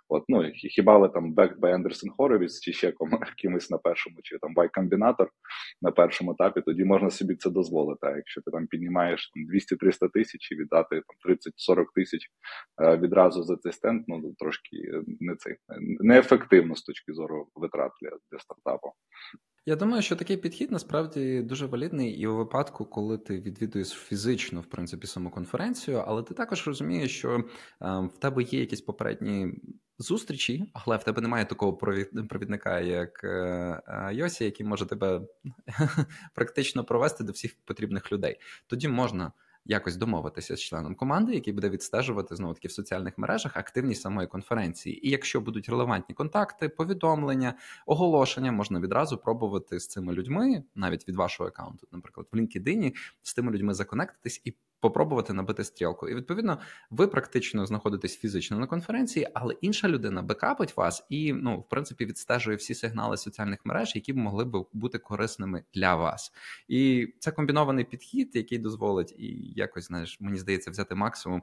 От, 0.08 0.24
ну, 0.28 0.50
Хіба 0.54 0.98
ви 0.98 1.08
там 1.08 1.34
Backed 1.34 1.58
by 1.58 1.76
Anderson 1.76 2.16
Horowitz 2.18 2.60
чи 2.60 2.72
ще 2.72 2.94
кимось 3.38 3.70
на 3.70 3.78
першому, 3.78 4.16
чи 4.22 4.38
там 4.38 4.54
Y 4.54 4.70
Combinator 4.70 5.26
на 5.82 5.90
першому 5.90 6.32
етапі, 6.32 6.60
тоді 6.60 6.84
можна 6.84 7.10
собі 7.10 7.34
це 7.34 7.50
дозволити. 7.50 8.06
А 8.06 8.16
якщо 8.16 8.40
ти 8.40 8.50
там 8.50 8.66
піднімаєш 8.66 9.32
200-300 9.82 10.10
тисяч 10.12 10.52
і 10.52 10.56
віддати 10.56 11.02
там 11.06 11.32
30-40 11.76 11.84
тисяч 11.94 12.20
е, 12.82 12.96
відразу 12.96 13.42
за 13.42 13.56
цей 13.56 13.72
стенд, 13.72 14.04
ну 14.08 14.34
трошки 14.38 14.76
не 15.20 15.36
цей 15.36 15.56
неефективно 16.00 16.76
з 16.76 16.82
точки 16.82 17.12
зору 17.12 17.48
витрат 17.54 17.92
для, 18.02 18.10
для 18.30 18.38
стартапу. 18.38 18.92
Я 19.66 19.76
думаю, 19.76 20.02
що 20.02 20.16
такий 20.16 20.36
підхід 20.36 20.70
насправді 20.70 21.42
дуже 21.42 21.66
валідний 21.66 22.10
і 22.10 22.26
у 22.26 22.36
випадку, 22.36 22.84
коли 22.84 23.18
ти 23.18 23.40
відвідуєш 23.40 23.88
фізично, 23.88 24.60
в 24.60 24.66
принципі, 24.66 25.06
саму 25.06 25.30
конференцію, 25.30 26.04
але 26.06 26.22
ти 26.22 26.34
також 26.34 26.66
розумієш, 26.66 27.18
що 27.18 27.36
е, 27.38 27.44
в 28.00 28.18
тебе 28.18 28.42
є 28.42 28.60
якісь 28.60 28.80
попередні 28.80 29.54
зустрічі, 29.98 30.70
але 30.72 30.96
в 30.96 31.04
тебе 31.04 31.22
немає 31.22 31.44
такого 31.44 31.72
провідника, 32.28 32.80
як 32.80 33.24
е, 33.24 33.28
е, 33.86 34.14
Йосі, 34.14 34.44
який 34.44 34.66
може 34.66 34.86
тебе 34.86 35.20
практично 36.34 36.84
провести 36.84 37.24
до 37.24 37.32
всіх 37.32 37.56
потрібних 37.64 38.12
людей. 38.12 38.36
Тоді 38.66 38.88
можна 38.88 39.32
якось 39.64 39.96
домовитися 39.96 40.56
з 40.56 40.60
членом 40.60 40.94
команди, 40.94 41.34
який 41.34 41.52
буде 41.52 41.68
відстежувати 41.68 42.36
знову 42.36 42.54
таки 42.54 42.68
в 42.68 42.72
соціальних 42.72 43.18
мережах 43.18 43.56
активність 43.56 44.02
самої 44.02 44.28
конференції. 44.28 45.06
І 45.06 45.10
якщо 45.10 45.40
будуть 45.40 45.68
релевантні 45.68 46.14
контакти, 46.14 46.68
повідомлення, 46.68 47.54
оголошення, 47.86 48.52
можна 48.52 48.80
відразу 48.80 49.18
пробувати 49.18 49.80
з 49.80 49.88
цими 49.88 50.12
людьми, 50.12 50.62
навіть 50.74 51.08
від 51.08 51.16
вашого 51.16 51.48
аккаунту, 51.48 51.86
наприклад, 51.92 52.26
в 52.32 52.36
LinkedIn, 52.36 52.92
з 53.22 53.34
тими 53.34 53.52
людьми 53.52 53.74
законектитись 53.74 54.42
і 54.44 54.54
попробувати 54.82 55.32
набити 55.32 55.64
стрілку. 55.64 56.08
І 56.08 56.14
відповідно, 56.14 56.58
ви 56.90 57.06
практично 57.06 57.66
знаходитесь 57.66 58.18
фізично 58.18 58.58
на 58.58 58.66
конференції, 58.66 59.28
але 59.34 59.54
інша 59.60 59.88
людина 59.88 60.22
бекапить 60.22 60.76
вас 60.76 61.06
і, 61.08 61.32
ну, 61.32 61.58
в 61.60 61.68
принципі, 61.68 62.04
відстежує 62.04 62.56
всі 62.56 62.74
сигнали 62.74 63.16
соціальних 63.16 63.58
мереж, 63.64 63.94
які 63.94 64.12
б 64.12 64.16
могли 64.16 64.44
б 64.44 64.66
бути 64.72 64.98
корисними 64.98 65.64
для 65.74 65.94
вас. 65.94 66.32
І 66.68 67.08
це 67.18 67.30
комбінований 67.30 67.84
підхід, 67.84 68.30
який 68.34 68.58
дозволить 68.58 69.14
і 69.18 69.52
якось 69.56 69.84
знаєш, 69.84 70.20
мені 70.20 70.38
здається, 70.38 70.70
взяти 70.70 70.94
максимум, 70.94 71.42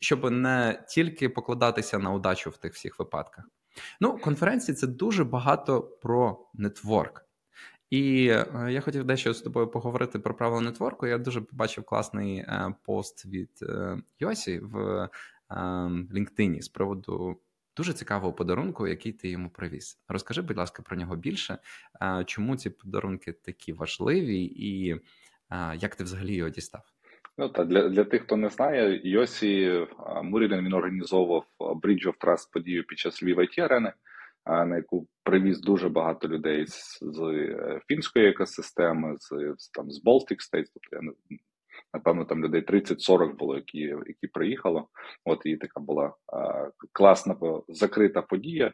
щоб 0.00 0.30
не 0.30 0.84
тільки 0.88 1.28
покладатися 1.28 1.98
на 1.98 2.12
удачу 2.12 2.50
в 2.50 2.56
тих 2.56 2.74
всіх 2.74 2.98
випадках. 2.98 3.44
Ну, 4.00 4.18
конференції 4.18 4.74
це 4.74 4.86
дуже 4.86 5.24
багато 5.24 5.82
про 5.82 6.46
нетворк. 6.54 7.24
І 7.90 8.28
е, 8.28 8.46
я 8.70 8.80
хотів 8.80 9.04
дещо 9.04 9.34
з 9.34 9.42
тобою 9.42 9.66
поговорити 9.66 10.18
про 10.18 10.34
правила 10.34 10.60
нетворку. 10.60 11.06
Я 11.06 11.18
дуже 11.18 11.40
побачив 11.40 11.84
класний 11.84 12.38
е, 12.38 12.74
пост 12.84 13.26
від 13.26 13.50
е, 13.62 13.98
Йосі 14.20 14.58
в 14.58 15.08
LinkedIn 16.14 16.62
з 16.62 16.68
приводу 16.68 17.40
дуже 17.76 17.92
цікавого 17.92 18.32
подарунку, 18.32 18.88
який 18.88 19.12
ти 19.12 19.28
йому 19.28 19.50
привіз. 19.50 19.98
Розкажи, 20.08 20.42
будь 20.42 20.56
ласка, 20.56 20.82
про 20.82 20.96
нього 20.96 21.16
більше. 21.16 21.58
Чому 22.26 22.56
ці 22.56 22.70
подарунки 22.70 23.32
такі 23.32 23.72
важливі, 23.72 24.44
і 24.44 25.00
як 25.76 25.94
ти 25.94 26.04
взагалі 26.04 26.34
його 26.34 26.50
дістав? 26.50 26.82
Ну 27.38 27.48
та 27.48 27.64
для 27.64 27.88
для 27.88 28.04
тих, 28.04 28.22
хто 28.22 28.36
не 28.36 28.48
знає, 28.48 29.00
Йосі 29.10 29.86
Мурілін 30.22 30.64
він 30.64 30.72
організовував 30.72 31.46
Bridge 31.58 32.06
of 32.06 32.18
Trust 32.18 32.52
подію 32.52 32.84
під 32.84 32.98
час 32.98 33.22
Львів 33.22 33.38
IT 33.38 33.60
арени 33.60 33.92
на 34.46 34.76
яку 34.76 35.06
привіз 35.22 35.60
дуже 35.60 35.88
багато 35.88 36.28
людей 36.28 36.66
з, 36.66 36.98
з 37.02 37.20
е, 37.20 37.80
фінської 37.88 38.28
екосистеми, 38.28 39.16
з 39.18 39.68
там 39.72 39.90
з 39.90 40.04
Baltic 40.04 40.38
States, 40.38 40.66
тобто 40.74 40.96
я 40.96 41.00
не. 41.02 41.12
Напевно, 41.94 42.24
там 42.24 42.44
людей 42.44 42.64
30-40 42.66 43.36
було, 43.36 43.56
які 43.56 43.78
які 43.78 44.26
приїхало. 44.32 44.88
От 45.24 45.40
і 45.44 45.56
така 45.56 45.80
була 45.80 46.14
а, 46.32 46.70
класна 46.92 47.36
закрита 47.68 48.22
подія, 48.22 48.66
е, 48.66 48.72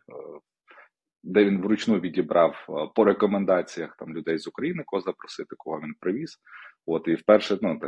де 1.23 1.45
він 1.45 1.63
вручну 1.63 2.01
відібрав 2.01 2.67
по 2.95 3.05
рекомендаціях 3.05 3.97
там 3.97 4.15
людей 4.15 4.39
з 4.39 4.47
України, 4.47 4.83
кого 4.87 5.01
запросити, 5.01 5.55
кого 5.59 5.81
він 5.81 5.95
привіз. 6.01 6.39
От 6.87 7.09
і 7.09 7.15
вперше, 7.15 7.59
ну 7.63 7.81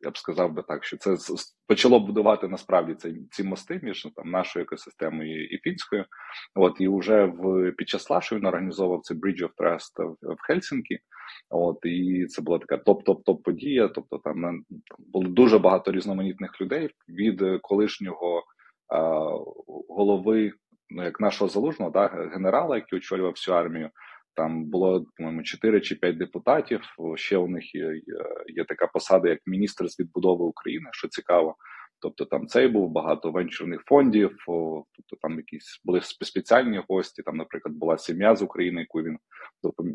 я 0.00 0.10
б 0.10 0.18
сказав 0.18 0.52
би 0.52 0.62
так, 0.62 0.84
що 0.84 0.96
це 0.96 1.16
почало 1.66 2.00
будувати 2.00 2.48
насправді 2.48 2.94
ці, 2.94 3.16
ці 3.30 3.44
мости 3.44 3.80
між 3.82 4.08
там 4.16 4.30
нашою 4.30 4.62
екосистемою 4.62 5.46
і 5.46 5.58
фінською. 5.58 6.04
От 6.54 6.80
і 6.80 6.88
вже 6.88 7.24
в 7.24 7.72
під 7.72 7.88
час 7.88 8.10
Slush 8.10 8.32
у 8.32 8.36
він 8.36 8.46
організовував 8.46 9.02
цей 9.02 9.16
Bridge 9.16 9.42
of 9.42 9.50
Trust 9.58 10.16
в, 10.22 10.34
в 10.34 10.36
Хельсінкі. 10.46 10.98
От 11.50 11.78
і 11.84 12.26
це 12.26 12.42
була 12.42 12.58
така 12.58 12.76
топ-топ-топ 12.76 13.42
подія. 13.42 13.88
Тобто, 13.88 14.18
там, 14.18 14.42
там 14.42 14.64
було 14.98 15.28
дуже 15.28 15.58
багато 15.58 15.92
різноманітних 15.92 16.60
людей 16.60 16.90
від 17.08 17.60
колишнього 17.62 18.44
а, 18.88 18.98
голови, 19.88 20.52
ну 20.90 21.04
як 21.04 21.20
нашого 21.20 21.48
залужного, 21.48 21.90
да, 21.90 22.06
генерала, 22.32 22.76
який 22.76 22.98
очолював 22.98 23.32
всю 23.32 23.56
армію. 23.56 23.90
Там 24.38 24.64
було 24.64 25.06
по-моєму 25.16 25.42
4 25.42 25.80
чи 25.80 25.94
5 25.94 26.18
депутатів. 26.18 26.80
Ще 27.14 27.36
у 27.36 27.48
них 27.48 27.74
є, 27.74 28.00
є 28.46 28.64
така 28.64 28.86
посада, 28.86 29.28
як 29.28 29.38
міністр 29.46 29.88
з 29.88 30.00
відбудови 30.00 30.44
України, 30.44 30.88
що 30.92 31.08
цікаво. 31.08 31.56
Тобто 32.00 32.24
там 32.24 32.46
цей 32.46 32.68
був 32.68 32.90
багато 32.90 33.30
венчурних 33.30 33.82
фондів, 33.86 34.36
тобто 34.46 35.16
там 35.20 35.36
якісь 35.36 35.80
були 35.84 36.00
спеціальні 36.02 36.82
гості. 36.88 37.22
Там, 37.22 37.36
наприклад, 37.36 37.74
була 37.74 37.98
сім'я 37.98 38.36
з 38.36 38.42
України, 38.42 38.80
яку 38.80 39.02
він 39.02 39.18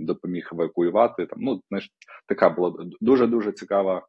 допоміг 0.05 0.49
евакуювати. 0.53 1.25
Там 1.25 1.39
ну 1.41 1.61
знаєш, 1.69 1.89
така 2.27 2.49
була 2.49 2.85
дуже 3.01 3.27
дуже 3.27 3.51
цікава 3.51 4.07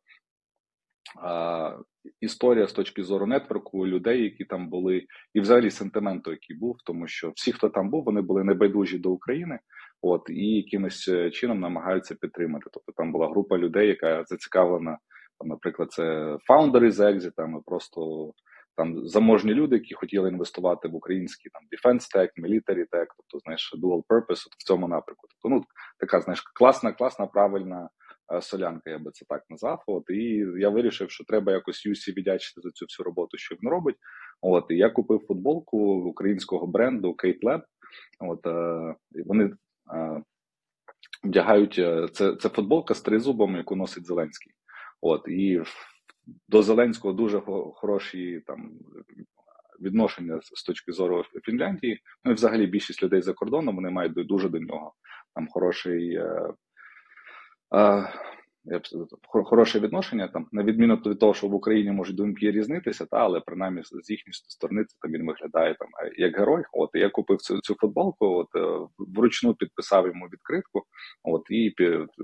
а, 1.23 1.79
історія 2.21 2.67
з 2.67 2.73
точки 2.73 3.05
зору 3.05 3.27
нетворку 3.27 3.87
людей, 3.87 4.23
які 4.23 4.45
там 4.45 4.69
були, 4.69 5.07
і 5.35 5.41
взагалі 5.41 5.71
сентименту, 5.71 6.31
який 6.31 6.57
був, 6.57 6.77
тому 6.85 7.09
що 7.09 7.33
всі, 7.37 7.53
хто 7.53 7.69
там 7.69 7.91
був, 7.91 8.05
вони 8.05 8.21
були 8.21 8.45
небайдужі 8.45 8.99
до 8.99 9.11
України. 9.11 9.59
От 10.07 10.31
і 10.31 10.47
якимось 10.57 11.09
е, 11.09 11.31
чином 11.31 11.61
намагаються 11.61 12.15
підтримати. 12.15 12.71
Тобто 12.73 12.93
там 12.93 13.13
була 13.13 13.29
група 13.29 13.59
людей, 13.59 13.89
яка 13.89 14.25
зацікавлена, 14.25 14.99
там, 15.39 15.49
наприклад, 15.49 15.93
це 15.93 16.37
фаундери 16.47 16.93
з 16.93 17.01
екзитами, 17.01 17.61
просто 17.67 18.33
там 18.77 19.09
заможні 19.09 19.55
люди, 19.55 19.77
які 19.77 19.95
хотіли 19.95 20.29
інвестувати 20.29 20.89
в 20.89 20.95
український 20.95 21.51
там 21.51 21.63
defense 21.63 22.17
tech, 22.17 22.29
military 22.39 22.85
tech, 22.93 23.07
тобто 23.17 23.39
знаєш, 23.45 23.75
dual 23.83 24.03
purpose 24.09 24.47
от 24.47 24.55
в 24.59 24.65
цьому 24.65 24.89
напрямку. 24.89 25.27
Тобто, 25.31 25.57
ну 25.57 25.65
така 25.99 26.21
знаєш, 26.21 26.41
класна, 26.41 26.93
класна, 26.93 27.27
правильна 27.27 27.89
е, 28.35 28.41
солянка, 28.43 28.91
я 28.91 28.99
би 28.99 29.11
це 29.11 29.25
так 29.29 29.43
назвав. 29.51 29.83
От 29.87 30.11
і 30.11 30.47
я 30.59 30.69
вирішив, 30.69 31.11
що 31.11 31.25
треба 31.25 31.53
якось 31.53 31.87
Юсі 31.87 32.13
віддячити 32.13 32.61
за 32.61 32.71
цю 32.71 32.85
всю 32.85 33.05
роботу, 33.05 33.39
що 33.39 33.55
він 33.55 33.71
робить. 33.71 33.97
От 34.41 34.65
і 34.71 34.77
я 34.77 34.91
купив 34.91 35.21
футболку 35.29 35.79
українського 35.95 36.67
бренду 36.67 37.17
Kate 37.25 37.41
Lab. 37.43 37.63
От 38.21 38.47
е, 38.47 38.95
вони 39.27 39.51
вдягають 41.25 41.79
е, 41.79 42.09
це 42.13 42.37
це 42.37 42.49
футболка 42.49 42.95
з 42.95 43.01
тризубом, 43.01 43.57
яку 43.57 43.77
носить 43.77 44.07
Зеленський. 44.07 44.53
От 45.01 45.29
і 45.29 45.63
до 46.49 46.63
Зеленського 46.63 47.15
дуже 47.15 47.41
хороші 47.75 48.43
там 48.47 48.71
відношення 49.81 50.41
з 50.43 50.63
точки 50.63 50.93
зору 50.93 51.25
Фінляндії. 51.43 52.01
Ну 52.25 52.31
і 52.31 52.35
взагалі 52.35 52.67
більшість 52.67 53.03
людей 53.03 53.23
за 53.23 53.33
кордоном 53.33 53.77
вони 53.77 53.91
мають 53.91 54.13
дуже 54.13 54.49
до 54.49 54.59
нього 54.59 54.93
там 55.35 55.49
хороший. 55.49 56.15
Е, 56.15 56.49
е, 57.75 58.13
хороше 59.45 59.81
відношення 59.81 60.29
там, 60.29 60.47
на 60.53 60.63
відміну 60.63 60.97
від 60.97 61.19
того, 61.19 61.35
що 61.35 61.49
в 61.49 61.55
Україні 61.55 61.91
можуть 61.91 62.17
думки 62.17 62.51
різнитися, 62.51 63.07
та 63.07 63.17
але 63.17 63.41
принаймні 63.41 63.83
з 63.85 64.11
їхньої 64.11 64.33
сторони 64.33 64.85
це 64.85 64.97
там 65.01 65.13
він 65.13 65.27
виглядає 65.27 65.75
там 65.75 65.89
як 66.17 66.39
герой. 66.39 66.63
От 66.73 66.91
я 66.95 67.09
купив 67.11 67.39
цю 67.39 67.61
цю 67.61 67.75
футболку, 67.75 68.27
от 68.27 68.49
е, 68.57 68.89
вручну 68.99 69.55
підписав 69.55 70.07
йому 70.07 70.27
відкритку. 70.27 70.83
От 71.23 71.43
і 71.51 71.75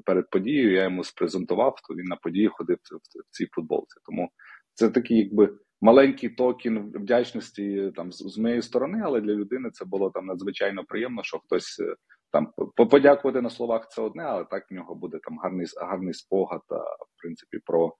перед 0.04 0.30
подією 0.30 0.72
я 0.72 0.82
йому 0.84 1.04
спрезентував, 1.04 1.74
то 1.88 1.94
він 1.94 2.04
на 2.04 2.16
події 2.16 2.48
ходив 2.48 2.76
в, 2.76 3.36
цій 3.36 3.46
футболці. 3.46 4.00
Тому 4.04 4.30
це 4.74 4.88
такий, 4.88 5.18
якби. 5.18 5.58
Маленький 5.82 6.28
токен 6.28 6.92
вдячності 6.94 7.92
там 7.96 8.12
з, 8.12 8.16
з 8.16 8.38
моєї 8.38 8.62
сторони, 8.62 9.02
але 9.04 9.20
для 9.20 9.32
людини 9.32 9.70
це 9.70 9.84
було 9.84 10.10
там 10.10 10.26
надзвичайно 10.26 10.84
приємно, 10.84 11.22
що 11.22 11.38
хтось 11.38 11.80
там 12.32 12.52
подякувати 12.76 13.40
на 13.40 13.50
словах 13.50 13.88
це 13.88 14.02
одне, 14.02 14.22
але 14.22 14.44
так 14.44 14.70
в 14.70 14.74
нього 14.74 14.94
буде 14.94 15.18
там 15.22 15.38
гарний 15.38 15.66
гарний 15.80 16.14
спогад, 16.14 16.62
в 16.70 17.22
принципі, 17.22 17.58
про 17.64 17.94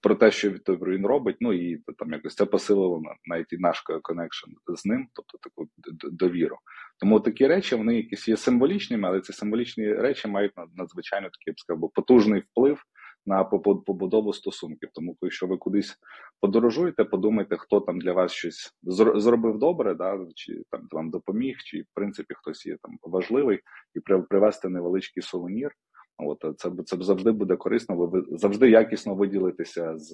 про 0.00 0.14
те, 0.14 0.30
що 0.30 0.50
він 0.50 1.06
робить. 1.06 1.36
Ну 1.40 1.52
і 1.52 1.82
там 1.98 2.12
якось 2.12 2.34
це 2.34 2.46
посилило 2.46 3.02
навіть 3.26 3.52
і 3.52 3.58
наш 3.58 3.80
connection 4.02 4.50
з 4.68 4.86
ним, 4.86 5.08
тобто 5.14 5.38
таку 5.38 5.68
довіру. 6.12 6.56
Тому 6.98 7.20
такі 7.20 7.46
речі 7.46 7.76
вони 7.76 7.96
якісь 7.96 8.28
є 8.28 8.36
символічними, 8.36 9.08
але 9.08 9.20
ці 9.20 9.32
символічні 9.32 9.92
речі 9.92 10.28
мають 10.28 10.52
надзвичайно 10.76 11.26
такий 11.26 11.44
я 11.46 11.52
б 11.52 11.60
сказав, 11.60 11.90
потужний 11.94 12.40
вплив 12.40 12.82
на 13.30 13.44
побудову 13.44 14.32
стосунків. 14.32 14.88
Тому, 14.92 15.16
якщо 15.22 15.46
ви 15.46 15.56
кудись 15.56 15.96
подорожуєте, 16.40 17.04
подумайте, 17.04 17.56
хто 17.56 17.80
там 17.80 18.00
для 18.00 18.12
вас 18.12 18.32
щось 18.32 18.74
зробив 18.82 19.58
добре, 19.58 19.94
да 19.94 20.26
чи 20.34 20.62
там 20.70 20.88
вам 20.90 21.10
допоміг, 21.10 21.56
чи 21.58 21.82
в 21.82 21.86
принципі 21.94 22.34
хтось 22.34 22.66
є 22.66 22.76
там 22.82 22.98
важливий, 23.02 23.60
і 23.94 24.00
привезти 24.00 24.68
невеличкий 24.68 25.22
сувенір. 25.22 25.70
От 26.18 26.44
це 26.58 26.70
це 26.84 26.96
завжди 27.00 27.30
буде 27.30 27.56
корисно. 27.56 27.96
Ви 27.96 28.24
завжди 28.30 28.70
якісно 28.70 29.14
виділитися 29.14 29.98
з 29.98 30.12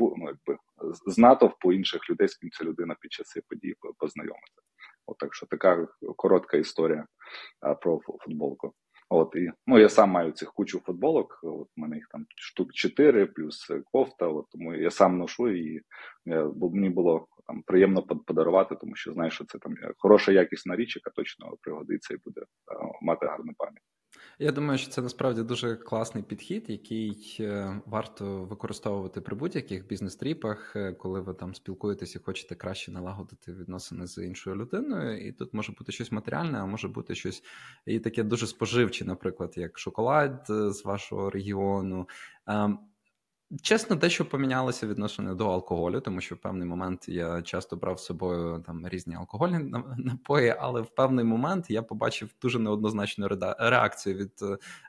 ну, 0.00 0.26
якби 0.26 0.60
з 1.06 1.18
натовпу 1.18 1.72
інших 1.72 2.10
людей, 2.10 2.28
з 2.28 2.36
ким 2.36 2.50
ця 2.50 2.64
людина 2.64 2.96
під 3.00 3.12
час 3.12 3.28
цієї 3.28 3.44
події 3.48 3.76
познайомиться. 3.98 4.62
От 5.06 5.18
так 5.18 5.34
що 5.34 5.46
така 5.46 5.88
коротка 6.16 6.56
історія 6.56 7.06
про 7.82 8.00
футболку. 8.24 8.72
От 9.08 9.36
і 9.36 9.50
ну 9.66 9.78
я 9.78 9.88
сам 9.88 10.10
маю 10.10 10.32
цих 10.32 10.52
кучу 10.52 10.80
футболок. 10.80 11.40
От 11.42 11.68
у 11.76 11.80
мене 11.80 11.96
їх 11.96 12.08
там 12.08 12.26
штук 12.36 12.72
4, 12.72 13.26
плюс 13.26 13.70
кофта. 13.92 14.28
От 14.28 14.46
тому 14.50 14.74
я 14.74 14.90
сам 14.90 15.18
ношу 15.18 15.50
і 15.50 15.80
я, 16.24 16.44
бо 16.44 16.70
мені 16.70 16.90
було 16.90 17.26
там 17.46 17.62
приємно 17.62 18.02
подарувати, 18.02 18.74
тому 18.74 18.96
що 18.96 19.12
знаєш, 19.12 19.34
що 19.34 19.44
це 19.44 19.58
там 19.58 19.74
хороша 19.96 20.32
якісна 20.32 20.76
річ, 20.76 20.96
яка 20.96 21.10
точно 21.10 21.56
пригодиться 21.60 22.14
і 22.14 22.18
буде 22.24 22.40
мати 23.02 23.26
гарну 23.26 23.52
пам'ять. 23.58 23.82
Я 24.38 24.52
думаю, 24.52 24.78
що 24.78 24.90
це 24.90 25.02
насправді 25.02 25.42
дуже 25.42 25.76
класний 25.76 26.24
підхід, 26.24 26.64
який 26.68 27.36
е, 27.40 27.80
варто 27.86 28.44
використовувати 28.44 29.20
при 29.20 29.36
будь-яких 29.36 29.86
бізнес-тріпах, 29.86 30.76
е, 30.76 30.92
коли 30.92 31.20
ви 31.20 31.34
там 31.34 31.54
спілкуєтесь 31.54 32.16
і 32.16 32.18
хочете 32.18 32.54
краще 32.54 32.92
налагодити 32.92 33.52
відносини 33.52 34.06
з 34.06 34.24
іншою 34.24 34.56
людиною. 34.56 35.26
І 35.28 35.32
тут 35.32 35.54
може 35.54 35.72
бути 35.72 35.92
щось 35.92 36.12
матеріальне, 36.12 36.58
а 36.58 36.66
може 36.66 36.88
бути 36.88 37.14
щось 37.14 37.42
і 37.86 37.98
таке 37.98 38.22
дуже 38.22 38.46
споживче, 38.46 39.04
наприклад, 39.04 39.52
як 39.56 39.78
шоколад 39.78 40.46
е, 40.50 40.70
з 40.70 40.84
вашого 40.84 41.30
регіону. 41.30 42.08
Чесно, 43.62 43.96
дещо 43.96 44.24
помінялося 44.24 44.86
відношення 44.86 45.34
до 45.34 45.50
алкоголю, 45.50 46.00
тому 46.00 46.20
що 46.20 46.34
в 46.34 46.38
певний 46.38 46.68
момент 46.68 47.08
я 47.08 47.42
часто 47.42 47.76
брав 47.76 47.98
з 48.00 48.04
собою 48.04 48.62
там 48.66 48.88
різні 48.88 49.14
алкогольні 49.14 49.58
напої, 49.98 50.54
але 50.58 50.80
в 50.80 50.94
певний 50.94 51.24
момент 51.24 51.70
я 51.70 51.82
побачив 51.82 52.34
дуже 52.42 52.58
неоднозначну 52.58 53.28
реакцію 53.58 54.16
від 54.16 54.32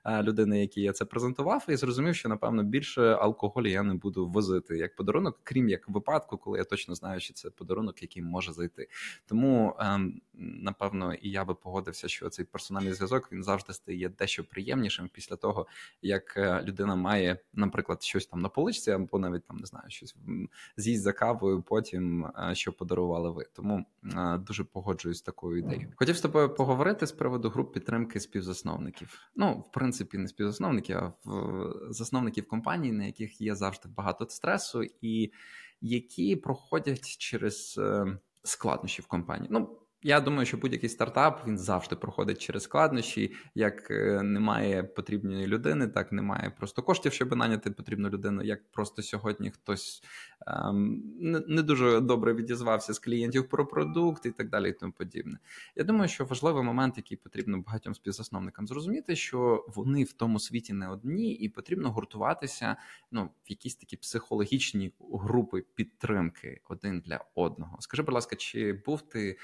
е, 0.05 0.23
людини, 0.23 0.61
якій 0.61 0.81
я 0.81 0.93
це 0.93 1.05
презентував, 1.05 1.65
і 1.69 1.75
зрозумів, 1.75 2.15
що 2.15 2.29
напевно 2.29 2.63
більше 2.63 3.01
алкоголю 3.01 3.67
я 3.67 3.83
не 3.83 3.93
буду 3.93 4.27
возити 4.27 4.77
як 4.77 4.95
подарунок, 4.95 5.39
крім 5.43 5.69
як 5.69 5.89
випадку, 5.89 6.37
коли 6.37 6.57
я 6.57 6.63
точно 6.63 6.95
знаю, 6.95 7.19
що 7.19 7.33
це 7.33 7.49
подарунок, 7.49 8.01
який 8.01 8.23
може 8.23 8.53
зайти. 8.53 8.87
Тому 9.25 9.75
ем, 9.79 10.21
напевно 10.37 11.13
і 11.13 11.29
я 11.29 11.45
би 11.45 11.55
погодився, 11.55 12.07
що 12.07 12.29
цей 12.29 12.45
персональний 12.45 12.93
зв'язок 12.93 13.31
він 13.31 13.43
завжди 13.43 13.73
стає 13.73 14.09
дещо 14.09 14.43
приємнішим 14.43 15.09
після 15.13 15.35
того, 15.35 15.67
як 16.01 16.37
е, 16.37 16.63
людина 16.63 16.95
має, 16.95 17.37
наприклад, 17.53 18.03
щось 18.03 18.25
там 18.25 18.44
на 18.45 18.49
поличці, 18.49 18.91
або 18.91 19.19
навіть 19.19 19.45
там 19.45 19.57
не 19.57 19.65
знаю, 19.65 19.85
щось 19.89 20.15
з'їсть 20.77 21.03
за 21.03 21.13
кавою, 21.13 21.61
потім 21.61 22.25
е, 22.25 22.55
що 22.55 22.73
подарували 22.73 23.31
ви. 23.31 23.45
Тому 23.53 23.85
е, 24.03 24.37
дуже 24.37 24.63
погоджуюсь 24.63 25.17
з 25.17 25.21
такою 25.21 25.57
ідеєю. 25.57 25.93
Хотів 25.95 26.17
з 26.17 26.21
тобою 26.21 26.55
поговорити 26.55 27.07
з 27.07 27.11
приводу 27.11 27.49
груп 27.49 27.73
підтримки 27.73 28.19
співзасновників. 28.19 29.19
Ну, 29.35 29.53
в 29.69 29.71
принципі, 29.71 30.17
не 30.17 30.27
співзасновників, 30.27 30.97
а 30.97 31.13
в 31.25 31.73
засновників 31.89 32.47
компаній, 32.47 32.91
на 32.91 33.05
яких 33.05 33.41
є 33.41 33.55
завжди 33.55 33.89
багато 33.97 34.29
стресу, 34.29 34.83
і 35.01 35.31
які 35.81 36.35
проходять 36.35 37.17
через 37.17 37.79
складнощі 38.43 39.01
в 39.01 39.07
компанії. 39.07 39.47
Ну 39.51 39.79
я 40.05 40.21
думаю, 40.21 40.45
що 40.45 40.57
будь-який 40.57 40.89
стартап 40.89 41.47
він 41.47 41.57
завжди 41.57 41.95
проходить 41.95 42.41
через 42.41 42.63
складнощі. 42.63 43.33
Як 43.55 43.91
е, 43.91 44.21
немає 44.23 44.83
потрібної 44.83 45.47
людини, 45.47 45.87
так 45.87 46.11
немає 46.11 46.49
просто 46.57 46.81
коштів, 46.81 47.13
щоб 47.13 47.35
наняти 47.35 47.71
потрібну 47.71 48.09
людину. 48.09 48.43
Як 48.43 48.71
просто 48.71 49.01
сьогодні 49.01 49.51
хтось 49.51 50.03
ем, 50.47 51.03
не, 51.47 51.61
дуже 51.61 52.01
добре 52.01 52.33
відізвався 52.33 52.93
з 52.93 52.99
клієнтів 52.99 53.49
про 53.49 53.65
продукт 53.65 54.25
і 54.25 54.31
так 54.31 54.49
далі, 54.49 54.69
і 54.69 54.73
тому 54.73 54.91
подібне. 54.91 55.39
Я 55.75 55.83
думаю, 55.83 56.09
що 56.09 56.25
важливий 56.25 56.63
момент, 56.63 56.97
який 56.97 57.17
потрібно 57.17 57.61
багатьом 57.61 57.95
співзасновникам 57.95 58.67
зрозуміти, 58.67 59.15
що 59.15 59.65
вони 59.67 60.03
в 60.03 60.13
тому 60.13 60.39
світі 60.39 60.73
не 60.73 60.87
одні, 60.87 61.33
і 61.33 61.49
потрібно 61.49 61.91
гуртуватися 61.91 62.75
ну, 63.11 63.23
в 63.23 63.51
якісь 63.51 63.75
такі 63.75 63.97
психологічні 63.97 64.91
групи 65.13 65.63
підтримки 65.75 66.61
один 66.69 66.99
для 66.99 67.19
одного. 67.35 67.77
Скажи, 67.79 68.03
будь 68.03 68.15
ласка, 68.15 68.35
чи 68.35 68.73
був 68.73 69.01
ти? 69.01 69.37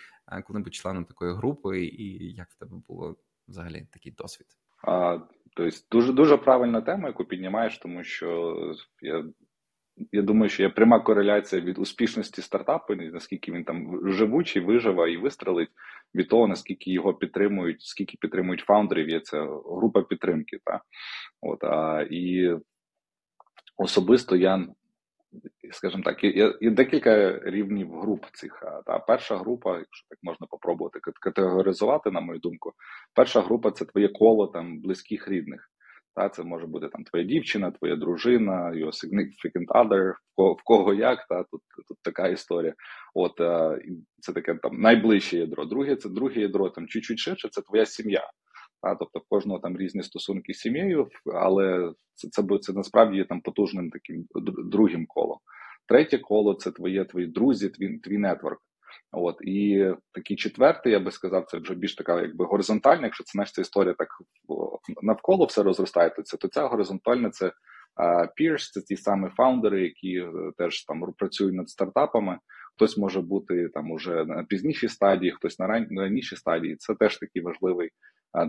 Коли-небудь 0.45 0.73
членом 0.73 1.05
такої 1.05 1.33
групи, 1.33 1.85
і 1.85 2.33
як 2.33 2.49
в 2.49 2.59
тебе 2.59 2.71
було 2.87 3.15
взагалі 3.47 3.87
такий 3.91 4.11
досвід? 4.11 4.47
А, 4.87 5.19
Тобто 5.55 5.77
дуже 5.91 6.13
дуже 6.13 6.37
правильна 6.37 6.81
тема, 6.81 7.07
яку 7.07 7.25
піднімаєш, 7.25 7.77
тому 7.77 8.03
що 8.03 8.55
я 9.01 9.25
я 10.11 10.21
думаю, 10.21 10.49
що 10.49 10.63
є 10.63 10.69
пряма 10.69 10.99
кореляція 10.99 11.61
від 11.61 11.77
успішності 11.77 12.41
стартапу, 12.41 12.95
наскільки 12.95 13.51
він 13.51 13.63
там 13.63 14.09
живучий, 14.11 14.61
виживе 14.61 15.11
і 15.11 15.17
вистрелить, 15.17 15.69
від 16.15 16.29
того, 16.29 16.47
наскільки 16.47 16.91
його 16.91 17.13
підтримують, 17.13 17.81
скільки 17.81 18.17
підтримують 18.21 18.61
фаундерів, 18.61 19.09
є 19.09 19.19
це 19.19 19.41
група 19.65 20.01
підтримки. 20.01 20.59
Та? 20.65 20.81
От, 21.41 21.63
а, 21.63 22.07
І 22.11 22.55
особисто 23.77 24.35
я 24.35 24.67
скажімо 25.71 26.03
так, 26.03 26.23
є, 26.23 26.53
є 26.61 26.69
декілька 26.69 27.39
рівнів 27.39 27.99
груп 27.99 28.25
цих. 28.33 28.63
Та 28.85 28.99
перша 28.99 29.37
група, 29.37 29.69
якщо 29.69 30.07
так 30.09 30.19
можна 30.23 30.47
попробувати 30.47 30.99
категоризувати, 31.21 32.11
на 32.11 32.21
мою 32.21 32.39
думку, 32.39 32.73
перша 33.15 33.41
група 33.41 33.71
це 33.71 33.85
твоє 33.85 34.07
коло 34.07 34.47
там 34.47 34.81
близьких 34.81 35.27
рідних. 35.27 35.67
Та 36.15 36.29
це 36.29 36.43
може 36.43 36.67
бути 36.67 36.87
там 36.87 37.03
твоя 37.03 37.25
дівчина, 37.25 37.71
твоя 37.71 37.95
дружина, 37.95 38.71
your 38.71 38.91
significant 38.91 39.67
other, 39.67 40.13
в 40.37 40.63
кого 40.63 40.93
як, 40.93 41.27
та 41.27 41.43
тут 41.43 41.61
тут 41.87 41.97
така 42.01 42.27
історія. 42.27 42.73
От 43.13 43.33
це 44.19 44.33
таке 44.33 44.55
там 44.55 44.81
найближче 44.81 45.37
ядро. 45.37 45.65
Друге, 45.65 45.95
це 45.95 46.09
друге 46.09 46.41
ядро, 46.41 46.69
там 46.69 46.87
чуть-чуть 46.87 47.19
ширше, 47.19 47.49
це 47.51 47.61
твоя 47.61 47.85
сім'я. 47.85 48.31
Та, 48.81 48.95
тобто 48.95 49.19
в 49.19 49.23
кожного 49.29 49.59
там 49.59 49.77
різні 49.77 50.03
стосунки 50.03 50.53
з 50.53 50.59
сім'єю, 50.59 51.09
але 51.33 51.93
це 52.13 52.27
це, 52.31 52.57
це 52.61 52.73
насправді 52.73 53.17
є 53.17 53.25
там 53.25 53.41
потужним 53.41 53.89
таким 53.89 54.25
другим 54.65 55.05
колом. 55.05 55.37
Третє 55.87 56.17
коло 56.17 56.53
це 56.53 56.71
твоє 56.71 57.05
твої 57.05 57.27
друзі, 57.27 57.69
твій 57.69 57.97
твій 57.97 58.17
нетворк. 58.17 58.59
От 59.11 59.37
і 59.41 59.91
такий 60.11 60.37
четвертий, 60.37 60.91
я 60.91 60.99
би 60.99 61.11
сказав, 61.11 61.45
це 61.45 61.57
вже 61.57 61.75
більш 61.75 61.95
така, 61.95 62.21
якби 62.21 62.45
горизонтальна. 62.45 63.03
Якщо 63.03 63.23
це 63.23 63.45
ця 63.45 63.61
історія 63.61 63.95
так 63.97 64.07
навколо 65.01 65.45
все 65.45 65.63
розростається, 65.63 66.37
то 66.37 66.47
ця 66.47 66.67
горизонтальна 66.67 67.29
це 67.29 67.51
peers, 68.39 68.71
це 68.71 68.81
ті 68.81 68.97
самі 68.97 69.29
фаундери, 69.29 69.81
які 69.81 70.15
е, 70.15 70.31
теж 70.57 70.85
там 70.85 71.13
працюють 71.17 71.55
над 71.55 71.69
стартапами. 71.69 72.39
Хтось 72.75 72.97
може 72.97 73.21
бути 73.21 73.69
там 73.69 73.91
уже 73.91 74.25
на 74.25 74.43
пізнішій 74.43 74.87
стадії, 74.87 75.31
хтось 75.31 75.59
на 75.59 75.67
раннішій 75.67 76.35
стадії. 76.35 76.75
Це 76.75 76.95
теж 76.95 77.17
такий 77.17 77.41
важливий 77.41 77.89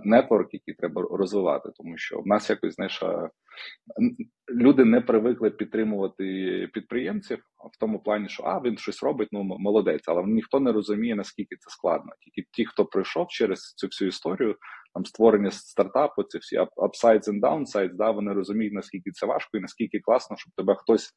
нетворк, 0.05 0.55
який 0.55 0.75
треба 0.75 1.03
розвивати, 1.11 1.71
тому 1.77 1.99
що 1.99 2.21
в 2.21 2.27
нас 2.27 2.51
якось 2.51 2.75
знаєш, 2.75 3.03
люди 4.51 4.85
не 4.85 5.01
привикли 5.01 5.51
підтримувати 5.51 6.25
підприємців 6.73 7.39
в 7.75 7.79
тому 7.81 7.99
плані, 7.99 8.29
що 8.29 8.43
а 8.43 8.61
він 8.61 8.79
щось 8.79 9.03
робить, 9.03 9.29
ну 9.33 9.43
молодець, 9.43 10.03
але 10.07 10.23
ніхто 10.27 10.61
не 10.61 10.73
розуміє 10.73 11.15
наскільки 11.15 11.57
це 11.57 11.71
складно. 11.71 12.13
Тільки 12.21 12.49
ті, 12.53 12.67
хто 12.67 12.85
пройшов 12.85 13.29
через 13.29 13.75
цю 13.77 13.87
всю 13.87 14.09
історію, 14.09 14.57
там 14.95 15.05
створення 15.05 15.51
стартапу, 15.51 16.23
ці 16.23 16.39
всі 16.39 16.59
upsides 16.59 17.29
and 17.29 17.41
downsides, 17.41 17.95
да, 17.95 18.11
вони 18.11 18.33
розуміють 18.33 18.75
наскільки 18.75 19.11
це 19.11 19.27
важко 19.27 19.59
і 19.59 19.61
наскільки 19.61 20.01
класно, 20.01 20.37
щоб 20.37 20.53
тебе 20.57 20.75
хтось 20.75 21.13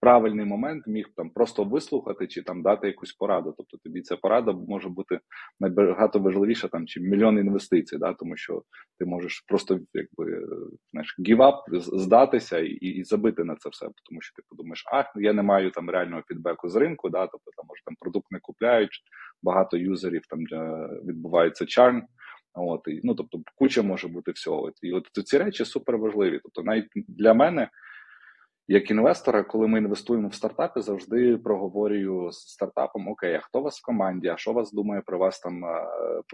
правильний 0.00 0.46
момент 0.46 0.86
міг 0.86 1.06
там 1.16 1.30
просто 1.30 1.64
вислухати 1.64 2.26
чи 2.26 2.42
там 2.42 2.62
дати 2.62 2.86
якусь 2.86 3.12
пораду. 3.12 3.54
Тобто 3.56 3.76
тобі 3.76 4.02
ця 4.02 4.16
порада 4.16 4.52
може 4.52 4.88
бути 4.88 5.20
набагато 5.60 6.18
важливіша 6.18 6.68
там 6.68 6.86
чи 6.86 7.00
мільйон 7.00 7.38
інвестицій, 7.38 7.98
да, 7.98 8.12
тому 8.12 8.36
що 8.36 8.62
ти 8.98 9.04
можеш 9.04 9.44
просто 9.48 9.80
якби 9.94 10.46
знаєш, 10.90 11.16
up, 11.18 11.80
здатися 11.80 12.58
і 12.58 12.70
і 12.70 13.04
забити 13.04 13.44
на 13.44 13.56
це 13.56 13.68
все, 13.68 13.86
тому 14.04 14.20
що 14.20 14.34
ти 14.36 14.42
подумаєш, 14.48 14.84
а 14.92 15.04
я 15.20 15.32
не 15.32 15.42
маю 15.42 15.70
там 15.70 15.90
реального 15.90 16.22
фідбеку 16.28 16.68
з 16.68 16.76
ринку, 16.76 17.10
да, 17.10 17.26
тобто 17.26 17.50
там 17.56 17.66
може 17.68 17.82
там 17.84 17.94
продукт 18.00 18.32
не 18.32 18.38
купляють, 18.42 19.02
багато 19.42 19.76
юзерів 19.76 20.22
там 20.28 20.40
відбувається 21.04 21.66
чарн. 21.66 22.02
От 22.54 22.80
і 22.88 23.00
ну 23.04 23.14
тобто 23.14 23.40
куча 23.54 23.82
може 23.82 24.08
бути 24.08 24.32
всього. 24.32 24.72
І 24.82 24.92
от 24.92 25.04
ці 25.24 25.38
речі 25.38 25.64
супер 25.64 25.98
важливі. 25.98 26.40
Тобто, 26.42 26.62
навіть 26.62 26.86
для 26.94 27.34
мене 27.34 27.68
як 28.72 28.90
інвестора, 28.90 29.42
коли 29.42 29.68
ми 29.68 29.78
інвестуємо 29.78 30.28
в 30.28 30.34
стартапи, 30.34 30.82
завжди 30.82 31.36
проговорюю 31.36 32.32
з 32.32 32.36
стартапом: 32.36 33.08
Окей, 33.08 33.34
а 33.34 33.40
хто 33.40 33.60
у 33.60 33.62
вас 33.62 33.80
в 33.80 33.84
команді? 33.84 34.28
А 34.28 34.36
що 34.36 34.52
вас 34.52 34.72
думає 34.72 35.02
про 35.06 35.18
вас 35.18 35.40
там 35.40 35.62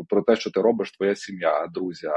про 0.08 0.22
те, 0.22 0.36
що 0.36 0.50
ти 0.50 0.60
робиш, 0.60 0.92
твоя 0.92 1.14
сім'я, 1.14 1.66
друзі, 1.74 2.08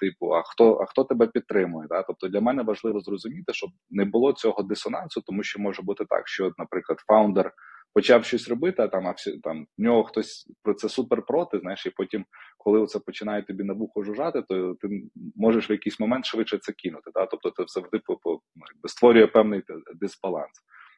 типу, 0.00 0.34
а 0.34 0.42
хто 0.42 0.74
а 0.74 0.86
хто 0.86 1.04
тебе 1.04 1.26
підтримує? 1.26 1.88
Да? 1.88 2.02
Тобто 2.02 2.28
для 2.28 2.40
мене 2.40 2.62
важливо 2.62 3.00
зрозуміти, 3.00 3.52
щоб 3.52 3.70
не 3.90 4.04
було 4.04 4.32
цього 4.32 4.62
дисонансу, 4.62 5.20
тому 5.20 5.42
що 5.42 5.62
може 5.62 5.82
бути 5.82 6.04
так, 6.08 6.28
що, 6.28 6.52
наприклад, 6.58 6.98
фаундер 6.98 7.52
почав 7.98 8.24
щось 8.24 8.48
робити, 8.48 8.82
а 8.82 8.88
там 8.88 9.06
а 9.06 9.10
всі 9.10 9.38
там 9.38 9.66
в 9.78 9.82
нього 9.82 10.04
хтось 10.04 10.50
про 10.62 10.74
це 10.74 10.88
супер 10.88 11.22
проти. 11.22 11.58
Знаєш, 11.58 11.86
і 11.86 11.90
потім, 11.90 12.24
коли 12.58 12.86
це 12.86 12.98
починає 12.98 13.42
тобі 13.42 13.64
на 13.64 13.72
вухо 13.72 14.04
жужжати, 14.04 14.42
то 14.42 14.74
ти 14.74 14.88
можеш 15.36 15.70
в 15.70 15.72
якийсь 15.72 16.00
момент 16.00 16.24
швидше 16.24 16.58
це 16.58 16.72
кинути. 16.72 17.10
Да? 17.14 17.26
Тобто, 17.26 17.50
це 17.50 17.64
завжди 17.66 17.98
по, 17.98 18.16
по 18.16 18.30
ну, 18.30 18.88
створює 18.88 19.26
певний 19.26 19.62
дисбаланс. 20.00 20.52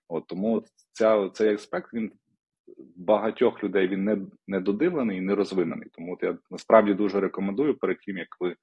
От 0.09 0.27
тому 0.27 0.65
ця 0.93 1.29
цей 1.29 1.55
аспект 1.55 1.95
він. 1.95 2.13
Багатьох 2.97 3.65
людей 3.65 3.89
він 3.89 4.05
не 4.05 4.19
не 4.47 4.61
додивлений 4.61 5.19
і 5.19 5.21
не 5.21 5.35
розвинений. 5.35 5.89
Тому 5.93 6.15
от 6.15 6.23
я 6.23 6.39
насправді 6.51 6.95
дуже 6.95 7.21
рекомендую 7.21 7.79
перед 7.79 8.01
тим, 8.01 8.19
як 8.19 8.29
ви 8.41 8.57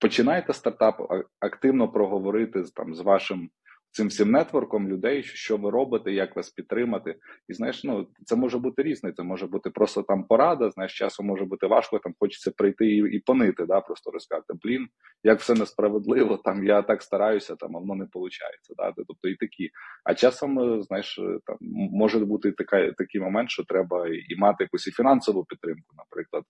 починаєте 0.00 0.52
стартап, 0.52 1.12
активно 1.40 1.88
проговорити 1.88 2.62
там 2.74 2.94
з 2.94 3.00
вашим 3.00 3.50
цим 3.96 4.08
всім 4.08 4.30
нетворком 4.30 4.88
людей, 4.88 5.22
що 5.22 5.56
ви 5.56 5.70
робите, 5.70 6.12
як 6.12 6.36
вас 6.36 6.50
підтримати. 6.50 7.14
І 7.48 7.54
знаєш, 7.54 7.84
ну 7.84 8.08
це 8.24 8.36
може 8.36 8.58
бути 8.58 8.82
різне. 8.82 9.12
Це 9.12 9.22
може 9.22 9.46
бути 9.46 9.70
просто 9.70 10.02
там 10.02 10.24
порада. 10.24 10.70
Знаєш, 10.70 10.98
часом 10.98 11.26
може 11.26 11.44
бути 11.44 11.66
важко. 11.66 11.98
Там 11.98 12.14
хочеться 12.18 12.50
прийти 12.50 12.86
і 12.86 13.16
і 13.16 13.20
понити, 13.20 13.66
да, 13.66 13.80
просто 13.80 14.10
розказати, 14.10 14.54
блін, 14.62 14.88
як 15.24 15.40
все 15.40 15.54
несправедливо. 15.54 16.36
Там 16.36 16.64
я 16.64 16.82
так 16.82 17.02
стараюся, 17.02 17.56
там 17.56 17.72
воно 17.72 17.94
не 17.94 18.04
виходить. 18.04 18.66
Да, 18.76 18.92
тобто 18.96 19.28
і 19.28 19.34
такі. 19.34 19.70
А 20.04 20.14
часом, 20.14 20.60
е, 20.60 20.82
знаєш, 20.82 21.18
е, 21.18 21.38
там 21.46 21.56
може 21.92 22.18
бути 22.18 22.52
така 22.52 22.92
такий 22.92 23.20
момент, 23.20 23.50
що 23.50 23.64
треба 23.64 24.08
і 24.08 24.36
мати 24.38 24.64
якусь 24.64 24.86
і 24.86 24.90
фінансову 24.90 25.44
підтримку, 25.44 25.94
наприклад 25.96 26.44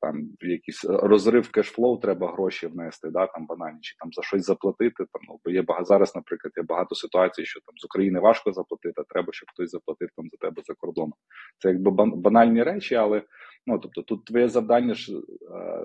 там 0.00 0.28
якийсь 0.40 0.84
розрив 0.84 1.50
кешфлоу, 1.50 1.98
треба 1.98 2.32
гроші 2.32 2.66
внести, 2.66 3.10
да, 3.10 3.26
там 3.26 3.46
банальні, 3.46 3.78
чи 3.80 3.96
там 3.98 4.12
за 4.12 4.22
щось 4.22 4.44
заплатити. 4.44 4.96
Там 4.96 5.22
ну, 5.28 5.40
бо 5.44 5.50
є 5.50 5.64
зараз, 5.80 6.16
наприклад, 6.16 6.52
є 6.56 6.62
багато 6.62 6.94
ситуацій, 6.94 7.44
що 7.44 7.60
там 7.60 7.74
з 7.78 7.84
України 7.84 8.20
важко 8.20 8.52
заплатити, 8.52 9.00
а 9.00 9.04
треба, 9.12 9.28
щоб 9.32 9.48
хтось 9.52 9.70
заплатив 9.70 10.08
там 10.16 10.24
за 10.30 10.48
тебе 10.48 10.62
за 10.66 10.74
кордоном. 10.74 11.14
Це 11.58 11.68
якби 11.68 11.90
банальні 12.16 12.62
речі, 12.62 12.94
але 12.94 13.22
ну 13.66 13.78
тобто 13.78 14.02
тут 14.02 14.24
твоє 14.24 14.48
завдання 14.48 14.94
ж. 14.94 15.12
А, 15.54 15.84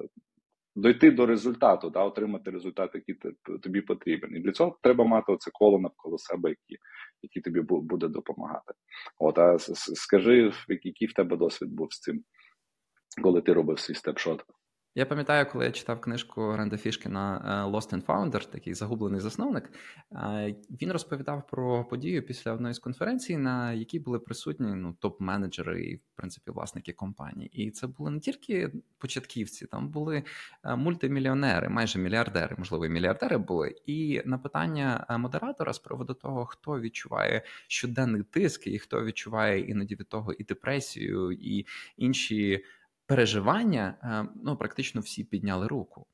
Дойти 0.75 1.11
до 1.11 1.25
результату, 1.25 1.89
да, 1.89 2.03
отримати 2.03 2.51
результат, 2.51 2.91
який 2.93 3.15
тобі 3.63 3.81
потрібен. 3.81 4.35
І 4.35 4.39
для 4.39 4.51
цього 4.51 4.77
треба 4.81 5.05
мати 5.05 5.31
оце 5.31 5.51
коло 5.53 5.79
навколо 5.79 6.17
себе, 6.17 6.49
які 6.49 6.81
які 7.21 7.41
тобі 7.41 7.61
буде 7.61 8.07
допомагати. 8.07 8.73
От, 9.19 9.37
а 9.37 9.57
скажи, 9.75 10.51
який 10.67 11.07
в 11.07 11.13
тебе 11.13 11.37
досвід 11.37 11.69
був 11.71 11.93
з 11.93 11.99
цим? 11.99 12.23
Коли 13.21 13.41
ти 13.41 13.53
робив 13.53 13.79
свій 13.79 13.95
степшот. 13.95 14.45
Я 14.95 15.05
пам'ятаю, 15.05 15.45
коли 15.51 15.65
я 15.65 15.71
читав 15.71 16.01
книжку 16.01 16.57
Ренда 16.57 16.77
Фішкіна 16.77 17.41
е, 17.45 17.71
Lost 17.71 17.93
and 17.93 18.05
Founder, 18.05 18.51
такий 18.51 18.73
загублений 18.73 19.19
засновник. 19.19 19.71
Е, 20.11 20.55
він 20.81 20.91
розповідав 20.91 21.47
про 21.47 21.85
подію 21.85 22.25
після 22.25 22.51
одної 22.53 22.73
з 22.73 22.79
конференцій, 22.79 23.37
на 23.37 23.73
якій 23.73 23.99
були 23.99 24.19
присутні 24.19 24.75
ну, 24.75 24.95
топ-менеджери 25.01 25.77
і, 25.77 25.95
в 25.95 26.01
принципі, 26.15 26.51
власники 26.51 26.93
компаній. 26.93 27.45
І 27.45 27.71
це 27.71 27.87
були 27.87 28.11
не 28.11 28.19
тільки 28.19 28.71
початківці, 28.97 29.65
там 29.65 29.89
були 29.89 30.23
е, 30.63 30.75
мультимільйонери, 30.75 31.69
майже 31.69 31.99
мільярдери, 31.99 32.55
можливо, 32.59 32.85
і 32.85 32.89
мільярдери 32.89 33.37
були. 33.37 33.75
І 33.85 34.21
на 34.25 34.37
питання 34.37 35.05
модератора 35.19 35.73
з 35.73 35.79
приводу 35.79 36.13
того, 36.13 36.45
хто 36.45 36.79
відчуває 36.79 37.41
щоденний 37.67 38.23
тиск, 38.23 38.67
і 38.67 38.79
хто 38.79 39.05
відчуває 39.05 39.59
іноді 39.61 39.95
від 39.95 40.09
того 40.09 40.33
і 40.33 40.43
депресію, 40.43 41.31
і 41.31 41.65
інші 41.97 42.63
переживання, 43.09 43.95
е, 44.03 44.33
ну 44.43 44.57
практично 44.57 45.01
всі 45.01 45.23
підняли 45.23 45.67
руку. 45.67 46.05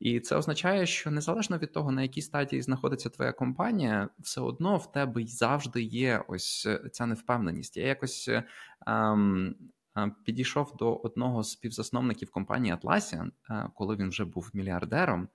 І 0.00 0.20
це 0.20 0.36
означає, 0.36 0.86
що 0.86 1.10
незалежно 1.10 1.58
від 1.58 1.72
того, 1.72 1.92
на 1.92 2.02
якій 2.02 2.22
стадії 2.22 2.62
знаходиться 2.62 3.10
твоя 3.10 3.32
компанія, 3.32 4.08
все 4.18 4.40
одно 4.40 4.76
в 4.76 4.92
тебе 4.92 5.26
завжди 5.26 5.82
є 5.82 6.24
ось 6.28 6.66
е, 6.66 6.88
ця 6.92 7.06
невпевненість. 7.06 7.76
Я 7.76 7.86
якось 7.86 8.30
ем, 8.86 9.54
підійшов 10.24 10.76
до 10.76 10.96
одного 10.96 11.42
з 11.42 11.50
співзасновників 11.50 12.30
компанії 12.30 12.74
Atlassian, 12.74 13.30
коли 13.74 13.96
він 13.96 14.08
вже 14.08 14.24
був 14.24 14.50
мільярдером, 14.54 15.28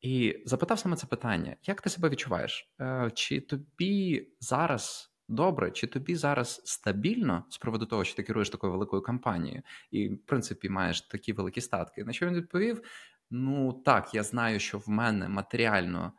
і 0.00 0.42
запитав 0.46 0.78
саме 0.78 0.96
це 0.96 1.06
питання: 1.06 1.56
як 1.62 1.80
ти 1.80 1.90
себе 1.90 2.08
відчуваєш? 2.08 2.72
Чи 3.14 3.40
тобі 3.40 4.28
зараз 4.40 5.09
добре, 5.30 5.70
чи 5.70 5.86
тобі 5.86 6.16
зараз 6.16 6.62
стабільно 6.64 7.44
з 7.48 7.58
приводу 7.58 7.86
того, 7.86 8.04
що 8.04 8.16
ти 8.16 8.22
керуєш 8.22 8.50
такою 8.50 8.72
великою 8.72 9.02
компанією, 9.02 9.62
і 9.90 10.08
в 10.08 10.26
принципі 10.26 10.68
маєш 10.68 11.00
такі 11.00 11.32
великі 11.32 11.60
статки? 11.60 12.04
На 12.04 12.12
що 12.12 12.26
він 12.26 12.34
відповів: 12.34 12.82
Ну 13.30 13.72
так, 13.72 14.14
я 14.14 14.22
знаю, 14.22 14.60
що 14.60 14.78
в 14.78 14.88
мене 14.88 15.28
матеріально. 15.28 16.12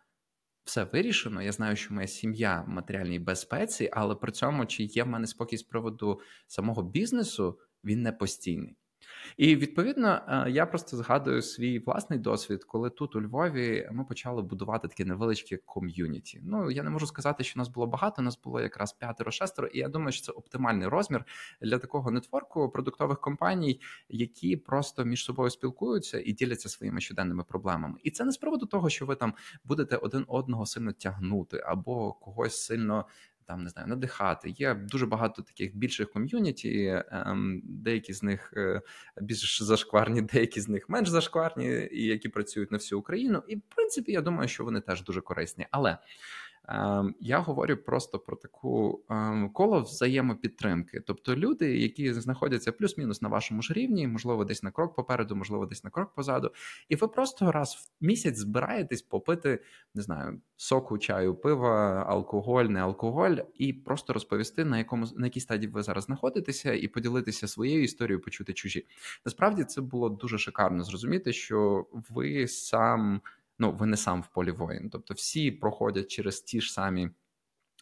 Все 0.63 0.83
вирішено. 0.83 1.41
Я 1.41 1.51
знаю, 1.51 1.75
що 1.75 1.93
моя 1.93 2.07
сім'я 2.07 2.63
в 2.67 2.69
матеріальній 2.69 3.19
безпеці, 3.19 3.89
але 3.93 4.15
при 4.15 4.31
цьому 4.31 4.65
чи 4.65 4.83
є 4.83 5.03
в 5.03 5.07
мене 5.07 5.27
спокій 5.27 5.57
з 5.57 5.63
приводу 5.63 6.19
самого 6.47 6.83
бізнесу, 6.83 7.59
він 7.83 8.01
не 8.01 8.11
постійний. 8.11 8.77
І 9.37 9.55
відповідно 9.55 10.21
е, 10.27 10.51
я 10.51 10.65
просто 10.65 10.97
згадую 10.97 11.41
свій 11.41 11.79
власний 11.79 12.19
досвід, 12.19 12.63
коли 12.63 12.89
тут 12.89 13.15
у 13.15 13.21
Львові 13.21 13.89
ми 13.91 14.03
почали 14.03 14.41
будувати 14.41 14.87
таке 14.87 15.05
невеличке 15.05 15.57
ком'юніті. 15.57 16.39
Ну 16.43 16.71
я 16.71 16.83
не 16.83 16.89
можу 16.89 17.07
сказати, 17.07 17.43
що 17.43 17.59
нас 17.59 17.67
було 17.69 17.87
багато, 17.87 18.21
нас 18.21 18.39
було 18.43 18.61
якраз 18.61 18.97
п'ятеро-шестеро, 19.01 19.67
і 19.67 19.79
я 19.79 19.89
думаю, 19.89 20.11
що 20.11 20.25
це 20.25 20.31
оптимальний 20.31 20.87
розмір 20.87 21.25
для 21.61 21.77
такого 21.77 22.11
нетворку 22.11 22.69
продуктових 22.69 23.19
компаній, 23.19 23.81
які 24.09 24.57
просто 24.57 25.05
між 25.05 25.23
собою 25.23 25.49
спілкуються 25.49 26.21
і 26.25 26.31
діляться 26.31 26.69
своїми 26.69 27.01
щоденними 27.01 27.43
проблемами. 27.43 27.99
І 28.03 28.11
це 28.11 28.25
не 28.25 28.31
з 28.31 28.37
приводу 28.37 28.65
того, 28.65 28.89
що 28.89 29.05
ви 29.05 29.15
там 29.15 29.33
будете 29.63 29.95
один 29.95 30.25
одного 30.27 30.65
сильно 30.65 30.91
тягнути 30.91 31.63
або 31.65 32.13
когось 32.13 32.61
сильно 32.61 33.05
там 33.51 33.63
не 33.63 33.69
знаю, 33.69 33.87
надихати. 33.87 34.49
Є 34.49 34.73
дуже 34.73 35.05
багато 35.05 35.41
таких 35.41 35.75
більших 35.75 36.11
ком'юніті, 36.11 37.03
ем, 37.11 37.61
деякі 37.63 38.13
з 38.13 38.23
них 38.23 38.53
е, 38.57 38.81
більш 39.21 39.63
зашкварні, 39.63 40.21
деякі 40.33 40.61
з 40.61 40.69
них 40.69 40.89
менш 40.89 41.09
зашкварні, 41.09 41.89
і 41.91 42.05
які 42.05 42.29
працюють 42.29 42.71
на 42.71 42.77
всю 42.77 42.99
Україну. 42.99 43.43
І 43.47 43.55
в 43.55 43.61
принципі, 43.75 44.11
я 44.11 44.21
думаю, 44.21 44.49
що 44.49 44.63
вони 44.63 44.81
теж 44.81 45.03
дуже 45.03 45.21
корисні. 45.21 45.67
Але 45.71 45.97
я 47.19 47.39
говорю 47.39 47.77
просто 47.77 48.19
про 48.19 48.35
таку 48.35 49.03
ем, 49.09 49.49
коло 49.49 49.81
взаємопідтримки, 49.81 50.99
тобто 50.99 51.35
люди, 51.35 51.77
які 51.77 52.13
знаходяться 52.13 52.71
плюс-мінус 52.71 53.21
на 53.21 53.29
вашому 53.29 53.61
ж 53.61 53.73
рівні, 53.73 54.07
можливо, 54.07 54.45
десь 54.45 54.63
на 54.63 54.71
крок 54.71 54.95
попереду, 54.95 55.35
можливо, 55.35 55.65
десь 55.65 55.83
на 55.83 55.89
крок 55.89 56.13
позаду, 56.15 56.51
і 56.89 56.95
ви 56.95 57.07
просто 57.07 57.51
раз 57.51 57.75
в 57.75 58.05
місяць 58.05 58.37
збираєтесь 58.37 59.01
попити, 59.01 59.59
не 59.95 60.01
знаю, 60.01 60.41
соку, 60.55 60.97
чаю, 60.97 61.35
пива, 61.35 62.05
алкоголь, 62.07 62.65
не 62.65 62.79
алкоголь, 62.79 63.37
і 63.55 63.73
просто 63.73 64.13
розповісти 64.13 64.65
на 64.65 64.77
якому 64.77 65.05
на 65.15 65.25
якій 65.25 65.39
стадії 65.39 65.71
ви 65.71 65.83
зараз 65.83 66.03
знаходитеся, 66.03 66.73
і 66.73 66.87
поділитися 66.87 67.47
своєю 67.47 67.83
історією, 67.83 68.21
почути 68.21 68.53
чужі. 68.53 68.85
Насправді 69.25 69.63
це 69.63 69.81
було 69.81 70.09
дуже 70.09 70.37
шикарно 70.37 70.83
зрозуміти, 70.83 71.33
що 71.33 71.85
ви 72.09 72.47
сам 72.47 73.21
ну 73.61 73.71
ви 73.71 73.85
не 73.85 73.97
сам 73.97 74.21
в 74.21 74.27
полі 74.27 74.51
воїн. 74.51 74.89
Тобто, 74.89 75.13
всі 75.13 75.51
проходять 75.51 76.07
через 76.07 76.41
ті 76.41 76.61
ж 76.61 76.73
самі. 76.73 77.09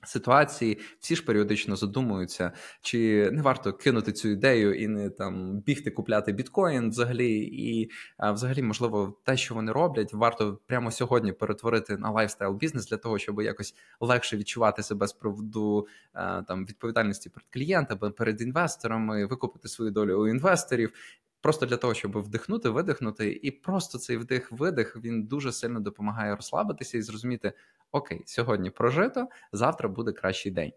Ситуації 0.04 0.80
всі 1.00 1.16
ж 1.16 1.26
періодично 1.26 1.76
задумуються, 1.76 2.52
чи 2.82 3.32
не 3.32 3.42
варто 3.42 3.74
кинути 3.74 4.12
цю 4.12 4.30
ідею 4.30 4.74
і 4.74 4.88
не 4.88 5.10
там 5.10 5.60
бігти 5.60 5.92
купляти 5.92 6.32
біткоін 6.32 6.90
взагалі, 6.90 7.40
і 7.42 7.92
а, 8.18 8.32
взагалі, 8.32 8.62
можливо, 8.62 9.22
те, 9.24 9.38
що 9.38 9.56
вони 9.56 9.72
роблять, 9.72 10.14
варто 10.14 10.60
прямо 10.66 10.92
сьогодні 10.92 11.32
перетворити 11.32 11.98
на 11.98 12.12
lifestyle 12.12 12.54
бізнес 12.54 12.88
для 12.88 12.98
того, 12.98 13.20
щоб 13.20 13.42
якось 13.42 13.76
легше 14.00 14.38
відчувати 14.38 14.84
себе 14.84 15.08
з 15.08 15.14
приводу 15.14 15.88
а, 16.14 16.42
там 16.42 16.66
відповідальності 16.66 17.30
перед 17.30 17.50
клієнтами, 17.50 18.12
перед 18.12 18.42
інвесторами, 18.42 19.26
викупити 19.26 19.68
свою 19.68 19.92
долю 19.92 20.22
у 20.22 20.28
інвесторів 20.28 20.94
Просто 21.42 21.66
для 21.66 21.78
того, 21.78 21.94
щоб 21.94 22.18
вдихнути, 22.22 22.70
видихнути, 22.70 23.40
і 23.44 23.52
просто 23.52 23.98
цей 23.98 24.18
вдих-видих 24.18 24.96
він 24.96 25.24
дуже 25.24 25.52
сильно 25.52 25.80
допомагає 25.80 26.36
розслабитися 26.36 26.98
і 26.98 27.02
зрозуміти: 27.02 27.54
окей, 27.92 28.24
сьогодні 28.26 28.70
прожито, 28.70 29.28
завтра 29.52 29.90
буде 29.90 30.12
кращий 30.12 30.52
день. 30.52 30.72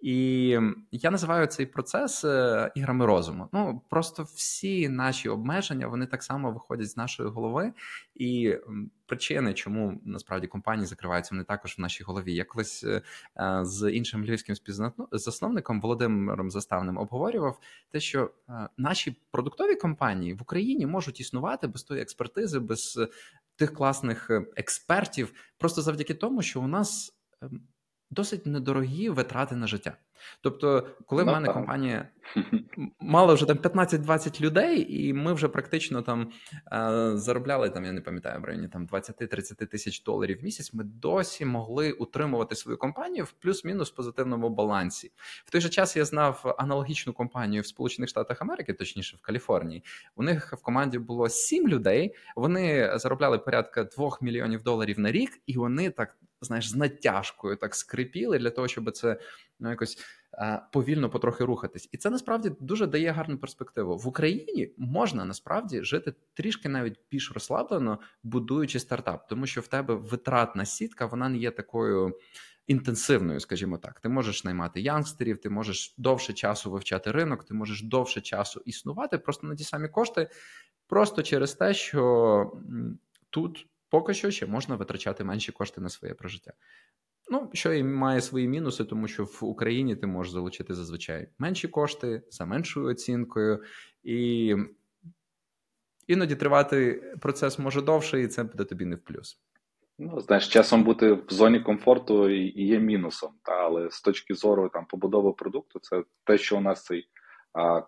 І 0.00 0.48
я 0.92 1.10
називаю 1.10 1.46
цей 1.46 1.66
процес 1.66 2.24
е, 2.24 2.72
іграми 2.74 3.06
розуму. 3.06 3.48
Ну 3.52 3.82
просто 3.90 4.22
всі 4.22 4.88
наші 4.88 5.28
обмеження 5.28 5.86
вони 5.86 6.06
так 6.06 6.22
само 6.22 6.52
виходять 6.52 6.90
з 6.90 6.96
нашої 6.96 7.28
голови, 7.28 7.72
і 8.14 8.56
причини, 9.06 9.54
чому 9.54 10.00
насправді 10.04 10.46
компанії 10.46 10.86
закриваються, 10.86 11.34
вони 11.34 11.44
також 11.44 11.78
в 11.78 11.80
нашій 11.80 12.04
голові. 12.04 12.34
Я 12.34 12.44
колись 12.44 12.84
е, 12.84 13.02
з 13.62 13.90
іншим 13.92 14.24
львівським 14.24 14.56
співзасновником 14.56 15.80
Володимиром 15.80 16.50
Заставним 16.50 16.98
обговорював 16.98 17.60
те, 17.90 18.00
що 18.00 18.30
е, 18.48 18.68
наші 18.76 19.16
продуктові 19.30 19.74
компанії 19.74 20.34
в 20.34 20.42
Україні 20.42 20.86
можуть 20.86 21.20
існувати 21.20 21.66
без 21.66 21.82
тої 21.82 22.02
експертизи, 22.02 22.58
без 22.58 22.98
тих 23.56 23.74
класних 23.74 24.30
експертів, 24.56 25.32
просто 25.58 25.82
завдяки 25.82 26.14
тому, 26.14 26.42
що 26.42 26.60
у 26.60 26.66
нас. 26.66 27.12
Досить 28.10 28.46
недорогі 28.46 29.08
витрати 29.08 29.56
на 29.56 29.66
життя. 29.66 29.96
Тобто, 30.40 30.88
коли 31.06 31.22
в 31.22 31.26
мене 31.26 31.48
компанія 31.48 32.08
мала 33.00 33.34
вже 33.34 33.46
там 33.46 33.56
15-20 33.56 34.40
людей, 34.40 35.06
і 35.06 35.12
ми 35.12 35.32
вже 35.32 35.48
практично 35.48 36.02
там 36.02 36.30
е, 36.72 37.16
заробляли 37.16 37.70
там, 37.70 37.84
я 37.84 37.92
не 37.92 38.00
пам'ятаю 38.00 38.40
в 38.40 38.44
районі 38.44 38.68
там 38.68 38.86
20-30 38.86 39.66
тисяч 39.66 40.02
доларів 40.02 40.40
в 40.40 40.44
місяць, 40.44 40.74
ми 40.74 40.84
досі 40.84 41.44
могли 41.44 41.92
утримувати 41.92 42.54
свою 42.54 42.78
компанію 42.78 43.24
в 43.24 43.32
плюс-мінус 43.32 43.90
позитивному 43.90 44.50
балансі. 44.50 45.12
В 45.44 45.50
той 45.50 45.60
же 45.60 45.68
час 45.68 45.96
я 45.96 46.04
знав 46.04 46.54
аналогічну 46.58 47.12
компанію 47.12 47.62
в 47.62 47.66
Сполучених 47.66 48.10
Штатах 48.10 48.42
Америки, 48.42 48.72
точніше 48.72 49.16
в 49.16 49.20
Каліфорнії. 49.20 49.84
У 50.16 50.22
них 50.22 50.52
в 50.52 50.62
команді 50.62 50.98
було 50.98 51.28
7 51.28 51.68
людей. 51.68 52.14
Вони 52.36 52.92
заробляли 52.98 53.38
порядка 53.38 53.84
2 53.84 54.10
мільйонів 54.20 54.62
доларів 54.62 54.98
на 54.98 55.12
рік, 55.12 55.40
і 55.46 55.56
вони 55.56 55.90
так 55.90 56.16
знаєш, 56.40 56.68
з 56.68 56.74
натяжкою 56.74 57.56
так 57.56 57.74
скрипіли 57.74 58.38
для 58.38 58.50
того, 58.50 58.68
щоб 58.68 58.90
це 58.90 59.20
ну 59.60 59.70
якось 59.70 59.98
а, 60.32 60.58
повільно 60.72 61.10
потрохи 61.10 61.44
рухатись. 61.44 61.88
І 61.92 61.96
це 61.96 62.10
насправді 62.10 62.52
дуже 62.60 62.86
дає 62.86 63.10
гарну 63.10 63.38
перспективу. 63.38 63.96
В 63.96 64.06
Україні 64.06 64.74
можна 64.78 65.24
насправді 65.24 65.82
жити 65.82 66.14
трішки 66.34 66.68
навіть 66.68 67.00
більш 67.10 67.32
розслаблено, 67.32 67.98
будуючи 68.22 68.80
стартап, 68.80 69.28
тому 69.28 69.46
що 69.46 69.60
в 69.60 69.66
тебе 69.66 69.94
витратна 69.94 70.64
сітка, 70.64 71.06
вона 71.06 71.28
не 71.28 71.38
є 71.38 71.50
такою. 71.50 72.18
Інтенсивною, 72.68 73.40
скажімо 73.40 73.78
так, 73.78 74.00
ти 74.00 74.08
можеш 74.08 74.44
наймати 74.44 74.80
янгстерів, 74.80 75.40
ти 75.40 75.50
можеш 75.50 75.94
довше 75.98 76.32
часу 76.32 76.70
вивчати 76.70 77.12
ринок, 77.12 77.44
ти 77.44 77.54
можеш 77.54 77.82
довше 77.82 78.20
часу 78.20 78.62
існувати 78.64 79.18
просто 79.18 79.46
на 79.46 79.54
ті 79.54 79.64
самі 79.64 79.88
кошти, 79.88 80.28
просто 80.86 81.22
через 81.22 81.54
те, 81.54 81.74
що 81.74 82.52
тут 83.30 83.66
поки 83.90 84.14
що 84.14 84.30
ще 84.30 84.46
можна 84.46 84.76
витрачати 84.76 85.24
менші 85.24 85.52
кошти 85.52 85.80
на 85.80 85.88
своє 85.88 86.14
прожиття. 86.14 86.52
Ну, 87.30 87.50
що 87.52 87.72
і 87.72 87.84
має 87.84 88.20
свої 88.20 88.48
мінуси, 88.48 88.84
тому 88.84 89.08
що 89.08 89.24
в 89.24 89.38
Україні 89.44 89.96
ти 89.96 90.06
можеш 90.06 90.32
залучити 90.32 90.74
зазвичай 90.74 91.28
менші 91.38 91.68
кошти 91.68 92.22
за 92.30 92.46
меншою 92.46 92.86
оцінкою, 92.86 93.62
і 94.02 94.54
іноді 96.06 96.36
тривати 96.36 97.02
процес 97.20 97.58
може 97.58 97.82
довше, 97.82 98.20
і 98.20 98.28
це 98.28 98.44
буде 98.44 98.64
тобі 98.64 98.84
не 98.84 98.96
в 98.96 99.04
плюс. 99.04 99.40
Ну, 99.98 100.20
знаєш, 100.20 100.48
часом 100.48 100.84
бути 100.84 101.12
в 101.12 101.24
зоні 101.28 101.60
комфорту 101.60 102.30
і 102.30 102.64
є 102.64 102.78
мінусом, 102.78 103.34
та 103.42 103.52
але 103.52 103.90
з 103.90 104.02
точки 104.02 104.34
зору 104.34 104.68
там 104.68 104.86
побудови 104.86 105.32
продукту, 105.32 105.78
це 105.78 106.04
те, 106.24 106.38
що 106.38 106.56
у 106.56 106.60
нас 106.60 106.84
цей 106.84 107.08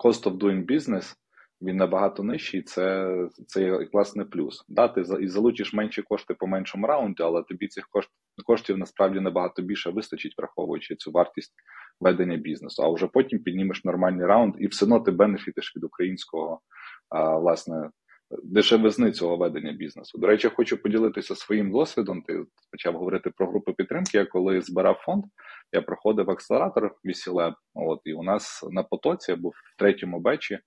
cost 0.01 0.23
of 0.23 0.39
doing 0.39 0.67
business 0.67 1.17
він 1.63 1.77
набагато 1.77 2.23
нижчий, 2.23 2.63
це 2.63 3.17
це 3.47 3.89
власне 3.93 4.25
плюс. 4.25 4.65
Да, 4.69 4.89
ти 4.89 5.05
і 5.21 5.29
залучиш 5.29 5.73
менші 5.73 6.03
кошти 6.03 6.35
по 6.35 6.47
меншому 6.47 6.87
раунді, 6.87 7.23
але 7.23 7.43
тобі 7.43 7.69
цих 7.69 7.89
кошт, 7.89 8.11
коштів 8.47 8.79
насправді 8.79 9.21
набагато 9.21 9.63
більше 9.63 9.91
вистачить, 9.91 10.35
враховуючи 10.39 10.97
цю 10.97 11.11
вартість 11.11 11.55
ведення 12.01 12.37
бізнесу. 12.37 12.83
А 12.83 12.89
вже 12.89 13.07
потім 13.07 13.39
піднімеш 13.39 13.85
нормальний 13.85 14.27
раунд, 14.27 14.55
і 14.59 14.67
все 14.67 14.85
одно 14.85 15.01
ти 15.01 15.11
бенефітиш 15.11 15.77
від 15.77 15.85
українського 15.85 16.61
а, 17.09 17.39
власне 17.39 17.91
дешевизни 18.45 19.13
цього 19.13 19.37
ведення 19.37 19.73
бізнесу. 19.73 20.19
До 20.19 20.27
речі, 20.27 20.49
хочу 20.49 20.83
поділитися 20.83 21.35
своїм 21.35 21.73
досвідом. 21.73 22.23
Ти 22.23 22.45
почав 22.71 22.95
говорити 22.95 23.31
про 23.31 23.49
групу 23.49 23.73
підтримки. 23.73 24.19
Я 24.19 24.25
коли 24.25 24.61
збирав 24.61 24.95
фонд, 24.95 25.25
я 25.73 25.83
проходив 25.83 26.31
акселератор 26.31 26.95
VC 27.05 27.53
От 27.75 28.01
і 28.05 28.13
у 28.13 28.23
нас 28.23 28.65
на 28.71 28.83
потоці 28.83 29.35
був 29.35 29.53
в 29.53 29.79
третьому 29.79 30.21
бечі. 30.21 30.59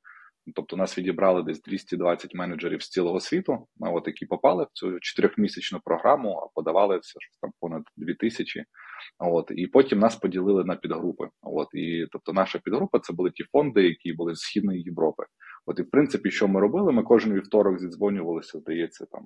Тобто 0.55 0.77
нас 0.77 0.97
відібрали 0.97 1.43
десь 1.43 1.61
220 1.61 2.35
менеджерів 2.35 2.81
з 2.81 2.89
цілого 2.89 3.19
світу, 3.19 3.67
от 3.79 4.07
які 4.07 4.25
попали 4.25 4.63
в 4.63 4.67
цю 4.73 4.99
чотирьохмісячну 4.99 5.79
програму, 5.83 6.31
а 6.31 6.47
подавали 6.55 6.97
все 6.97 7.19
ж 7.19 7.27
там 7.41 7.51
понад 7.59 7.83
2000. 7.97 8.63
От 9.19 9.51
і 9.55 9.67
потім 9.67 9.99
нас 9.99 10.15
поділили 10.15 10.65
на 10.65 10.75
підгрупи. 10.75 11.29
От 11.41 11.67
і 11.73 12.07
тобто, 12.11 12.33
наша 12.33 12.59
підгрупа 12.59 12.99
це 12.99 13.13
були 13.13 13.31
ті 13.31 13.43
фонди, 13.43 13.83
які 13.83 14.13
були 14.13 14.35
з 14.35 14.39
східної 14.39 14.81
Європи. 14.81 15.23
От 15.65 15.79
і 15.79 15.81
в 15.81 15.89
принципі, 15.89 16.31
що 16.31 16.47
ми 16.47 16.59
робили? 16.59 16.91
Ми 16.91 17.03
кожен 17.03 17.33
вівторок 17.33 17.79
зідзвонювалися, 17.79 18.59
здається, 18.59 19.05
там 19.05 19.23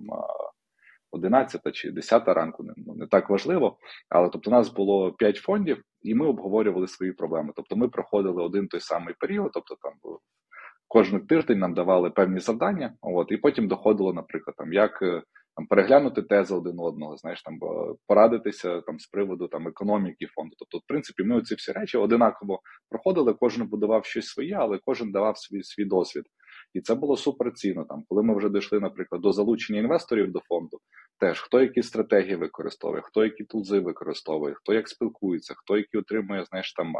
11 1.11 1.75
чи 1.75 1.91
10 1.91 2.27
ранку, 2.27 2.63
не, 2.63 2.73
ну, 2.77 2.95
не 2.95 3.07
так 3.07 3.29
важливо. 3.29 3.77
Але 4.09 4.29
тобто, 4.29 4.49
у 4.49 4.53
нас 4.53 4.73
було 4.73 5.13
5 5.13 5.37
фондів, 5.37 5.83
і 6.01 6.15
ми 6.15 6.27
обговорювали 6.27 6.87
свої 6.87 7.11
проблеми. 7.11 7.53
Тобто, 7.55 7.75
ми 7.75 7.89
проходили 7.89 8.43
один 8.43 8.67
той 8.67 8.79
самий 8.79 9.15
період, 9.19 9.51
тобто 9.53 9.75
там 9.81 9.93
кожен 10.87 11.27
тиждень 11.27 11.59
нам 11.59 11.73
давали 11.73 12.09
певні 12.09 12.39
завдання, 12.39 12.93
от 13.01 13.31
і 13.31 13.37
потім 13.37 13.67
доходило, 13.67 14.13
наприклад, 14.13 14.55
там 14.57 14.73
як 14.73 15.01
е, 15.01 15.21
там 15.55 15.67
переглянути 15.67 16.21
тези 16.21 16.55
один 16.55 16.79
одного, 16.79 17.17
знаєш, 17.17 17.43
там 17.43 17.59
порадитися 18.07 18.81
там 18.81 18.99
з 18.99 19.07
приводу 19.07 19.47
там 19.47 19.67
економіки 19.67 20.27
фонду. 20.35 20.55
Тобто, 20.59 20.77
в 20.77 20.87
принципі, 20.87 21.23
ми 21.23 21.35
оці 21.35 21.55
всі 21.55 21.71
речі 21.71 21.97
одинаково 21.97 22.59
проходили. 22.89 23.33
Кожен 23.33 23.67
будував 23.67 24.05
щось 24.05 24.27
своє, 24.27 24.55
але 24.59 24.79
кожен 24.85 25.11
давав 25.11 25.37
свій 25.37 25.63
свій 25.63 25.85
досвід. 25.85 26.23
І 26.75 26.81
це 26.81 26.95
було 26.95 27.17
супер 27.17 27.53
цінно. 27.53 27.85
Там, 27.89 28.03
коли 28.09 28.23
ми 28.23 28.37
вже 28.37 28.49
дійшли, 28.49 28.79
наприклад, 28.79 29.21
до 29.21 29.31
залучення 29.31 29.79
інвесторів 29.79 30.31
до 30.31 30.39
фонду, 30.39 30.79
теж 31.19 31.41
хто 31.41 31.61
які 31.61 31.83
стратегії 31.83 32.35
використовує, 32.35 33.01
хто 33.01 33.23
які 33.23 33.43
тулзи 33.43 33.79
використовує, 33.79 34.53
хто 34.53 34.73
як 34.73 34.89
спілкується, 34.89 35.53
хто 35.57 35.77
які 35.77 35.97
отримує, 35.97 36.45
знаєш, 36.45 36.73
там 36.73 36.93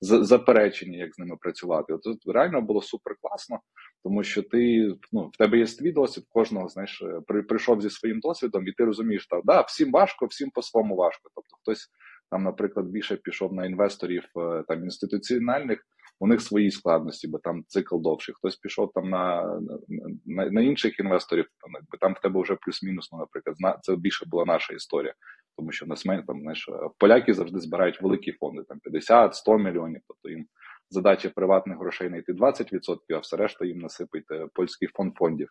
заперечення, 0.00 0.98
як 0.98 1.14
з 1.14 1.18
ними 1.18 1.36
працювати. 1.40 1.92
От 1.92 2.02
тут 2.02 2.18
реально 2.26 2.60
було 2.60 2.82
супер 2.82 3.16
класно, 3.22 3.60
тому 4.04 4.24
що 4.24 4.42
ти 4.42 4.92
ну 5.12 5.30
в 5.34 5.36
тебе 5.36 5.58
є 5.58 5.66
свій 5.66 5.92
досвід, 5.92 6.24
кожного 6.28 6.68
знаєш, 6.68 7.02
е, 7.02 7.20
при, 7.26 7.42
прийшов 7.42 7.82
зі 7.82 7.90
своїм 7.90 8.20
досвідом, 8.20 8.68
і 8.68 8.72
ти 8.72 8.84
розумієш, 8.84 9.26
так 9.26 9.40
да, 9.44 9.60
всім 9.60 9.92
важко, 9.92 10.26
всім 10.26 10.50
по 10.50 10.62
своєму 10.62 10.96
важко. 10.96 11.30
Тобто, 11.34 11.56
хтось 11.62 11.88
там, 12.30 12.42
наприклад, 12.42 12.86
більше 12.86 13.16
пішов 13.16 13.52
на 13.52 13.66
інвесторів 13.66 14.24
е, 14.36 14.64
там 14.68 14.84
інституціональних 14.84 15.86
у 16.22 16.26
них 16.26 16.40
свої 16.40 16.70
складності, 16.70 17.28
бо 17.28 17.38
там 17.38 17.64
цикл 17.68 18.00
довший. 18.00 18.34
Хтось 18.34 18.56
пішов 18.56 18.92
там 18.94 19.10
на 19.10 19.42
на, 20.26 20.50
на 20.50 20.60
інших 20.60 21.00
інвесторів, 21.00 21.44
там 21.60 21.70
якби 21.74 21.98
там 22.00 22.14
в 22.14 22.20
тебе 22.20 22.42
вже 22.42 22.56
плюс-мінус, 22.56 23.08
ну, 23.12 23.18
наприклад, 23.18 23.56
це 23.82 23.96
більше 23.96 24.26
була 24.26 24.44
наша 24.44 24.74
історія, 24.74 25.14
тому 25.56 25.72
що 25.72 25.86
в 25.86 25.88
нас 25.88 26.02
там 26.02 26.40
знаєш, 26.40 26.68
поляки 26.98 27.34
завжди 27.34 27.60
збирають 27.60 28.02
великі 28.02 28.32
фонди, 28.32 28.62
там 28.68 28.80
50-100 28.92 29.58
мільйонів. 29.58 30.00
Тобто 30.08 30.30
їм 30.30 30.46
задача 30.90 31.28
приватних 31.28 31.78
грошей 31.78 32.08
знайти 32.08 32.32
20%, 32.32 32.96
а 33.14 33.18
все 33.18 33.36
решта 33.36 33.64
їм 33.64 33.78
насипайте 33.78 34.46
польський 34.54 34.88
фонд 34.88 35.14
фондів. 35.16 35.48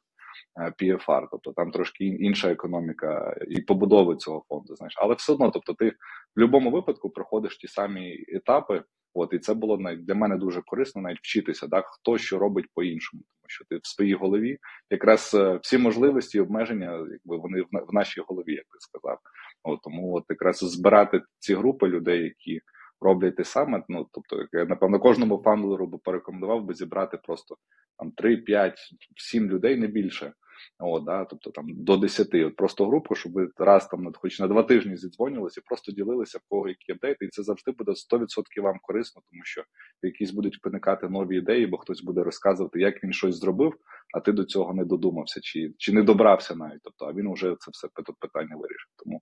Е, 0.59 0.74
PFR, 0.82 1.28
тобто 1.32 1.53
там 1.53 1.72
трошки 1.72 2.05
інша 2.05 2.51
економіка 2.51 3.36
і 3.47 3.61
побудови 3.61 4.15
цього 4.15 4.43
фонду. 4.49 4.76
Знаєш, 4.76 4.93
але 4.97 5.15
все 5.15 5.34
одно, 5.34 5.51
тобто, 5.51 5.74
ти 5.74 5.89
в 5.89 5.93
будь-якому 6.36 6.72
випадку 6.72 7.09
проходиш 7.09 7.57
ті 7.57 7.67
самі 7.67 8.26
етапи, 8.28 8.84
От 9.14 9.34
і 9.34 9.39
це 9.39 9.53
було 9.53 9.78
для 9.78 10.16
мене 10.16 10.38
дуже 10.38 10.62
корисно 10.62 11.01
навіть 11.01 11.20
вчитися, 11.20 11.68
так 11.68 11.86
хто 11.88 12.18
що 12.18 12.39
робить 12.39 12.66
по-іншому, 12.74 13.24
тому 13.24 13.47
що 13.47 13.66
ти 13.66 13.76
в 13.76 13.88
своїй 13.88 14.14
голові 14.14 14.57
якраз 14.89 15.32
е, 15.34 15.59
всі 15.64 15.78
можливості 15.78 16.38
і 16.38 16.41
обмеження, 16.41 16.91
якби 16.91 17.38
вони 17.38 17.62
в 17.62 17.93
нашій 17.93 18.22
голові, 18.28 18.53
як 18.53 18.64
ти 18.64 18.80
сказав. 18.80 19.20
От 19.64 19.80
тому, 19.84 20.14
от 20.14 20.24
якраз 20.30 20.57
збирати 20.57 21.22
ці 21.39 21.55
групи 21.55 21.88
людей, 21.88 22.24
які 22.24 22.62
роблять 23.01 23.36
те 23.36 23.43
саме. 23.43 23.84
Ну 23.89 24.07
тобто, 24.12 24.45
я 24.51 24.66
напевно 24.66 24.99
кожному 24.99 25.41
фандлеру 25.45 25.88
би 25.88 25.97
порекомендував 25.97 26.64
би 26.66 26.74
зібрати 26.74 27.18
просто 27.18 27.57
там 27.97 28.12
3, 28.12 28.38
5, 28.38 28.80
7 29.16 29.49
людей 29.49 29.76
не 29.76 29.88
більше. 29.88 30.34
О, 30.80 30.99
да, 30.99 31.26
тобто 31.26 31.51
там 31.51 31.66
до 31.70 31.97
10. 31.97 32.34
От 32.34 32.55
просто 32.55 32.88
групу, 32.88 33.16
щоб 33.16 33.32
ви 33.34 33.49
раз 33.57 33.88
там 33.88 34.12
хоч 34.14 34.39
на 34.39 34.47
два 34.47 34.64
тижні 34.64 34.97
зідзвонювалися 34.97 35.62
і 35.62 35.68
просто 35.68 35.91
ділилися 35.91 36.38
в 36.38 36.41
кого 36.49 36.68
які 36.70 36.91
апдейти, 36.91 37.26
і 37.26 37.30
це 37.30 37.43
завжди 37.43 37.72
буде 37.72 37.91
100% 37.91 38.62
вам 38.62 38.80
корисно, 38.82 39.22
тому 39.32 39.41
що 39.43 39.64
якісь 40.01 40.32
будуть 40.32 40.59
виникати 40.66 41.09
нові 41.09 41.38
ідеї, 41.38 41.68
бо 41.68 41.78
хтось 41.78 42.03
буде 42.03 42.24
розказувати, 42.24 42.80
як 42.80 43.03
він 43.03 43.14
щось 43.14 43.36
зробив, 43.36 43.74
а 44.14 44.20
ти 44.20 44.32
до 44.32 44.43
цього 44.43 44.74
не 44.74 44.86
додумався, 44.86 45.41
чи 45.41 45.74
чи 45.78 45.93
не 45.93 46.03
добрався 46.03 46.55
навіть. 46.55 46.82
Тобто, 46.84 47.05
а 47.05 47.14
він 47.14 47.34
вже 47.34 47.55
це 47.59 47.72
все 47.72 47.88
питання 48.20 48.55
вирішив. 48.55 48.91
Тому 49.03 49.22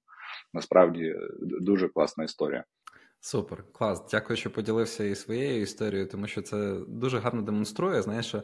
насправді 0.54 1.04
е, 1.04 1.30
дуже 1.42 1.88
класна 1.88 2.24
історія. 2.24 2.64
Супер, 3.22 3.64
клас. 3.72 4.06
Дякую, 4.12 4.38
що 4.38 4.52
поділився 4.52 5.04
і 5.04 5.16
своєю 5.16 5.62
історією, 5.62 6.08
тому 6.08 6.28
що 6.28 6.42
це 6.42 6.76
дуже 6.88 7.20
гарно 7.20 7.42
демонструє. 7.42 8.02
Знаєш, 8.02 8.26
що 8.26 8.44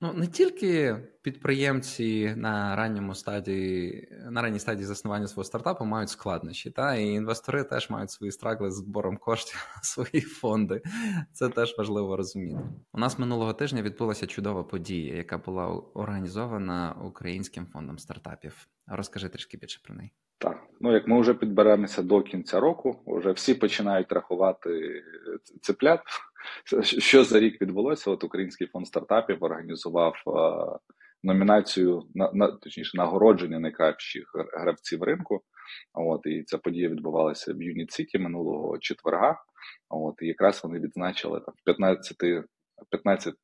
Ну, 0.00 0.12
не 0.12 0.26
тільки 0.26 0.96
підприємці 1.22 2.34
на 2.36 2.76
ранньому 2.76 3.14
стадії, 3.14 4.08
на 4.30 4.42
ранній 4.42 4.58
стадії 4.58 4.84
заснування 4.84 5.26
свого 5.26 5.44
стартапу 5.44 5.84
мають 5.84 6.10
складнощі, 6.10 6.70
та 6.70 6.94
і 6.94 7.06
інвестори 7.06 7.64
теж 7.64 7.90
мають 7.90 8.10
свої 8.10 8.32
страгли 8.32 8.70
з 8.70 8.74
збором 8.74 9.16
коштів 9.16 9.68
на 9.76 9.82
свої 9.82 10.20
фонди. 10.20 10.82
Це 11.32 11.48
теж 11.48 11.74
важливо 11.78 12.16
розуміти. 12.16 12.60
У 12.92 12.98
нас 12.98 13.18
минулого 13.18 13.52
тижня 13.52 13.82
відбулася 13.82 14.26
чудова 14.26 14.64
подія, 14.64 15.16
яка 15.16 15.38
була 15.38 15.66
організована 15.94 16.96
українським 17.04 17.66
фондом 17.66 17.98
стартапів. 17.98 18.68
Розкажи 18.86 19.28
трішки 19.28 19.56
більше 19.56 19.80
про 19.84 19.94
неї. 19.94 20.12
Так, 20.38 20.62
ну 20.80 20.92
як 20.92 21.08
ми 21.08 21.20
вже 21.20 21.34
підберемося 21.34 22.02
до 22.02 22.22
кінця 22.22 22.60
року, 22.60 22.96
вже 23.06 23.32
всі 23.32 23.54
починають 23.54 24.12
рахувати 24.12 25.02
цеплят. 25.60 26.00
Що 26.82 27.24
за 27.24 27.40
рік 27.40 27.62
відбулося? 27.62 28.10
От 28.10 28.24
Український 28.24 28.66
фонд 28.66 28.86
стартапів 28.86 29.44
організував 29.44 30.14
номінацію 31.22 32.02
на, 32.14 32.52
точніше 32.52 32.96
нагородження 32.96 33.58
найкращих 33.60 34.32
гравців 34.52 35.02
ринку. 35.02 35.42
От 35.94 36.20
і 36.26 36.42
ця 36.42 36.58
подія 36.58 36.88
відбувалася 36.88 37.52
в 37.52 37.62
Юніт 37.62 37.92
Сіті 37.92 38.18
минулого 38.18 38.78
четверга. 38.78 39.42
От 39.88 40.14
і 40.22 40.26
якраз 40.26 40.60
вони 40.64 40.78
відзначили 40.78 41.40
там 41.40 41.54
в 41.58 41.64
15 41.64 42.16
15 42.90 43.34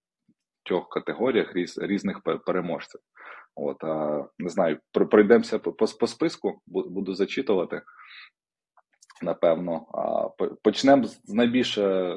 категоріях 0.90 1.56
різ, 1.56 1.78
різних 1.78 2.20
переможців. 2.46 3.00
От 3.54 3.84
а, 3.84 4.24
не 4.38 4.48
знаю, 4.48 4.78
пройдемося 4.92 5.58
по, 5.58 5.72
по, 5.72 6.06
списку, 6.06 6.60
буду 6.66 7.14
зачитувати. 7.14 7.82
Напевно, 9.22 9.86
почнемо 10.62 11.04
з 11.04 11.28
найбільш 11.28 11.78
е, 11.78 12.16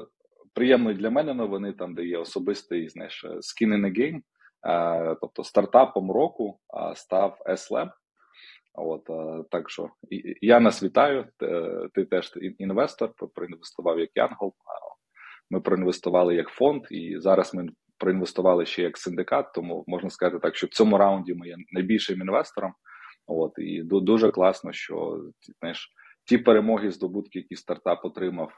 приємної 0.57 0.97
для 0.97 1.09
мене 1.09 1.33
новини, 1.33 1.73
там 1.73 1.95
де 1.95 2.05
є 2.05 2.17
особистий 2.17 2.89
знаєш, 2.89 3.25
skin 3.25 3.73
in 3.73 3.85
the 3.85 3.99
game. 3.99 4.21
Тобто 5.21 5.43
стартапом 5.43 6.11
року 6.11 6.59
став 6.95 7.37
S-Lab. 7.45 7.89
От 8.73 9.03
так 9.51 9.69
що 9.69 9.89
я 10.41 10.59
нас 10.59 10.83
вітаю. 10.83 11.25
Ти 11.93 12.05
теж 12.05 12.33
інвестор, 12.57 13.13
проінвестував 13.35 13.99
як 13.99 14.09
Янгол. 14.15 14.53
Ми 15.49 15.61
проінвестували 15.61 16.35
як 16.35 16.49
фонд, 16.49 16.81
і 16.91 17.19
зараз 17.19 17.53
ми 17.53 17.67
проінвестували 17.97 18.65
ще 18.65 18.81
як 18.81 18.97
синдикат. 18.97 19.53
Тому 19.53 19.83
можна 19.87 20.09
сказати 20.09 20.39
так, 20.39 20.55
що 20.55 20.67
в 20.67 20.69
цьому 20.69 20.97
раунді 20.97 21.33
ми 21.33 21.47
є 21.47 21.55
найбільшим 21.71 22.21
інвестором. 22.21 22.73
От 23.27 23.53
і 23.57 23.81
дуже 23.83 24.31
класно, 24.31 24.73
що 24.73 25.21
знаєш, 25.59 25.89
ті 26.27 26.37
перемоги, 26.37 26.91
здобутки, 26.91 27.39
які 27.39 27.55
стартап 27.55 28.05
отримав 28.05 28.51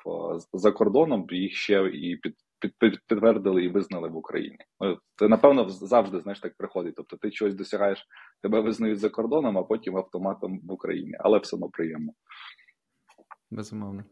за 0.54 0.72
кордоном, 0.72 1.28
їх 1.30 1.54
ще 1.54 1.92
і 1.94 2.16
під 2.16 2.36
під, 2.60 2.74
під, 2.80 3.00
підтвердили 3.08 3.64
і 3.64 3.70
визнали 3.70 4.10
в 4.10 4.16
Україні. 4.16 4.58
Ну, 4.80 4.98
Це 5.16 5.28
напевно 5.28 5.70
завжди 5.70 6.20
знаєш 6.20 6.40
так 6.40 6.54
приходить. 6.58 6.96
Тобто 6.96 7.18
ти 7.18 7.32
щось 7.32 7.56
досягаєш, 7.56 8.08
тебе 8.42 8.60
визнають 8.60 9.00
за 9.00 9.10
кордоном, 9.10 9.58
а 9.58 9.64
потім 9.64 9.98
автоматом 9.98 10.60
в 10.64 10.72
Україні, 10.72 11.14
але 11.20 11.40
все 11.40 11.56
одно 11.56 11.70
приємно. 11.70 12.14
Безумовно. 13.52 14.04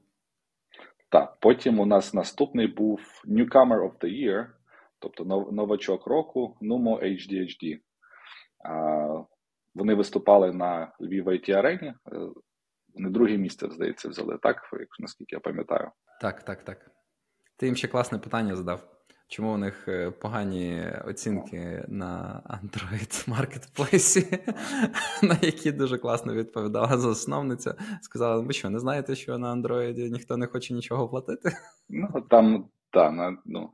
Так, 1.09 1.37
потім 1.39 1.79
у 1.79 1.85
нас 1.85 2.13
наступний 2.13 2.67
був 2.67 3.01
Newcomer 3.25 3.79
of 3.79 3.97
the 3.97 4.27
Year, 4.27 4.47
тобто 4.99 5.25
новачок 5.51 6.07
року 6.07 6.57
Numo 6.61 7.03
HDHD. 7.03 7.79
Вони 9.75 9.93
виступали 9.93 10.53
на 10.53 10.91
Львів 11.01 11.27
IT 11.27 11.51
арені. 11.51 11.93
Е, 12.97 13.03
вони 13.03 13.09
друге 13.09 13.37
місце, 13.37 13.67
здається, 13.71 14.09
взяли 14.09 14.37
так, 14.41 14.61
наскільки 14.99 15.35
я 15.35 15.39
пам'ятаю. 15.39 15.91
Так, 16.21 16.43
так, 16.43 16.63
так. 16.63 16.91
Ти 17.57 17.65
їм 17.65 17.75
ще 17.75 17.87
класне 17.87 18.19
питання 18.19 18.55
задав. 18.55 18.93
Чому 19.29 19.53
у 19.53 19.57
них 19.57 19.87
е, 19.87 20.11
погані 20.11 20.83
оцінки 21.05 21.85
на 21.87 22.41
Android 22.49 23.29
Marketplace, 23.29 24.39
на 25.27 25.37
які 25.41 25.71
дуже 25.71 25.97
класно 25.97 26.33
відповідала 26.33 26.97
засновниця. 26.97 27.75
Сказала: 28.01 28.39
ви 28.39 28.53
що, 28.53 28.69
не 28.69 28.79
знаєте, 28.79 29.15
що 29.15 29.37
на 29.37 29.55
Android 29.55 30.09
ніхто 30.09 30.37
не 30.37 30.47
хоче 30.47 30.73
нічого 30.73 31.09
платити? 31.09 31.51
Ну 31.89 32.25
там 32.29 32.65
так, 32.89 33.39
ну 33.45 33.69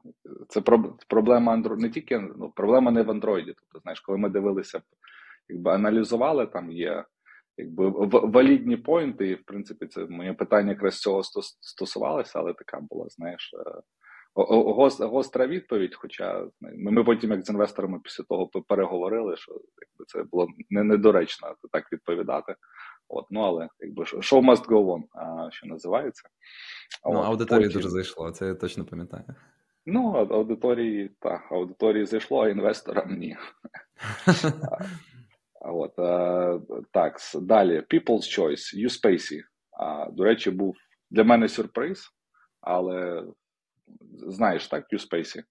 це 0.50 0.62
проблема 1.08 1.56
Android, 1.56 1.78
не 1.78 1.90
тільки 1.90 2.20
ну, 2.20 2.52
проблема 2.56 2.92
не 2.92 3.02
в 3.02 3.10
Android. 3.10 3.46
Тобто, 3.46 3.80
знаєш, 3.80 4.00
коли 4.00 4.18
ми 4.18 4.30
дивилися, 4.30 4.82
якби 5.50 5.72
аналізували, 5.72 6.48
там 6.48 6.72
є 6.72 7.06
якби 7.58 7.90
валідні 8.10 8.78
поінти, 8.78 9.28
і 9.28 9.36
в 9.36 9.44
принципі 9.44 9.88
це 9.88 10.06
моє 10.06 10.34
питання 10.34 10.70
якраз 10.72 11.00
цього 11.00 11.22
стосувалося, 11.62 12.40
але 12.40 12.54
така 12.54 12.80
була, 12.80 13.06
знаєш, 13.10 13.54
е, 13.54 13.82
гостра 15.06 15.48
відповідь. 15.48 15.96
Хоча 15.96 16.48
ми 16.62 17.04
потім, 17.04 17.32
як 17.32 17.46
з 17.46 17.50
інвесторами, 17.50 18.00
після 18.04 18.24
того 18.24 18.48
переговорили, 18.48 19.38
що 19.38 19.52
якби 19.52 20.06
це 20.08 20.24
було 20.24 20.48
не 20.70 20.84
недоречно 20.84 21.56
так 21.72 21.92
відповідати. 21.92 22.56
От, 23.08 23.26
ну 23.30 23.40
але 23.40 23.68
якби 23.80 24.04
show 24.04 24.42
must 24.42 24.66
go 24.66 24.86
on, 24.86 25.04
а, 25.14 25.52
що 25.52 25.68
називається. 25.68 26.30
Ну, 27.06 27.20
От, 27.20 27.26
аудиторії 27.26 27.68
потім... 27.68 27.82
дуже 27.82 27.90
зайшло, 27.90 28.32
це 28.32 28.48
я 28.48 28.56
точно 28.56 28.86
пам'ятаю. 28.86 29.24
Ну, 29.86 30.12
аудиторії, 30.12 31.12
так, 31.20 31.52
аудиторії 31.52 32.06
зайшло, 32.06 32.44
а 32.44 32.50
інвесторам 32.50 33.18
ні. 33.18 33.38
От, 35.64 36.00
е, 36.00 36.60
Так, 36.92 37.18
далі. 37.36 37.80
People's 37.80 38.40
Choice, 38.40 38.86
USpace. 38.86 39.42
До 40.12 40.24
речі, 40.24 40.52
був 40.52 40.76
для 41.12 41.24
мене 41.24 41.50
сюрприз, 41.50 42.10
але 42.62 43.26
знаєш, 44.14 44.68
так, 44.68 44.86
USpace? 44.94 45.44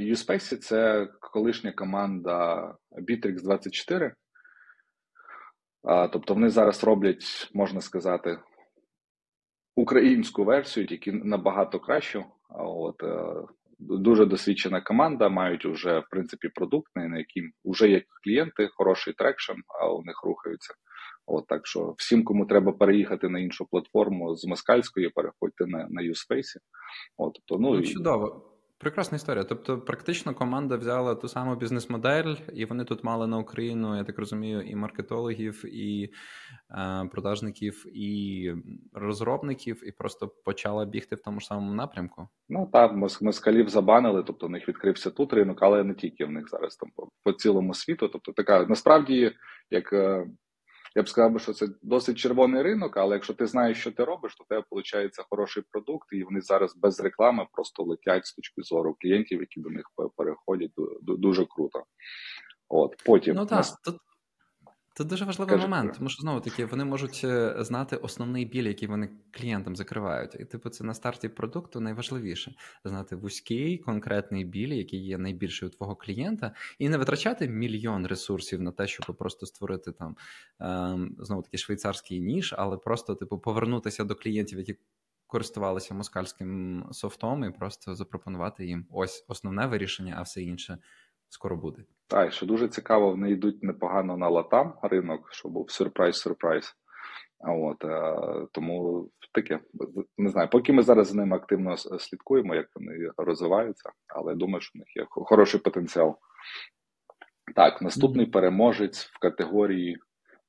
USpace– 0.00 0.56
це 0.58 1.08
колишня 1.20 1.72
команда 1.72 2.68
Бітрікс24. 2.90 4.14
Тобто 6.12 6.34
вони 6.34 6.50
зараз 6.50 6.84
роблять, 6.84 7.50
можна 7.54 7.80
сказати, 7.80 8.38
українську 9.76 10.44
версію, 10.44 10.86
тільки 10.86 11.12
набагато 11.12 11.80
кращу. 11.80 12.24
От, 12.48 13.02
е, 13.02 13.34
Дуже 13.78 14.26
досвідчена 14.26 14.80
команда, 14.80 15.28
мають 15.28 15.66
вже 15.66 15.98
в 15.98 16.04
принципі 16.10 16.48
продукт, 16.48 16.92
на 16.96 17.18
яким 17.18 17.52
вже 17.64 17.88
є 17.88 18.02
клієнти, 18.24 18.68
хороший 18.74 19.14
traction, 19.14 19.58
а 19.80 19.92
у 19.92 20.02
них 20.02 20.22
рухаються. 20.24 20.74
От 21.26 21.46
так 21.46 21.66
що 21.66 21.94
всім, 21.98 22.24
кому 22.24 22.46
треба 22.46 22.72
переїхати 22.72 23.28
на 23.28 23.38
іншу 23.38 23.66
платформу 23.70 24.36
з 24.36 24.46
москальської, 24.46 25.08
переходьте 25.08 25.66
на 25.66 25.86
на 25.90 26.02
Юспейсі. 26.02 26.58
От, 27.16 27.38
то, 27.44 27.58
ну, 27.58 27.74
ну, 27.74 27.82
чудово. 27.82 28.53
Прекрасна 28.84 29.16
історія. 29.16 29.44
Тобто, 29.44 29.78
практично 29.78 30.34
команда 30.34 30.76
взяла 30.76 31.14
ту 31.14 31.28
саму 31.28 31.56
бізнес-модель, 31.56 32.34
і 32.52 32.64
вони 32.64 32.84
тут 32.84 33.04
мали 33.04 33.26
на 33.26 33.38
Україну, 33.38 33.96
я 33.96 34.04
так 34.04 34.18
розумію, 34.18 34.60
і 34.60 34.76
маркетологів, 34.76 35.64
і 35.64 36.10
е, 36.70 37.08
продажників, 37.12 37.86
і 37.96 38.52
розробників, 38.92 39.88
і 39.88 39.92
просто 39.92 40.28
почала 40.44 40.84
бігти 40.84 41.16
в 41.16 41.20
тому 41.22 41.40
ж 41.40 41.46
самому 41.46 41.74
напрямку. 41.74 42.28
Ну 42.48 42.70
так, 42.72 42.92
москалів 43.20 43.68
забанили, 43.68 44.22
тобто 44.22 44.46
в 44.46 44.50
них 44.50 44.68
відкрився 44.68 45.10
тут 45.10 45.32
ринок, 45.32 45.62
але 45.62 45.84
не 45.84 45.94
тільки 45.94 46.24
в 46.24 46.30
них 46.30 46.48
зараз 46.48 46.76
там 46.76 46.90
по, 46.96 47.08
по 47.22 47.32
цілому 47.32 47.74
світу. 47.74 48.08
Тобто, 48.08 48.32
така 48.32 48.66
насправді 48.66 49.32
як. 49.70 49.94
Я 50.94 51.02
б 51.02 51.08
сказав, 51.08 51.40
що 51.40 51.52
це 51.52 51.68
досить 51.82 52.18
червоний 52.18 52.62
ринок, 52.62 52.96
але 52.96 53.14
якщо 53.14 53.34
ти 53.34 53.46
знаєш, 53.46 53.80
що 53.80 53.92
ти 53.92 54.04
робиш, 54.04 54.36
то 54.36 54.44
в 54.44 54.46
тебе 54.46 54.64
виходить 54.70 55.26
хороший 55.30 55.62
продукт, 55.70 56.12
і 56.12 56.24
вони 56.24 56.40
зараз 56.40 56.76
без 56.76 57.00
реклами 57.00 57.46
просто 57.52 57.82
летять 57.82 58.26
з 58.26 58.34
точки 58.34 58.62
зору 58.62 58.96
клієнтів, 59.00 59.40
які 59.40 59.60
до 59.60 59.70
них 59.70 59.84
переходять 60.16 60.70
дуже 61.02 61.44
круто. 61.44 61.84
От 62.68 63.02
потім 63.04 63.34
ну 63.34 63.46
так, 63.46 63.58
нас... 63.58 63.80
тут 63.84 63.96
це 64.96 65.04
дуже 65.04 65.24
важливий 65.24 65.54
Кажи, 65.54 65.68
момент, 65.68 65.94
тому 65.98 66.08
що 66.08 66.22
знову 66.22 66.40
таки 66.40 66.64
вони 66.64 66.84
можуть 66.84 67.20
е, 67.24 67.56
знати 67.58 67.96
основний 67.96 68.44
біль, 68.44 68.66
який 68.66 68.88
вони 68.88 69.10
клієнтам 69.30 69.76
закривають. 69.76 70.34
І 70.34 70.44
типу, 70.44 70.68
це 70.68 70.84
на 70.84 70.94
старті 70.94 71.28
продукту 71.28 71.80
найважливіше 71.80 72.54
знати 72.84 73.16
вузький 73.16 73.78
конкретний 73.78 74.44
біль, 74.44 74.72
який 74.72 75.06
є 75.06 75.18
найбільший 75.18 75.68
у 75.68 75.70
твого 75.70 75.96
клієнта, 75.96 76.54
і 76.78 76.88
не 76.88 76.98
витрачати 76.98 77.48
мільйон 77.48 78.06
ресурсів 78.06 78.62
на 78.62 78.72
те, 78.72 78.86
щоб 78.86 79.16
просто 79.16 79.46
створити 79.46 79.92
там 79.92 80.16
ем, 80.60 81.16
знову 81.18 81.42
таки 81.42 81.58
швейцарський 81.58 82.20
ніж, 82.20 82.54
але 82.58 82.76
просто 82.76 83.14
типу 83.14 83.38
повернутися 83.38 84.04
до 84.04 84.14
клієнтів, 84.14 84.58
які 84.58 84.78
користувалися 85.26 85.94
москальським 85.94 86.84
софтом, 86.92 87.44
і 87.44 87.50
просто 87.50 87.94
запропонувати 87.94 88.66
їм 88.66 88.86
ось 88.90 89.24
основне 89.28 89.66
вирішення, 89.66 90.14
а 90.18 90.22
все 90.22 90.42
інше 90.42 90.78
скоро 91.28 91.56
буде. 91.56 91.84
Так, 92.08 92.32
що 92.32 92.46
дуже 92.46 92.68
цікаво, 92.68 93.10
вони 93.10 93.30
йдуть 93.30 93.62
непогано 93.62 94.16
на 94.16 94.28
латам 94.28 94.74
ринок, 94.82 95.32
що 95.32 95.48
був 95.48 95.70
сюрприз-сюрприз. 95.70 96.74
От 97.46 97.84
е, 97.84 98.16
тому 98.52 99.08
таке 99.32 99.60
не 100.18 100.30
знаю. 100.30 100.48
Поки 100.52 100.72
ми 100.72 100.82
зараз 100.82 101.08
з 101.08 101.14
ними 101.14 101.36
активно 101.36 101.76
слідкуємо, 101.76 102.54
як 102.54 102.66
вони 102.74 103.10
розвиваються, 103.16 103.90
але 104.08 104.34
думаю, 104.34 104.60
що 104.60 104.70
в 104.74 104.78
них 104.78 104.96
є 104.96 105.06
хороший 105.08 105.60
потенціал. 105.60 106.18
Так, 107.54 107.82
наступний 107.82 108.26
переможець 108.26 109.04
в 109.06 109.18
категорії 109.18 109.98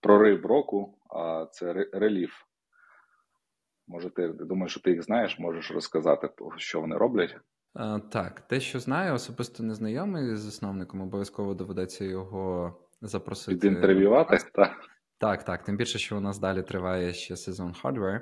прорив 0.02 0.46
року, 0.46 0.98
а 1.10 1.46
це 1.52 1.74
реліф. 1.94 2.34
Може, 3.88 4.10
ти 4.10 4.28
думаю, 4.28 4.70
що 4.70 4.80
ти 4.80 4.92
їх 4.92 5.04
знаєш, 5.04 5.40
можеш 5.40 5.72
розказати, 5.72 6.30
що 6.58 6.82
вони 6.82 6.98
роблять. 6.98 7.38
Е, 7.76 8.02
так, 8.12 8.42
те, 8.42 8.60
що 8.60 8.80
знаю, 8.80 9.14
особисто 9.14 9.64
не 9.64 9.76
знайомий 9.76 10.36
з 10.36 10.40
засновником, 10.40 11.02
обов'язково 11.02 11.54
доведеться 11.54 12.06
його 12.06 12.76
запросити. 13.02 13.58
Підінтерв'ювати, 13.58 14.38
так. 14.54 14.90
Так, 15.18 15.44
так. 15.44 15.64
Тим 15.64 15.78
більше, 15.78 16.00
що 16.00 16.18
у 16.18 16.20
нас 16.20 16.40
далі 16.40 16.64
триває 16.64 17.14
ще 17.14 17.38
сезон 17.38 17.76
hardware. 17.84 18.22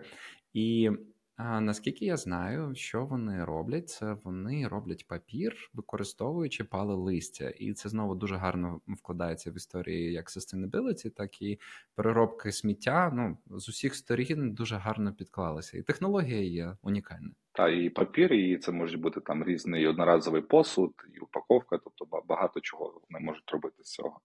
І 0.54 0.92
а, 1.36 1.62
наскільки 1.62 2.06
я 2.06 2.18
знаю, 2.18 2.76
що 2.76 3.06
вони 3.06 3.46
роблять, 3.46 3.90
це 3.90 4.18
вони 4.24 4.68
роблять 4.68 5.08
папір, 5.08 5.70
використовуючи 5.74 6.64
пали 6.64 6.96
листя. 6.96 7.50
І 7.50 7.74
це 7.74 7.90
знову 7.90 8.16
дуже 8.16 8.36
гарно 8.36 8.82
вкладається 8.88 9.52
в 9.52 9.56
історії 9.56 10.14
як 10.14 10.30
sustainability, 10.30 11.10
так 11.10 11.42
і 11.42 11.60
переробки 11.96 12.52
сміття. 12.52 13.12
Ну, 13.14 13.38
з 13.60 13.70
усіх 13.70 13.96
сторін 13.96 14.54
дуже 14.54 14.76
гарно 14.76 15.14
підклалися. 15.14 15.78
І 15.78 15.82
технологія 15.82 16.42
є 16.42 16.78
унікальна. 16.82 17.32
Та 17.56 17.70
і 17.70 17.90
папір, 17.90 18.34
і 18.34 18.58
це 18.58 18.72
може 18.72 18.98
бути 18.98 19.22
там 19.22 19.44
різний 19.44 19.88
одноразовий 19.88 20.42
посуд, 20.42 20.94
і 21.16 21.20
упаковка, 21.20 21.78
тобто 21.84 22.22
багато 22.26 22.60
чого 22.60 23.02
вони 23.10 23.26
можуть 23.26 23.52
робити 23.52 23.84
з 23.84 23.92
цього. 23.92 24.20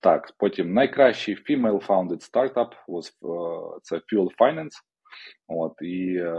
Так, 0.00 0.32
потім 0.38 0.72
найкращий 0.72 1.36
female-founded 1.36 2.32
startup 2.32 2.70
was, 2.88 3.12
це 3.82 3.96
Fuel 3.96 4.28
Finance. 4.38 4.74
От, 5.48 5.72
І 5.82 6.16
е, 6.16 6.34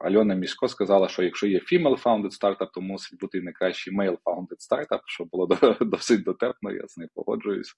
Альона 0.00 0.34
Місько 0.34 0.68
сказала, 0.68 1.08
що 1.08 1.22
якщо 1.22 1.46
є 1.46 1.58
female-founded 1.58 2.30
стартап, 2.30 2.72
то 2.72 2.80
мусить 2.80 3.20
бути 3.20 3.38
і 3.38 3.42
найкращий 3.42 3.96
male-founded 3.96 4.58
стартап, 4.58 5.00
що 5.04 5.24
було 5.24 5.46
досить 5.80 6.22
дотепно, 6.22 6.72
я 6.72 6.86
з 6.86 6.98
нею 6.98 7.10
погоджуюсь. 7.14 7.74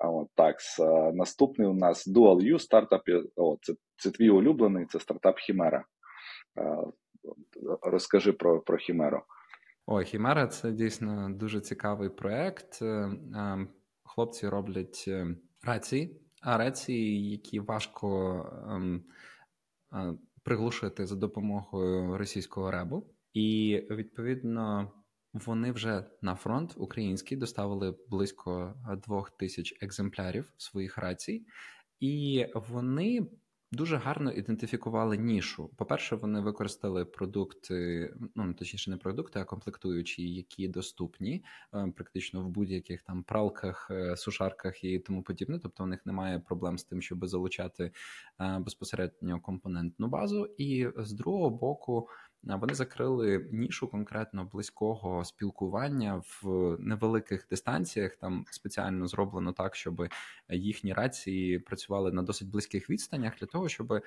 От 0.00 0.28
так, 0.34 0.56
е, 0.80 1.12
Наступний 1.12 1.68
у 1.68 1.74
нас 1.74 2.08
Dual 2.08 2.54
U 2.54 2.58
стартап. 2.58 3.02
О, 3.36 3.56
це 3.62 3.74
це 3.96 4.10
твій 4.10 4.30
улюблений, 4.30 4.86
це 4.86 5.00
стартап 5.00 5.38
Хімера. 5.38 5.84
Е, 6.58 6.76
розкажи 7.82 8.32
про 8.32 8.60
про 8.60 8.76
Хімеру. 8.76 9.22
Ой, 9.86 10.04
Хімера 10.04 10.46
це 10.46 10.72
дійсно 10.72 11.30
дуже 11.30 11.60
цікавий 11.60 12.08
проект. 12.08 12.82
Е, 12.82 13.10
хлопці 14.04 14.48
роблять 14.48 15.10
рації, 15.62 16.20
а 16.42 16.58
рації, 16.58 17.30
які 17.30 17.60
важко 17.60 18.42
ем, 18.70 19.04
приглушити 20.42 21.06
за 21.06 21.16
допомогою 21.16 22.18
російського 22.18 22.70
ребу, 22.70 23.06
і 23.32 23.82
відповідно 23.90 24.92
вони 25.32 25.72
вже 25.72 26.04
на 26.22 26.34
фронт 26.34 26.74
український 26.76 27.36
доставили 27.36 27.96
близько 28.08 28.74
двох 29.06 29.30
тисяч 29.30 29.78
екземплярів 29.82 30.52
своїх 30.56 30.98
рацій, 30.98 31.46
і 32.00 32.46
вони 32.54 33.26
дуже 33.72 33.96
гарно 33.96 34.32
ідентифікували 34.32 35.16
нішу. 35.16 35.70
По-перше, 35.76 36.16
вони 36.16 36.40
використали 36.40 37.04
продукти, 37.04 38.10
ну 38.34 38.54
точніше, 38.54 38.90
не 38.90 38.96
продукти, 38.96 39.40
а 39.40 39.44
комплектуючі, 39.44 40.28
які 40.28 40.68
доступні 40.68 41.44
е, 41.74 41.92
практично 41.96 42.42
в 42.42 42.48
будь-яких 42.48 43.02
там 43.02 43.22
пралках, 43.22 43.88
е, 43.90 44.16
сушарках 44.16 44.84
і 44.84 44.98
тому 44.98 45.22
подібне. 45.22 45.58
Тобто 45.62 45.84
у 45.84 45.86
них 45.86 46.06
немає 46.06 46.38
проблем 46.38 46.78
з 46.78 46.84
тим, 46.84 47.02
щоб 47.02 47.26
залучати 47.26 47.92
е, 48.40 48.58
безпосередньо 48.58 49.40
компонентну 49.40 50.08
базу. 50.08 50.46
І 50.58 50.88
з 50.96 51.12
другого 51.12 51.50
боку. 51.50 52.08
Вони 52.46 52.74
закрили 52.74 53.48
нішу 53.52 53.88
конкретно 53.88 54.44
близького 54.44 55.24
спілкування 55.24 56.22
в 56.42 56.76
невеликих 56.80 57.46
дистанціях. 57.50 58.16
Там 58.16 58.44
спеціально 58.50 59.06
зроблено 59.06 59.52
так, 59.52 59.76
щоб 59.76 60.08
їхні 60.48 60.92
рації 60.92 61.58
працювали 61.58 62.12
на 62.12 62.22
досить 62.22 62.48
близьких 62.48 62.90
відстанях 62.90 63.32
для 63.38 63.46
того, 63.46 63.68
щоб 63.68 64.02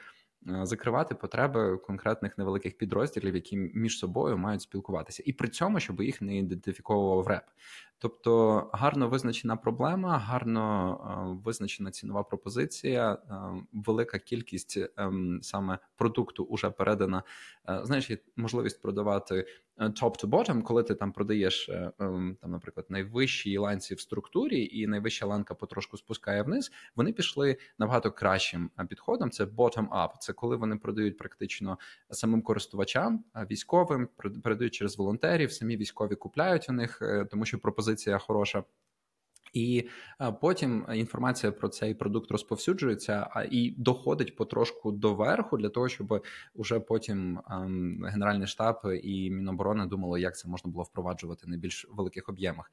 Е, 0.48 0.66
закривати 0.66 1.16
потреби 1.16 1.78
конкретних 1.78 2.38
невеликих 2.38 2.78
підрозділів, 2.78 3.36
які 3.36 3.58
між 3.58 3.98
собою 3.98 4.38
мають 4.38 4.62
спілкуватися, 4.62 5.24
і 5.26 5.34
при 5.34 5.48
цьому, 5.48 5.80
щоб 5.80 6.02
їх 6.02 6.22
не 6.22 6.38
ідентифіковував 6.38 7.28
РЕП. 7.28 7.44
Тобто 8.02 8.70
гарно 8.74 9.10
визначена 9.10 9.56
проблема, 9.56 10.18
гарно 10.18 10.98
е, 11.38 11.44
визначена 11.46 11.92
цінова 11.92 12.24
пропозиція, 12.24 13.14
е, 13.14 13.36
велика 13.74 14.20
кількість 14.20 14.80
ем, 14.98 15.40
саме 15.42 15.80
продукту 15.96 16.48
вже 16.52 16.70
передана. 16.70 17.24
Знаєш, 17.84 18.10
є 18.10 18.18
можливість 18.36 18.82
продавати 18.82 19.46
top 19.80 20.24
to 20.24 20.26
bottom, 20.26 20.62
коли 20.62 20.84
ти 20.84 20.96
там 20.96 21.12
продаєш 21.12 21.70
там, 21.98 22.38
наприклад, 22.46 22.86
найвищі 22.90 23.58
ланці 23.58 23.96
в 23.96 24.00
структурі, 24.00 24.70
і 24.72 24.88
найвища 24.88 25.26
ланка 25.26 25.56
потрошку 25.56 25.98
спускає 25.98 26.42
вниз. 26.42 26.72
Вони 26.96 27.14
пішли 27.14 27.58
набагато 27.80 28.12
кращим 28.12 28.72
підходом. 28.90 29.32
Це 29.32 29.44
bottom 29.44 29.90
up. 29.90 30.10
Це 30.20 30.34
коли 30.34 30.56
вони 30.56 30.76
продають 30.76 31.18
практично 31.18 31.80
самим 32.10 32.42
користувачам, 32.42 33.24
військовим, 33.52 34.10
передають 34.44 34.74
через 34.74 34.98
волонтерів. 34.98 35.52
Самі 35.52 35.78
військові 35.78 36.16
купляють 36.16 36.70
у 36.70 36.74
них, 36.74 37.00
е, 37.02 37.26
тому 37.26 37.46
що 37.46 37.60
пропозиція 37.60 37.89
хороша. 38.20 38.64
І 39.54 39.88
потім 40.42 40.86
інформація 40.94 41.52
про 41.52 41.70
цей 41.70 41.94
продукт 41.94 42.32
розповсюджується 42.32 43.48
і 43.52 43.76
доходить 43.78 44.36
потрошку 44.36 44.92
до 44.92 45.14
верху 45.14 45.58
для 45.58 45.70
того, 45.70 45.90
щоб 45.90 46.26
уже 46.54 46.80
потім 46.80 47.40
ем, 47.52 48.04
Генеральний 48.06 48.48
штаб 48.48 48.82
і 49.04 49.32
Міноборони 49.32 49.86
думали, 49.86 50.22
як 50.22 50.38
це 50.38 50.48
можна 50.48 50.72
було 50.72 50.84
впроваджувати 50.84 51.48
на 51.48 51.58
більш 51.58 51.88
великих 51.92 52.30
об'ємах. 52.30 52.72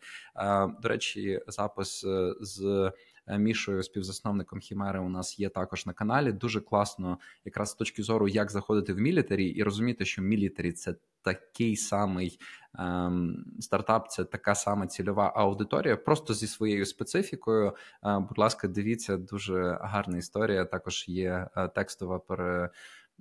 До 0.82 0.88
речі, 0.88 1.40
запис 1.46 2.04
е, 2.04 2.34
з 2.40 2.92
Е, 3.15 3.15
Мішою, 3.28 3.82
співзасновником 3.82 4.60
Хімери, 4.60 5.00
у 5.00 5.08
нас 5.08 5.38
є 5.38 5.48
також 5.48 5.86
на 5.86 5.92
каналі. 5.92 6.32
Дуже 6.32 6.60
класно, 6.60 7.18
якраз 7.44 7.70
з 7.70 7.74
точки 7.74 8.02
зору, 8.02 8.28
як 8.28 8.50
заходити 8.50 8.92
в 8.92 8.98
мілітарі, 8.98 9.44
і 9.44 9.62
розуміти, 9.62 10.04
що 10.04 10.22
мілітарі 10.22 10.72
це 10.72 10.94
такий 11.22 11.76
самий 11.76 12.38
ем, 12.78 13.44
стартап, 13.60 14.10
це 14.10 14.24
така 14.24 14.54
сама 14.54 14.86
цільова 14.86 15.32
аудиторія, 15.36 15.96
просто 15.96 16.34
зі 16.34 16.46
своєю 16.46 16.86
специфікою. 16.86 17.74
Е, 18.04 18.18
будь 18.18 18.38
ласка, 18.38 18.68
дивіться, 18.68 19.16
дуже 19.16 19.78
гарна 19.82 20.18
історія. 20.18 20.64
Також 20.64 21.04
є 21.08 21.48
е, 21.56 21.68
текстова 21.68 22.18
пере. 22.18 22.70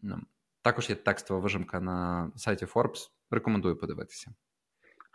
Ну, 0.01 0.17
також 0.61 0.89
є 0.89 0.95
текстова 0.95 1.39
вижимка 1.39 1.79
на 1.79 2.31
сайті 2.35 2.65
Forbes. 2.65 3.09
Рекомендую 3.31 3.75
подивитися. 3.75 4.31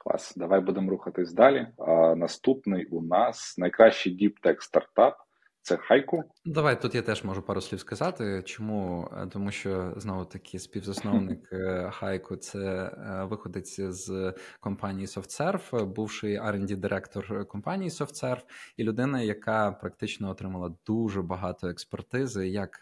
Клас, 0.05 0.35
давай 0.37 0.61
будемо 0.61 0.91
рухатись 0.91 1.33
далі. 1.33 1.67
А, 1.79 2.15
Наступний 2.15 2.87
у 2.87 3.03
нас 3.03 3.59
найкращий 3.59 4.13
діптек 4.15 4.63
стартап 4.63 5.17
це 5.63 5.77
хайку. 5.77 6.25
Давай 6.45 6.83
тут 6.83 6.95
я 6.95 7.03
теж 7.03 7.25
можу 7.25 7.43
пару 7.43 7.61
слів 7.61 7.81
сказати. 7.81 8.43
Чому? 8.43 9.09
Е, 9.13 9.27
тому 9.27 9.51
що 9.51 9.95
знову 9.97 10.25
таки 10.25 10.59
співзасновник 10.59 11.49
е, 11.53 11.91
хайку 11.93 12.37
це 12.37 12.59
е, 12.59 13.25
виходить 13.25 13.95
з 13.95 14.35
компанії 14.61 15.07
SoftServe, 15.07 15.87
бувший 15.87 16.41
R&D 16.41 16.77
директор 16.77 17.49
компанії 17.49 17.91
SoftServe, 17.91 18.43
і 18.77 18.85
людина, 18.85 19.23
яка 19.23 19.73
практично 19.73 20.31
отримала 20.31 20.75
дуже 20.87 21.23
багато 21.23 21.69
експертизи, 21.69 22.49
як 22.49 22.81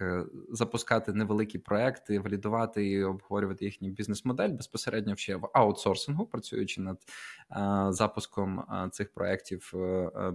запускати 0.51 1.13
невеликі 1.13 1.59
проекти, 1.59 2.19
валідувати 2.19 2.87
і 2.87 3.05
обговорювати 3.05 3.65
їхню 3.65 3.89
бізнес-модель 3.89 4.51
безпосередньо 4.51 5.17
ще 5.17 5.37
в 5.37 5.51
аутсорсингу, 5.53 6.27
працюючи 6.27 6.81
над 6.81 6.99
запуском 7.95 8.65
цих 8.91 9.13
проєктів 9.13 9.73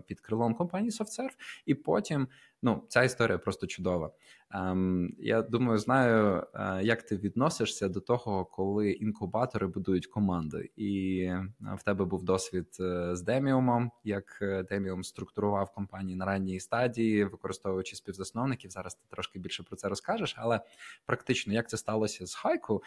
під 0.05 0.19
крилом 0.19 0.53
компанії 0.55 0.91
SoftServe, 0.91 1.35
і 1.65 1.75
потім. 1.75 2.27
Ну, 2.65 2.83
ця 2.87 3.03
історія 3.03 3.37
просто 3.37 3.67
чудова. 3.67 4.11
Ем, 4.51 5.15
Я 5.19 5.41
думаю, 5.41 5.79
знаю, 5.79 6.47
е, 6.53 6.79
як 6.83 7.03
ти 7.03 7.17
відносишся 7.17 7.89
до 7.89 7.99
того, 7.99 8.45
коли 8.45 8.91
інкубатори 8.91 9.67
будують 9.67 10.07
команди, 10.07 10.71
і 10.75 11.19
е, 11.19 11.47
в 11.77 11.83
тебе 11.83 12.05
був 12.05 12.23
досвід 12.23 12.67
е, 12.79 13.15
з 13.15 13.21
Деміумом, 13.21 13.91
як 14.03 14.25
Деміум 14.69 15.03
структурував 15.03 15.71
компанії 15.71 16.15
на 16.15 16.25
ранній 16.25 16.59
стадії, 16.59 17.23
використовуючи 17.23 17.95
співзасновників. 17.95 18.71
Зараз 18.71 18.95
ти 18.95 19.01
трошки 19.09 19.39
більше 19.39 19.63
про 19.63 19.75
це 19.75 19.89
розкажеш, 19.89 20.35
але 20.37 20.61
практично 21.05 21.53
як 21.53 21.69
це 21.69 21.77
сталося 21.77 22.25
з 22.25 22.35
Хайку 22.35 22.83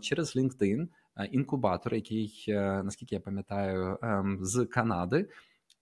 через 0.00 0.36
LinkedIn, 0.36 0.88
інкубатор, 1.30 1.94
який 1.94 2.44
наскільки 2.84 3.14
я 3.14 3.20
пам'ятаю, 3.20 3.98
ем, 4.02 4.38
з 4.40 4.64
Канади 4.64 5.28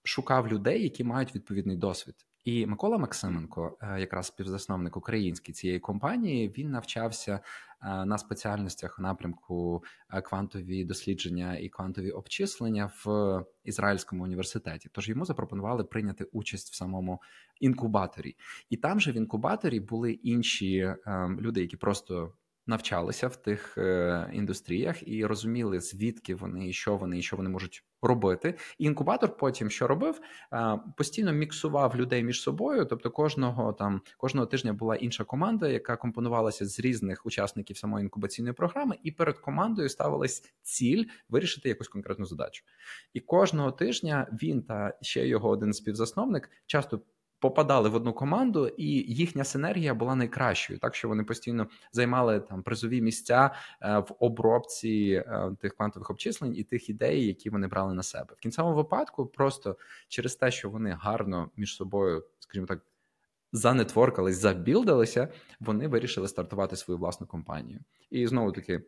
шукав 0.03 0.47
людей, 0.47 0.83
які 0.83 1.03
мають 1.03 1.35
відповідний 1.35 1.77
досвід. 1.77 2.15
І 2.43 2.65
Микола 2.65 2.97
Максименко, 2.97 3.77
е, 3.81 3.99
якраз 3.99 4.27
співзасновник 4.27 4.97
український 4.97 5.53
цієї 5.53 5.79
компанії, 5.79 6.49
він 6.57 6.71
навчався 6.71 7.39
е, 7.81 8.05
на 8.05 8.17
спеціальностях 8.17 8.99
у 8.99 9.01
напрямку 9.01 9.83
е, 10.13 10.21
квантові 10.21 10.85
дослідження 10.85 11.57
і 11.57 11.69
квантові 11.69 12.11
обчислення 12.11 12.91
в 13.05 13.45
Ізраїльському 13.63 14.23
університеті. 14.23 14.89
Тож 14.91 15.09
йому 15.09 15.25
запропонували 15.25 15.83
прийняти 15.83 16.23
участь 16.23 16.71
в 16.71 16.75
самому 16.75 17.21
інкубаторі, 17.59 18.35
і 18.69 18.77
там 18.77 18.99
же 18.99 19.11
в 19.11 19.15
інкубаторі 19.15 19.79
були 19.79 20.11
інші 20.11 20.93
люди, 21.39 21.61
які 21.61 21.77
просто 21.77 22.33
навчалися 22.69 23.27
в 23.27 23.35
тих 23.35 23.77
е, 23.77 24.29
індустріях 24.33 25.07
і 25.07 25.25
розуміли, 25.25 25.79
звідки 25.79 26.35
вони, 26.35 26.69
і 26.69 26.73
що 26.73 26.95
вони 26.95 27.19
і 27.19 27.21
що 27.21 27.37
вони 27.37 27.49
можуть 27.49 27.83
робити. 28.01 28.55
І 28.77 28.85
інкубатор 28.85 29.37
потім 29.37 29.69
що 29.69 29.87
робив, 29.87 30.21
е, 30.53 30.79
постійно 30.97 31.31
міксував 31.31 31.95
людей 31.95 32.23
між 32.23 32.41
собою. 32.41 32.85
Тобто, 32.85 33.11
кожного 33.11 33.73
там 33.73 34.01
кожного 34.17 34.47
тижня 34.47 34.73
була 34.73 34.95
інша 34.95 35.23
команда, 35.23 35.67
яка 35.67 35.95
компонувалася 35.95 36.65
з 36.65 36.79
різних 36.79 37.25
учасників 37.25 37.77
самої 37.77 38.03
інкубаційної 38.03 38.53
програми, 38.53 38.95
і 39.03 39.11
перед 39.11 39.37
командою 39.37 39.89
ставилась 39.89 40.43
ціль 40.61 41.05
вирішити 41.29 41.69
якусь 41.69 41.87
конкретну 41.87 42.25
задачу. 42.25 42.63
І 43.13 43.19
кожного 43.19 43.71
тижня 43.71 44.27
він 44.41 44.63
та 44.63 44.93
ще 45.01 45.27
його 45.27 45.49
один 45.49 45.73
співзасновник 45.73 46.49
часто 46.65 47.01
попадали 47.39 47.89
в 47.89 47.95
одну 47.95 48.13
команду, 48.13 48.67
і 48.67 48.85
їхня 49.13 49.43
синергія 49.43 49.93
була 49.93 50.15
найкращою, 50.15 50.79
так 50.79 50.95
що 50.95 51.07
вони 51.07 51.23
постійно 51.23 51.67
займали 51.91 52.39
там 52.39 52.63
призові 52.63 53.01
місця 53.01 53.51
е, 53.81 53.97
в 53.97 54.15
обробці 54.19 55.23
е, 55.27 55.55
тих 55.61 55.75
квантових 55.75 56.09
обчислень 56.09 56.55
і 56.55 56.63
тих 56.63 56.89
ідей, 56.89 57.25
які 57.25 57.49
вони 57.49 57.67
брали 57.67 57.93
на 57.93 58.03
себе 58.03 58.33
в 58.37 58.39
кінцевому 58.39 58.75
випадку. 58.75 59.25
Просто 59.25 59.77
через 60.07 60.35
те, 60.35 60.51
що 60.51 60.69
вони 60.69 60.97
гарно 61.01 61.49
між 61.57 61.75
собою, 61.75 62.23
скажімо 62.39 62.67
так. 62.67 62.79
Занетворкались, 63.51 64.37
забілдалися, 64.37 65.27
вони 65.59 65.87
вирішили 65.87 66.27
стартувати 66.27 66.75
свою 66.75 66.97
власну 66.97 67.27
компанію. 67.27 67.79
І 68.09 68.27
знову 68.27 68.51
таки 68.51 68.81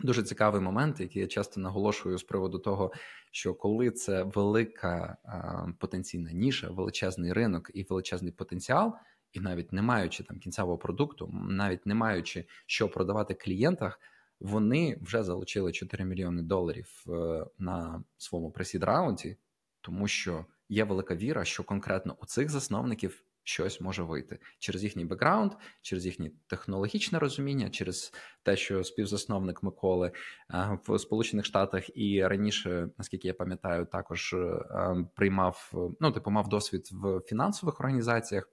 Дуже 0.00 0.22
цікавий 0.22 0.60
момент, 0.60 1.00
який 1.00 1.22
я 1.22 1.28
часто 1.28 1.60
наголошую 1.60 2.18
з 2.18 2.22
приводу 2.22 2.58
того, 2.58 2.92
що 3.30 3.54
коли 3.54 3.90
це 3.90 4.22
велика 4.22 5.16
а, 5.24 5.66
потенційна 5.78 6.32
ніша, 6.32 6.70
величезний 6.70 7.32
ринок 7.32 7.70
і 7.74 7.82
величезний 7.82 8.32
потенціал, 8.32 8.94
і 9.32 9.40
навіть 9.40 9.72
не 9.72 9.82
маючи 9.82 10.24
там 10.24 10.38
кінцевого 10.38 10.78
продукту, 10.78 11.30
навіть 11.32 11.86
не 11.86 11.94
маючи 11.94 12.44
що 12.66 12.88
продавати 12.88 13.34
клієнтах, 13.34 14.00
вони 14.40 14.98
вже 15.02 15.22
залучили 15.22 15.72
4 15.72 16.04
мільйони 16.04 16.42
доларів 16.42 17.04
е, 17.08 17.46
на 17.58 18.04
своєму 18.18 18.50
пресід 18.50 18.84
раунді, 18.84 19.36
тому 19.80 20.08
що 20.08 20.46
є 20.68 20.84
велика 20.84 21.14
віра, 21.14 21.44
що 21.44 21.64
конкретно 21.64 22.16
у 22.20 22.26
цих 22.26 22.50
засновників 22.50 23.24
щось 23.44 23.80
може 23.80 24.02
вийти 24.02 24.38
через 24.58 24.84
їхній 24.84 25.04
бекграунд, 25.04 25.52
через 25.82 26.06
їхнє 26.06 26.30
технологічне 26.46 27.18
розуміння, 27.18 27.70
через 27.70 28.12
те, 28.42 28.56
що 28.56 28.84
співзасновник 28.84 29.62
Миколи 29.62 30.12
е, 30.54 30.78
в 30.86 30.98
Сполучених 30.98 31.46
Штатах 31.46 31.96
і 31.96 32.26
раніше, 32.26 32.88
наскільки 32.98 33.28
я 33.28 33.34
пам'ятаю, 33.34 33.84
також 33.84 34.32
е, 34.32 35.06
приймав 35.14 35.72
ну, 36.00 36.12
типу, 36.12 36.30
мав 36.30 36.48
досвід 36.48 36.88
в 36.92 37.20
фінансових 37.20 37.80
організаціях, 37.80 38.48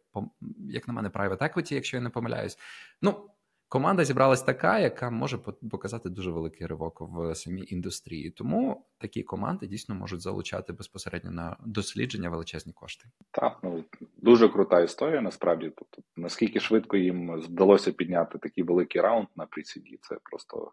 як 0.60 0.88
на 0.88 0.94
мене, 0.94 1.10
private 1.10 1.42
equity, 1.42 1.74
якщо 1.74 1.98
я 1.98 2.04
не 2.04 2.10
помиляюсь. 2.10 2.58
Ну 3.02 3.30
команда 3.70 4.06
зібралась 4.06 4.42
така, 4.42 4.80
яка 4.80 5.10
може 5.10 5.38
показати 5.72 6.10
дуже 6.10 6.32
великий 6.32 6.68
ривок 6.68 6.98
в 7.02 7.36
самій 7.36 7.66
індустрії. 7.68 8.32
Тому 8.32 8.86
такі 8.98 9.24
команди 9.24 9.68
дійсно 9.68 9.96
можуть 9.96 10.22
залучати 10.22 10.74
безпосередньо 10.74 11.32
на 11.32 11.58
дослідження 11.66 12.30
величезні 12.30 12.74
кошти. 12.74 13.06
Так, 13.32 13.60
ну 13.64 13.84
дуже 14.18 14.50
крута 14.50 14.82
історія. 14.82 15.22
Насправді, 15.22 15.72
тобто 15.78 16.02
наскільки 16.18 16.60
швидко 16.60 16.98
їм 16.98 17.40
вдалося 17.40 17.92
підняти 17.92 18.38
такий 18.38 18.64
великий 18.64 19.02
раунд 19.02 19.28
на 19.36 19.46
присіді, 19.46 20.00
це 20.02 20.18
просто 20.24 20.72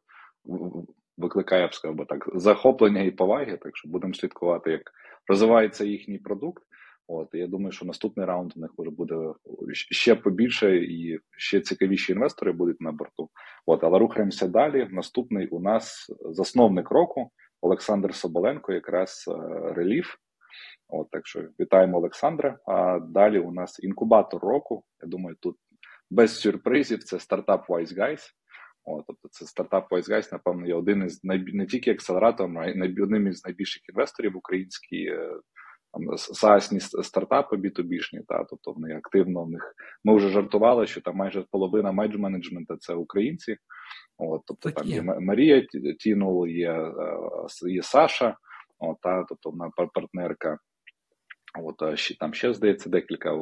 викликає 1.16 1.62
я 1.62 1.68
б 1.68 1.74
сказав, 1.74 2.06
так 2.06 2.28
захоплення 2.34 3.02
і 3.02 3.10
поваги. 3.10 3.56
Так 3.56 3.76
що 3.76 3.88
будемо 3.88 4.14
слідкувати, 4.14 4.70
як 4.70 4.92
розвивається 5.28 5.84
їхній 5.84 6.18
продукт. 6.18 6.62
От 7.08 7.28
я 7.32 7.46
думаю, 7.46 7.72
що 7.72 7.84
наступний 7.84 8.26
раунд 8.26 8.52
у 8.56 8.60
них 8.60 8.70
вже 8.78 8.90
буде 8.90 9.32
ще 9.74 10.14
побільше 10.14 10.76
і 10.76 11.20
ще 11.36 11.60
цікавіші 11.60 12.12
інвестори 12.12 12.52
будуть 12.52 12.80
на 12.80 12.92
борту. 12.92 13.30
От, 13.66 13.84
але 13.84 13.98
рухаємося 13.98 14.48
далі. 14.48 14.88
Наступний 14.90 15.48
у 15.48 15.60
нас 15.60 16.12
засновник 16.30 16.90
року 16.90 17.30
Олександр 17.60 18.14
Соболенко, 18.14 18.72
якраз 18.72 19.24
е, 19.28 19.32
реліф. 19.72 20.14
От 20.88 21.10
так 21.10 21.26
що 21.26 21.42
вітаємо 21.60 21.98
Олександра. 21.98 22.58
А 22.66 22.98
далі 22.98 23.38
у 23.38 23.52
нас 23.52 23.80
інкубатор 23.82 24.42
року. 24.42 24.84
Я 25.02 25.08
думаю, 25.08 25.36
тут 25.40 25.56
без 26.10 26.40
сюрпризів 26.40 27.02
це 27.02 27.18
стартап 27.18 27.68
Wise 27.68 27.98
Guys. 27.98 28.20
О, 28.84 29.02
тобто 29.06 29.28
це 29.30 29.46
стартап 29.46 29.92
Wise 29.92 30.10
Guys, 30.10 30.28
напевно, 30.32 30.66
є 30.66 30.74
один 30.74 31.02
із 31.02 31.24
не 31.24 31.66
тільки 31.66 31.90
акселератором, 31.90 32.58
а 32.58 32.66
й 32.66 33.00
одним 33.02 33.26
із 33.26 33.44
найбільших 33.44 33.88
інвесторів 33.88 34.32
в 34.32 34.36
українській 34.36 35.12
е, 35.96 36.16
SaaS 36.16 37.02
стартапи 37.02 37.56
B2B-шні, 37.56 38.20
та 38.28 38.44
тобто 38.44 38.72
вони 38.72 38.96
активно 38.96 39.44
в 39.44 39.50
них. 39.50 39.74
Ми 40.04 40.16
вже 40.16 40.28
жартували, 40.28 40.86
що 40.86 41.00
там 41.00 41.16
майже 41.16 41.44
половина 41.50 41.92
майже 41.92 42.18
менеджмента 42.18 42.76
це 42.76 42.94
українці. 42.94 43.56
От, 44.18 44.42
тобто 44.46 44.70
так 44.70 44.78
там 44.78 44.92
є 44.92 45.02
Марія 45.02 45.66
Тінул, 45.98 46.46
є 46.46 46.72
е, 46.72 47.70
є 47.70 47.82
Саша, 47.82 48.36
от, 48.78 48.96
та, 49.00 49.24
тобто 49.28 49.50
вона 49.50 49.70
партнерка. 49.94 50.58
От 51.62 51.98
ще 51.98 52.16
там 52.16 52.34
ще 52.34 52.54
здається 52.54 52.90
декілька 52.90 53.32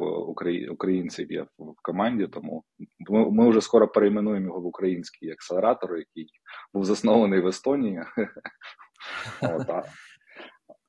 українців 0.71 1.31
є 1.31 1.41
в 1.41 1.73
команді, 1.81 2.27
тому 2.27 2.63
ми 3.09 3.31
ми 3.31 3.49
вже 3.49 3.61
скоро 3.61 3.87
перейменуємо 3.87 4.45
його 4.45 4.59
в 4.59 4.65
український 4.65 5.31
акселератор, 5.31 5.97
який 5.97 6.27
був 6.73 6.85
заснований 6.85 7.39
в 7.39 7.47
Естонії. 7.47 7.99
От, 9.41 9.69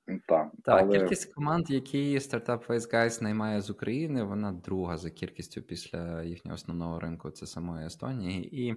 так, 0.07 0.51
Так, 0.65 0.81
але 0.83 0.99
кількість 0.99 1.35
команд, 1.35 1.71
які 1.71 2.21
стартап 2.21 2.69
Face 2.69 2.93
Guys 2.95 3.23
наймає 3.23 3.61
з 3.61 3.71
України, 3.71 4.23
вона 4.23 4.53
друга 4.53 4.97
за 4.97 5.11
кількістю 5.11 5.63
після 5.63 6.23
їхнього 6.23 6.55
основного 6.55 7.01
ринку, 7.01 7.31
це 7.31 7.47
самої 7.47 7.87
Естонії. 7.87 8.63
І 8.63 8.77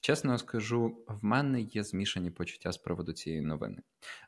чесно 0.00 0.38
скажу, 0.38 0.96
в 1.08 1.24
мене 1.24 1.60
є 1.60 1.82
змішані 1.82 2.30
почуття 2.30 2.72
з 2.72 2.78
приводу 2.78 3.12
цієї 3.12 3.42
новини. 3.42 3.82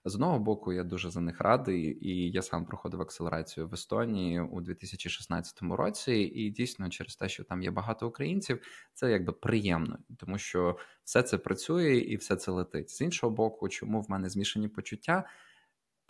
З 0.04 0.14
одного 0.14 0.38
боку, 0.38 0.72
я 0.72 0.84
дуже 0.84 1.10
за 1.10 1.20
них 1.20 1.40
радий, 1.40 2.08
і 2.08 2.30
я 2.30 2.42
сам 2.42 2.64
проходив 2.64 3.00
акселерацію 3.00 3.68
в 3.68 3.74
Естонії 3.74 4.40
у 4.40 4.60
2016 4.60 5.62
році. 5.62 6.12
І 6.12 6.50
дійсно, 6.50 6.88
через 6.88 7.16
те, 7.16 7.28
що 7.28 7.44
там 7.44 7.62
є 7.62 7.70
багато 7.70 8.08
українців, 8.08 8.60
це 8.94 9.10
якби 9.10 9.32
приємно, 9.32 9.98
тому 10.18 10.38
що 10.38 10.76
все 11.04 11.22
це 11.22 11.38
працює 11.38 11.96
і 11.96 12.16
все 12.16 12.36
це 12.36 12.50
летить. 12.50 12.90
З 12.90 13.00
іншого 13.00 13.32
боку, 13.32 13.68
чому 13.68 14.00
в 14.00 14.10
мене 14.10 14.28
змішані 14.28 14.68
почуття? 14.68 15.24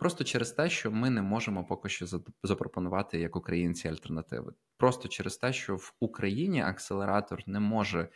Просто 0.03 0.23
через 0.23 0.51
те, 0.51 0.69
що 0.69 0.91
ми 0.91 1.09
не 1.09 1.21
можемо 1.21 1.63
поки 1.63 1.89
що 1.89 2.05
запропонувати 2.43 3.19
як 3.19 3.35
українці 3.35 3.87
альтернативи. 3.87 4.53
Просто 4.77 5.07
через 5.07 5.37
те, 5.37 5.53
що 5.53 5.75
в 5.75 5.93
Україні 5.99 6.61
акселератор 6.61 7.43
не 7.47 7.59
може 7.59 8.09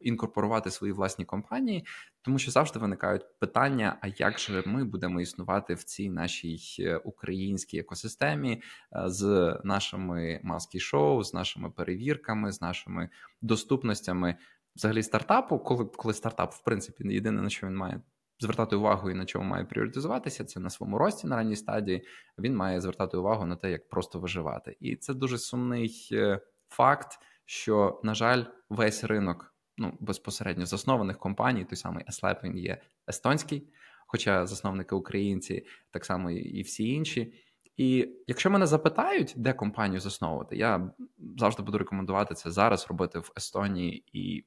інкорпорувати 0.00 0.70
свої 0.70 0.92
власні 0.92 1.24
компанії, 1.24 1.86
тому 2.22 2.38
що 2.38 2.50
завжди 2.50 2.78
виникають 2.78 3.22
питання: 3.38 3.98
а 4.00 4.08
як 4.16 4.38
же 4.38 4.62
ми 4.66 4.84
будемо 4.84 5.20
існувати 5.20 5.74
в 5.74 5.84
цій 5.84 6.10
нашій 6.10 6.60
е, 6.80 6.96
українській 6.96 7.78
екосистемі 7.78 8.52
е, 8.52 9.02
з 9.06 9.56
нашими 9.64 10.40
маски-шоу, 10.42 11.22
з 11.22 11.34
нашими 11.34 11.70
перевірками, 11.70 12.52
з 12.52 12.60
нашими 12.60 13.08
доступностями 13.42 14.36
взагалі 14.76 15.02
стартапу, 15.02 15.58
коли 15.58 15.84
коли 15.84 16.14
стартап, 16.14 16.52
в 16.52 16.64
принципі, 16.64 17.08
єдине 17.08 17.42
на 17.42 17.50
що 17.50 17.66
він 17.66 17.76
має 17.76 18.00
звертати 18.40 18.76
увагу 18.76 19.10
і 19.10 19.14
на 19.14 19.26
чому 19.26 19.44
має 19.44 19.64
пріоритизуватися, 19.64 20.44
це 20.44 20.60
на 20.60 20.70
своєму 20.70 20.98
рості 20.98 21.26
на 21.26 21.36
ранній 21.36 21.56
стадії. 21.56 22.06
Він 22.38 22.56
має 22.56 22.80
звертати 22.80 23.16
увагу 23.16 23.46
на 23.46 23.56
те, 23.56 23.70
як 23.70 23.88
просто 23.88 24.18
виживати. 24.18 24.76
І 24.80 24.96
це 24.96 25.14
дуже 25.14 25.38
сумний 25.38 26.08
е, 26.12 26.40
факт, 26.68 27.18
що, 27.44 28.00
на 28.04 28.14
жаль, 28.14 28.44
весь 28.68 29.04
ринок 29.04 29.54
ну, 29.78 29.96
безпосередньо 30.00 30.66
заснованих 30.66 31.18
компаній, 31.18 31.64
той 31.64 31.76
самий 31.76 32.04
Еслеп, 32.08 32.44
він 32.44 32.58
є 32.58 32.82
естонський, 33.08 33.68
хоча 34.06 34.46
засновники 34.46 34.94
українці, 34.94 35.66
так 35.90 36.04
само 36.04 36.30
і 36.30 36.62
всі 36.62 36.88
інші. 36.88 37.34
І 37.76 38.08
якщо 38.26 38.50
мене 38.50 38.66
запитають, 38.66 39.34
де 39.36 39.52
компанію 39.52 40.00
засновувати, 40.00 40.56
я 40.56 40.90
завжди 41.38 41.62
буду 41.62 41.78
рекомендувати 41.78 42.34
це 42.34 42.50
зараз 42.50 42.86
робити 42.88 43.18
в 43.18 43.32
Естонії 43.36 44.04
і 44.12 44.44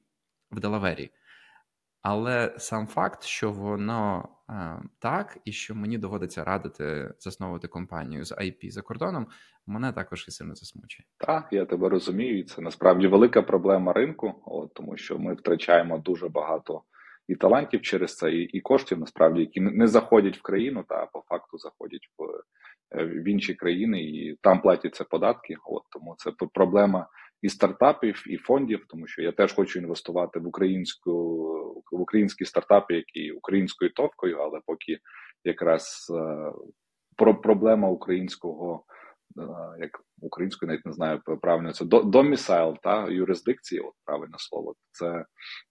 в 0.50 0.60
Делавері. 0.60 1.10
Але 2.04 2.54
сам 2.58 2.86
факт, 2.86 3.22
що 3.22 3.52
воно 3.52 4.28
е, 4.50 4.82
так, 4.98 5.38
і 5.44 5.52
що 5.52 5.74
мені 5.74 5.98
доводиться 5.98 6.44
радити 6.44 7.14
засновувати 7.18 7.68
компанію 7.68 8.24
з 8.24 8.32
IP 8.32 8.70
за 8.70 8.82
кордоном, 8.82 9.26
мене 9.66 9.92
також 9.92 10.24
і 10.28 10.30
сильно 10.30 10.54
засмучує. 10.54 11.06
Так, 11.18 11.48
я 11.50 11.64
тебе 11.64 11.88
розумію. 11.88 12.44
Це 12.44 12.62
насправді 12.62 13.06
велика 13.06 13.42
проблема 13.42 13.92
ринку, 13.92 14.42
от, 14.46 14.74
тому 14.74 14.96
що 14.96 15.18
ми 15.18 15.34
втрачаємо 15.34 15.98
дуже 15.98 16.28
багато 16.28 16.82
і 17.28 17.34
талантів 17.34 17.82
через 17.82 18.16
це, 18.16 18.32
і, 18.32 18.42
і 18.42 18.60
коштів 18.60 18.98
насправді, 18.98 19.40
які 19.40 19.60
не 19.60 19.86
заходять 19.86 20.38
в 20.38 20.42
країну, 20.42 20.84
та 20.88 21.06
по 21.06 21.22
факту 21.28 21.58
заходять 21.58 22.08
в 22.18 22.24
е, 22.98 23.04
в 23.04 23.28
інші 23.28 23.54
країни, 23.54 24.02
і 24.02 24.38
там 24.40 24.60
платяться 24.60 25.04
податки. 25.04 25.56
От 25.66 25.82
тому 25.90 26.14
це 26.18 26.30
проблема 26.54 27.06
і 27.44 27.48
стартапів, 27.48 28.24
і 28.26 28.36
фондів, 28.36 28.84
тому 28.88 29.06
що 29.06 29.22
я 29.22 29.32
теж 29.32 29.52
хочу 29.52 29.78
інвестувати 29.78 30.40
в 30.40 30.46
українську 30.46 31.12
в 31.92 32.00
українські 32.00 32.44
стартапи, 32.44 32.94
які 32.94 33.32
українською 33.32 33.90
товкою, 33.90 34.38
але 34.38 34.60
поки 34.66 34.98
якраз 35.44 36.06
е, 36.10 36.52
про 37.16 37.40
проблема 37.40 37.88
українського. 37.88 38.84
Е, 39.38 39.80
як 39.80 40.00
українською 40.20 40.68
навіть 40.68 40.86
не 40.86 40.92
знаю 40.92 41.20
правильно 41.42 41.72
це 41.72 41.84
домісайл 41.84 42.76
та 42.82 43.08
юрисдикції, 43.08 43.80
от 43.80 43.94
правильне 44.04 44.36
слово, 44.38 44.74
це 44.90 45.24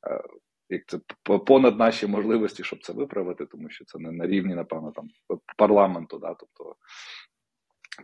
е, 0.08 0.24
як 0.70 0.82
це 0.88 1.00
понад 1.46 1.80
наші 1.80 2.08
можливості, 2.08 2.64
щоб 2.64 2.84
це 2.84 2.94
виправити, 2.94 3.46
тому 3.46 3.70
що 3.70 3.86
це 3.86 4.00
не 4.00 4.12
на 4.12 4.28
рівні, 4.28 4.56
напевно, 4.56 4.92
там 4.92 5.10
парламенту, 5.58 6.20
да, 6.20 6.36
тобто 6.40 6.76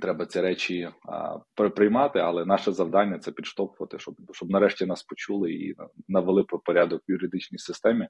Треба 0.01 0.25
ці 0.25 0.41
речі 0.41 0.89
а, 1.05 1.37
приймати, 1.69 2.19
але 2.19 2.45
наше 2.45 2.71
завдання 2.71 3.19
це 3.19 3.31
підштовхувати, 3.31 3.99
щоб 3.99 4.15
щоб 4.31 4.49
нарешті 4.49 4.85
нас 4.85 5.03
почули 5.03 5.53
і 5.53 5.75
навели 6.07 6.43
порядок 6.43 7.01
в 7.07 7.11
юридичній 7.11 7.57
системі, 7.57 8.07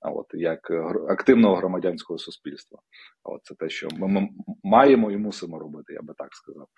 а 0.00 0.10
от 0.10 0.26
як 0.32 0.70
активного 1.08 1.56
громадянського 1.56 2.18
суспільства. 2.18 2.78
А 3.24 3.30
от 3.30 3.40
це 3.44 3.54
те, 3.54 3.68
що 3.68 3.88
ми, 3.92 4.08
ми 4.08 4.28
маємо 4.64 5.10
і 5.10 5.16
мусимо 5.16 5.58
робити, 5.58 5.92
я 5.92 6.02
би 6.02 6.14
так 6.18 6.34
сказав. 6.34 6.68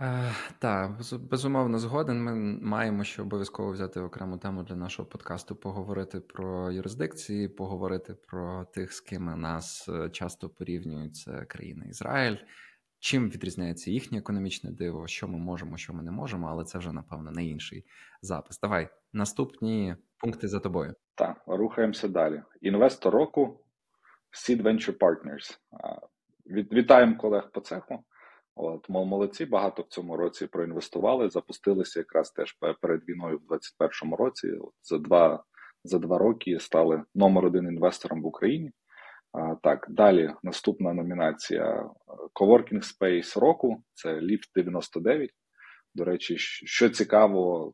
Е, 0.00 0.32
Так, 0.58 1.00
безумовно, 1.30 1.78
згоден. 1.78 2.22
Ми 2.22 2.34
маємо 2.62 3.04
ще 3.04 3.22
обов'язково 3.22 3.72
взяти 3.72 4.00
окрему 4.00 4.38
тему 4.38 4.62
для 4.62 4.76
нашого 4.76 5.08
подкасту, 5.08 5.56
поговорити 5.56 6.20
про 6.20 6.72
юрисдикції, 6.72 7.48
поговорити 7.48 8.14
про 8.28 8.64
тих, 8.64 8.92
з 8.92 9.00
ким 9.00 9.24
нас 9.40 9.88
е, 9.88 10.10
часто 10.10 10.48
порівнюють 10.48 11.16
це 11.16 11.44
країна 11.44 11.84
Ізраїль. 11.84 12.36
Чим 13.04 13.30
відрізняється 13.30 13.90
їхнє 13.90 14.18
економічне 14.18 14.70
диво, 14.70 15.06
що 15.06 15.28
ми 15.28 15.38
можемо, 15.38 15.76
що 15.76 15.92
ми 15.94 16.02
не 16.02 16.10
можемо, 16.10 16.48
але 16.48 16.64
це 16.64 16.78
вже 16.78 16.92
напевно 16.92 17.30
не 17.30 17.44
інший 17.44 17.84
запис. 18.22 18.60
Давай 18.60 18.88
наступні 19.12 19.96
пункти 20.18 20.48
за 20.48 20.60
тобою. 20.60 20.94
Так, 21.14 21.42
рухаємося 21.46 22.08
далі. 22.08 22.42
Інвестор 22.60 23.14
року 23.14 23.60
Seed 24.32 24.62
Venture 24.62 24.98
Partners. 24.98 25.58
Вітаємо 26.72 27.16
колег 27.16 27.50
по 27.52 27.60
цеху. 27.60 28.04
От, 28.54 28.88
молодці, 28.88 29.46
багато 29.46 29.82
в 29.82 29.86
цьому 29.86 30.16
році 30.16 30.46
проінвестували, 30.46 31.30
запустилися 31.30 32.00
якраз 32.00 32.30
теж 32.30 32.58
перед 32.80 33.08
війною 33.08 33.36
в 33.36 33.46
2021 33.48 34.14
році. 34.14 34.48
От, 34.52 34.74
За 34.82 34.98
два 34.98 35.44
за 35.84 35.98
два 35.98 36.18
роки 36.18 36.60
стали 36.60 37.02
номер 37.14 37.44
один 37.46 37.64
інвестором 37.64 38.22
в 38.22 38.26
Україні. 38.26 38.72
Так, 39.62 39.86
далі 39.88 40.30
наступна 40.42 40.92
номінація 40.92 41.90
Coworking 42.34 42.82
Space 42.82 43.40
року 43.40 43.82
це 43.94 44.14
Lift 44.14 44.50
99. 44.56 45.30
До 45.94 46.04
речі, 46.04 46.36
що 46.38 46.88
цікаво, 46.88 47.72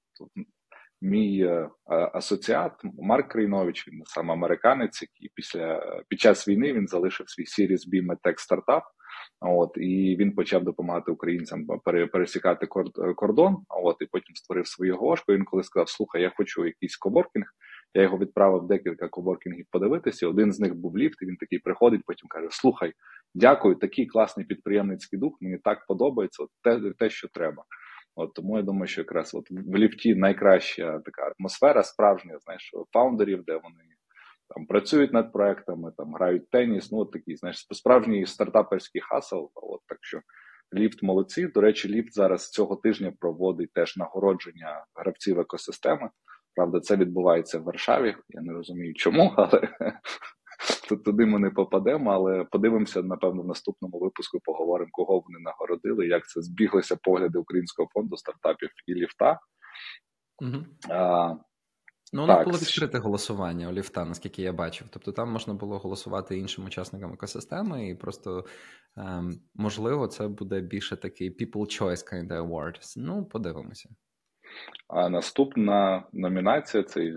мій 1.01 1.45
е, 1.45 1.69
асоціат 1.87 2.73
Марк 2.85 3.33
Крейнович, 3.33 3.89
він 3.89 4.03
сам 4.05 4.31
американець, 4.31 5.03
який 5.03 5.31
після 5.35 5.83
під 6.09 6.21
час 6.21 6.49
війни 6.49 6.73
він 6.73 6.89
залишив 6.89 7.31
свій 7.31 7.45
Series 7.45 7.89
B 7.93 8.07
Medtech 8.07 8.39
стартап. 8.39 8.83
От 9.41 9.71
і 9.77 10.17
він 10.19 10.35
почав 10.35 10.65
допомагати 10.65 11.13
українцям 11.13 11.67
пересікати 12.13 12.67
кордон. 13.17 13.57
От 13.69 13.97
і 14.01 14.07
потім 14.07 14.37
створив 14.37 14.67
свою 14.67 14.97
гошку. 14.97 15.33
Він 15.33 15.45
коли 15.45 15.63
сказав: 15.63 15.89
Слухай, 15.89 16.23
я 16.23 16.33
хочу 16.37 16.67
якийсь 16.67 16.97
коворкінг. 16.97 17.47
Я 17.95 18.03
його 18.03 18.19
відправив 18.19 18.67
декілька 18.67 19.09
коворкінгів 19.09 19.67
подивитися. 19.71 20.29
Один 20.29 20.53
з 20.53 20.61
них 20.61 20.75
був 20.75 20.99
ліфт. 20.99 21.23
і 21.23 21.27
Він 21.27 21.37
такий 21.37 21.59
приходить, 21.59 22.03
потім 22.07 22.29
каже: 22.29 22.47
Слухай, 22.51 22.93
дякую, 23.35 23.75
такий 23.75 24.07
класний 24.07 24.47
підприємницький 24.47 25.19
дух. 25.19 25.39
Мені 25.41 25.59
так 25.59 25.87
подобається. 25.87 26.43
От 26.43 26.51
те, 26.63 26.93
те, 26.99 27.11
що 27.11 27.29
треба. 27.29 27.65
От 28.15 28.35
тому 28.35 28.57
я 28.57 28.63
думаю, 28.63 28.87
що 28.87 29.01
якраз 29.01 29.35
от 29.35 29.51
в 29.51 29.77
ліфті 29.77 30.15
найкраща 30.15 30.99
така 30.99 31.33
атмосфера 31.39 31.83
справжня, 31.83 32.39
знаєш, 32.39 32.75
фаундерів, 32.93 33.45
де 33.45 33.53
вони 33.53 33.85
там 34.55 34.67
працюють 34.67 35.13
над 35.13 35.33
проектами, 35.33 35.93
там 35.97 36.15
грають 36.15 36.51
теніс. 36.51 36.93
Ну 36.93 36.99
от 36.99 37.13
такий, 37.13 37.37
знаєш, 37.37 37.67
справжній 37.71 38.27
стартаперський 38.27 39.01
хасл. 39.01 39.47
От 39.55 39.81
так 39.87 39.99
що 40.01 40.21
ліфт 40.75 41.03
молодці. 41.03 41.47
До 41.47 41.61
речі, 41.61 41.89
ліфт 41.89 42.13
зараз 42.13 42.51
цього 42.51 42.77
тижня 42.77 43.13
проводить 43.21 43.73
теж 43.73 43.97
нагородження 43.97 44.85
гравців 44.95 45.41
екосистеми. 45.41 46.11
Правда, 46.55 46.81
це 46.81 46.97
відбувається 46.97 47.59
в 47.59 47.63
Варшаві. 47.63 48.17
Я 48.29 48.41
не 48.41 48.53
розумію, 48.53 48.95
чому, 48.95 49.35
але 49.37 49.69
туди 51.05 51.27
ми 51.27 51.39
не 51.39 51.51
попадемо. 51.51 52.11
Але 52.11 52.45
подивимося, 52.45 53.03
напевно, 53.03 53.43
в 53.43 53.47
наступному 53.47 53.99
випуску 53.99 54.41
поговоримо, 54.45 54.91
кого 54.93 55.25
вони 55.29 55.39
нагородили, 55.39 56.07
як 56.07 56.29
це 56.29 56.43
збіглися 56.43 56.97
погляди 57.03 57.39
Українського 57.39 57.89
фонду 57.93 58.17
стартапів 58.17 58.71
і 58.87 58.95
ліфта. 58.95 59.39
Угу. 60.43 60.65
А, 60.91 61.35
Ну, 62.13 62.25
у 62.25 62.27
нас 62.27 62.45
було 62.45 62.59
відкрите 62.59 62.99
голосування 62.99 63.69
у 63.69 63.73
ліфта, 63.73 64.05
наскільки 64.05 64.43
я 64.43 64.53
бачив. 64.53 64.87
Тобто 64.91 65.13
там 65.13 65.33
можна 65.33 65.55
було 65.55 65.79
голосувати 65.79 66.39
іншим 66.39 66.65
учасникам 66.65 67.13
екосистеми, 67.13 67.89
і 67.89 67.95
просто 67.95 68.45
ем, 68.97 69.41
можливо 69.55 70.07
це 70.07 70.29
буде 70.29 70.61
більше 70.61 70.97
такий 70.97 71.37
people 71.37 71.83
choice 71.83 72.13
kind 72.13 72.29
of 72.29 72.49
award. 72.49 72.95
Ну, 72.97 73.25
подивимося. 73.25 73.89
А 74.89 75.09
наступна 75.09 76.05
номінація 76.13 76.83
це 76.83 77.17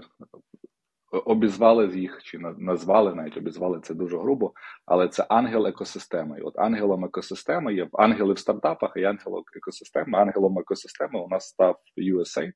обізвали 1.17 1.99
їх, 1.99 2.23
чи 2.23 2.39
назвали 2.57 3.15
навіть 3.15 3.37
обізвали 3.37 3.79
це 3.83 3.93
дуже 3.93 4.17
грубо, 4.17 4.53
але 4.85 5.07
це 5.07 5.25
ангел 5.29 5.67
екосистеми. 5.67 6.39
І 6.39 6.41
От 6.41 6.59
ангелом 6.59 7.05
екосистеми 7.05 7.73
є 7.73 7.87
ангели 7.93 8.33
в 8.33 8.39
стартапах 8.39 8.93
і 8.95 9.03
ангел 9.03 9.43
екосистеми. 9.55 10.17
Ангелом 10.17 10.59
екосистеми 10.59 11.19
у 11.19 11.27
нас 11.27 11.47
став 11.47 11.79
USAID. 11.97 12.51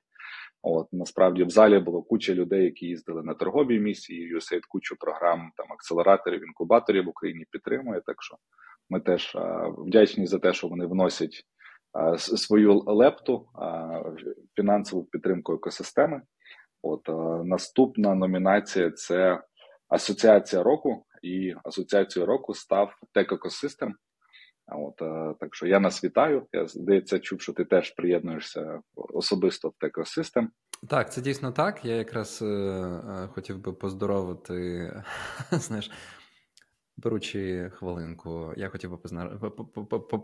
От 0.61 0.87
насправді 0.91 1.43
в 1.43 1.49
залі 1.49 1.79
було 1.79 2.01
куча 2.01 2.33
людей, 2.33 2.63
які 2.63 2.85
їздили 2.85 3.23
на 3.23 3.33
торгові 3.33 3.79
місії. 3.79 4.35
USAID 4.35 4.61
кучу 4.69 4.95
програм 4.99 5.51
там 5.57 5.67
акселераторів, 5.73 6.43
інкубаторів 6.43 7.05
в 7.05 7.09
Україні 7.09 7.45
підтримує. 7.51 8.01
Так 8.05 8.23
що 8.23 8.35
ми 8.89 8.99
теж 8.99 9.37
вдячні 9.77 10.27
за 10.27 10.39
те, 10.39 10.53
що 10.53 10.67
вони 10.67 10.85
вносять 10.85 11.43
свою 12.17 12.83
лепту 12.85 13.45
фінансову 14.55 15.03
підтримку 15.03 15.53
екосистеми. 15.53 16.21
От 16.81 17.01
наступна 17.45 18.15
номінація 18.15 18.91
це 18.91 19.41
Асоціація 19.89 20.63
року, 20.63 21.05
і 21.21 21.53
асоціацією 21.63 22.27
року 22.27 22.53
став 22.53 22.91
Tech 23.15 23.29
Ecosystem. 23.29 23.91
От 24.67 24.97
так 25.39 25.55
що 25.55 25.67
я 25.67 25.79
нас 25.79 26.03
вітаю. 26.03 26.47
Я 26.51 26.67
здається, 26.67 27.19
чув, 27.19 27.41
що 27.41 27.53
ти 27.53 27.65
теж 27.65 27.91
приєднуєшся 27.91 28.79
особисто 28.95 29.69
в 29.69 29.85
Tech 29.85 29.91
Ecosystem. 29.91 30.47
Так, 30.89 31.13
це 31.13 31.21
дійсно 31.21 31.51
так. 31.51 31.85
Я 31.85 31.95
якраз 31.95 32.41
е, 32.41 32.45
е, 32.45 33.27
хотів 33.27 33.59
би 33.59 33.73
поздоровити 33.73 34.91
знаєш, 35.51 35.91
Беручи 36.97 37.71
хвилинку, 37.75 38.53
я 38.57 38.69
хотів 38.69 38.91
би 38.91 38.97
позна... 38.97 39.25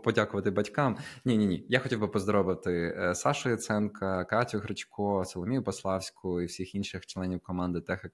подякувати 0.04 0.50
батькам. 0.50 0.96
Ні, 1.24 1.36
ні, 1.36 1.46
ні. 1.46 1.66
Я 1.68 1.78
хотів 1.78 2.00
би 2.00 2.08
поздоровити 2.08 2.96
е, 2.98 3.14
Сашу 3.14 3.50
Яценка, 3.50 4.24
Катю 4.24 4.58
Гречко, 4.58 5.24
Соломію 5.24 5.62
Пославську 5.62 6.40
і 6.40 6.46
всіх 6.46 6.74
інших 6.74 7.06
членів 7.06 7.40
команди 7.40 7.80
Тех 7.80 8.04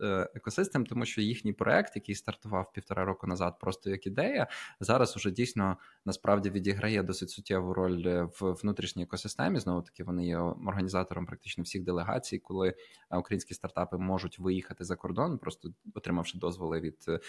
е, 0.00 0.30
Екосистем, 0.34 0.86
тому 0.86 1.04
що 1.04 1.20
їхній 1.20 1.52
проект, 1.52 1.96
який 1.96 2.14
стартував 2.14 2.72
півтора 2.72 3.04
року 3.04 3.26
назад, 3.26 3.58
просто 3.60 3.90
як 3.90 4.06
ідея, 4.06 4.46
зараз 4.80 5.16
уже 5.16 5.30
дійсно 5.30 5.76
насправді 6.04 6.50
відіграє 6.50 7.02
досить 7.02 7.30
суттєву 7.30 7.74
роль 7.74 8.02
е, 8.06 8.28
в 8.40 8.52
внутрішній 8.52 9.02
екосистемі. 9.02 9.58
Знову 9.60 9.82
таки, 9.82 10.04
вони 10.04 10.26
є 10.26 10.38
організатором 10.38 11.26
практично 11.26 11.64
всіх 11.64 11.84
делегацій, 11.84 12.38
коли 12.38 12.74
українські 13.10 13.54
стартапи 13.54 13.98
можуть 13.98 14.38
виїхати 14.38 14.84
за 14.84 14.96
кордон, 14.96 15.38
просто 15.38 15.68
отримавши 15.94 16.38
дозволи 16.38 16.80
від. 16.80 17.20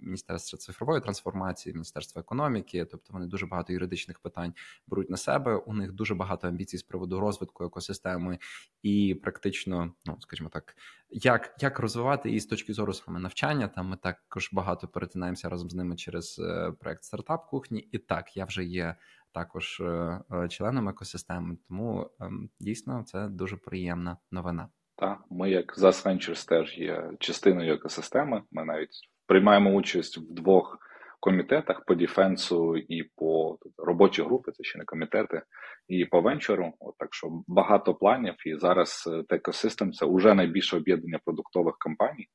Міністерства 0.00 0.58
цифрової 0.58 1.00
трансформації, 1.00 1.72
Міністерства 1.72 2.20
економіки, 2.20 2.84
тобто 2.84 3.12
вони 3.12 3.26
дуже 3.26 3.46
багато 3.46 3.72
юридичних 3.72 4.18
питань 4.18 4.54
беруть 4.86 5.10
на 5.10 5.16
себе. 5.16 5.56
У 5.56 5.74
них 5.74 5.92
дуже 5.92 6.14
багато 6.14 6.48
амбіцій 6.48 6.78
з 6.78 6.82
приводу 6.82 7.20
розвитку 7.20 7.64
екосистеми 7.64 8.38
і 8.82 9.14
практично, 9.22 9.92
ну 10.06 10.16
скажімо 10.20 10.48
так, 10.48 10.76
як 11.10 11.56
як 11.60 11.78
розвивати 11.78 12.28
її 12.28 12.40
з 12.40 12.46
точки 12.46 12.72
зору 12.72 12.92
саме 12.92 13.20
навчання. 13.20 13.68
Там 13.68 13.88
ми 13.88 13.96
також 13.96 14.50
багато 14.52 14.88
перетинаємося 14.88 15.48
разом 15.48 15.70
з 15.70 15.74
ними 15.74 15.96
через 15.96 16.38
е, 16.38 16.72
проект 16.80 17.04
стартап 17.04 17.50
кухні. 17.50 17.88
І 17.92 17.98
так 17.98 18.36
я 18.36 18.44
вже 18.44 18.64
є. 18.64 18.96
Також 19.32 19.80
е, 19.80 20.20
е, 20.32 20.48
членом 20.48 20.88
екосистеми, 20.88 21.56
тому 21.68 22.10
ем, 22.20 22.50
дійсно 22.60 23.02
це 23.06 23.28
дуже 23.28 23.56
приємна 23.56 24.16
новина. 24.30 24.68
Так, 24.96 25.24
ми, 25.30 25.50
як 25.50 25.78
ZAS 25.78 26.06
Ventures, 26.06 26.48
теж 26.48 26.78
є 26.78 27.10
частиною 27.18 27.74
екосистеми. 27.74 28.42
Ми 28.50 28.64
навіть 28.64 29.08
приймаємо 29.26 29.70
участь 29.70 30.18
в 30.18 30.32
двох 30.32 30.78
комітетах 31.20 31.84
по 31.84 31.94
defense 31.94 32.66
у 32.66 32.76
і 32.76 33.02
по 33.16 33.58
робочі 33.78 34.22
групи, 34.22 34.52
це 34.52 34.64
ще 34.64 34.78
не 34.78 34.84
комітети, 34.84 35.42
і 35.88 36.04
по 36.04 36.20
венчуру. 36.20 36.72
От, 36.80 36.94
Так 36.98 37.14
що 37.14 37.42
багато 37.46 37.94
планів. 37.94 38.34
І 38.46 38.56
зараз 38.56 39.08
Tech 39.28 39.92
це 39.92 40.06
вже 40.06 40.34
найбільше 40.34 40.76
об'єднання 40.76 41.20
продуктових 41.24 41.76
компаній. 41.78 42.28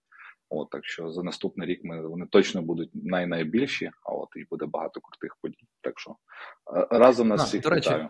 От, 0.50 0.70
Так 0.70 0.86
що 0.86 1.12
за 1.12 1.24
наступний 1.24 1.68
рік 1.68 1.80
ми 1.84 2.08
вони 2.08 2.26
точно 2.26 2.62
будуть 2.62 2.90
най-найбільші, 2.94 3.92
а 4.04 4.14
от 4.14 4.30
і 4.36 4.46
буде 4.50 4.66
багато 4.66 5.02
крутих 5.02 5.38
подій. 5.42 5.68
Так 5.82 6.00
що 6.00 6.12
е, 6.12 6.88
разом 6.92 7.28
нас 7.28 7.44
всіх 7.44 7.66
вітаю. 7.66 8.10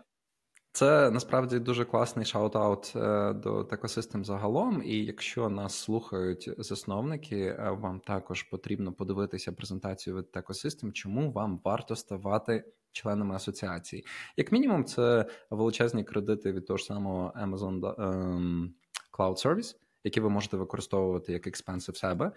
Це 0.73 1.11
насправді 1.11 1.59
дуже 1.59 1.85
класний 1.85 2.25
shout-out 2.25 2.97
е, 2.97 3.33
до 3.33 3.63
Текосистем 3.63 4.25
загалом. 4.25 4.81
І 4.85 5.05
якщо 5.05 5.49
нас 5.49 5.75
слухають 5.75 6.49
засновники, 6.57 7.39
е, 7.39 7.77
вам 7.81 7.99
також 7.99 8.43
потрібно 8.43 8.93
подивитися 8.93 9.51
презентацію 9.51 10.17
від 10.17 10.31
Текосистем, 10.31 10.93
чому 10.93 11.31
вам 11.31 11.61
варто 11.63 11.95
ставати 11.95 12.65
членами 12.91 13.35
асоціації. 13.35 14.05
Як 14.37 14.51
мінімум, 14.51 14.85
це 14.85 15.25
величезні 15.49 16.03
кредити 16.03 16.51
від 16.51 16.67
того 16.67 16.77
ж 16.77 16.85
самого 16.85 17.33
Amazon 17.43 18.01
ем, 18.01 18.73
Cloud 19.17 19.45
Service, 19.47 19.75
які 20.03 20.19
ви 20.19 20.29
можете 20.29 20.57
використовувати 20.57 21.33
як 21.33 21.47
експенси 21.47 21.91
в 21.91 21.97
себе. 21.97 22.31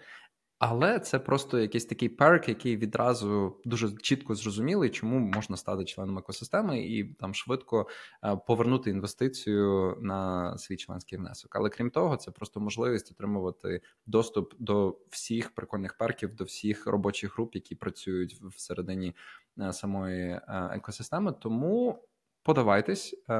Але 0.59 0.99
це 0.99 1.19
просто 1.19 1.59
якийсь 1.59 1.85
такий 1.85 2.09
перк, 2.09 2.49
який 2.49 2.77
відразу 2.77 3.57
дуже 3.65 3.91
чітко 3.91 4.35
зрозумілий, 4.35 4.89
чому 4.89 5.19
можна 5.19 5.57
стати 5.57 5.85
членом 5.85 6.17
екосистеми 6.17 6.79
і 6.79 7.03
там 7.03 7.33
швидко 7.33 7.87
е, 8.23 8.35
повернути 8.47 8.89
інвестицію 8.89 9.97
на 10.01 10.57
свій 10.57 10.77
членський 10.77 11.17
внесок. 11.17 11.55
Але 11.55 11.69
крім 11.69 11.89
того, 11.89 12.17
це 12.17 12.31
просто 12.31 12.59
можливість 12.59 13.11
отримувати 13.11 13.81
доступ 14.05 14.53
до 14.59 14.97
всіх 15.09 15.55
прикольних 15.55 15.97
перків, 15.97 16.35
до 16.35 16.43
всіх 16.43 16.87
робочих 16.87 17.35
груп, 17.35 17.55
які 17.55 17.75
працюють 17.75 18.41
всередині 18.41 19.15
е, 19.59 19.73
самої 19.73 20.23
е, 20.23 20.41
екосистеми. 20.71 21.31
Тому 21.31 22.03
Подавайтесь, 22.45 23.15
е, 23.29 23.33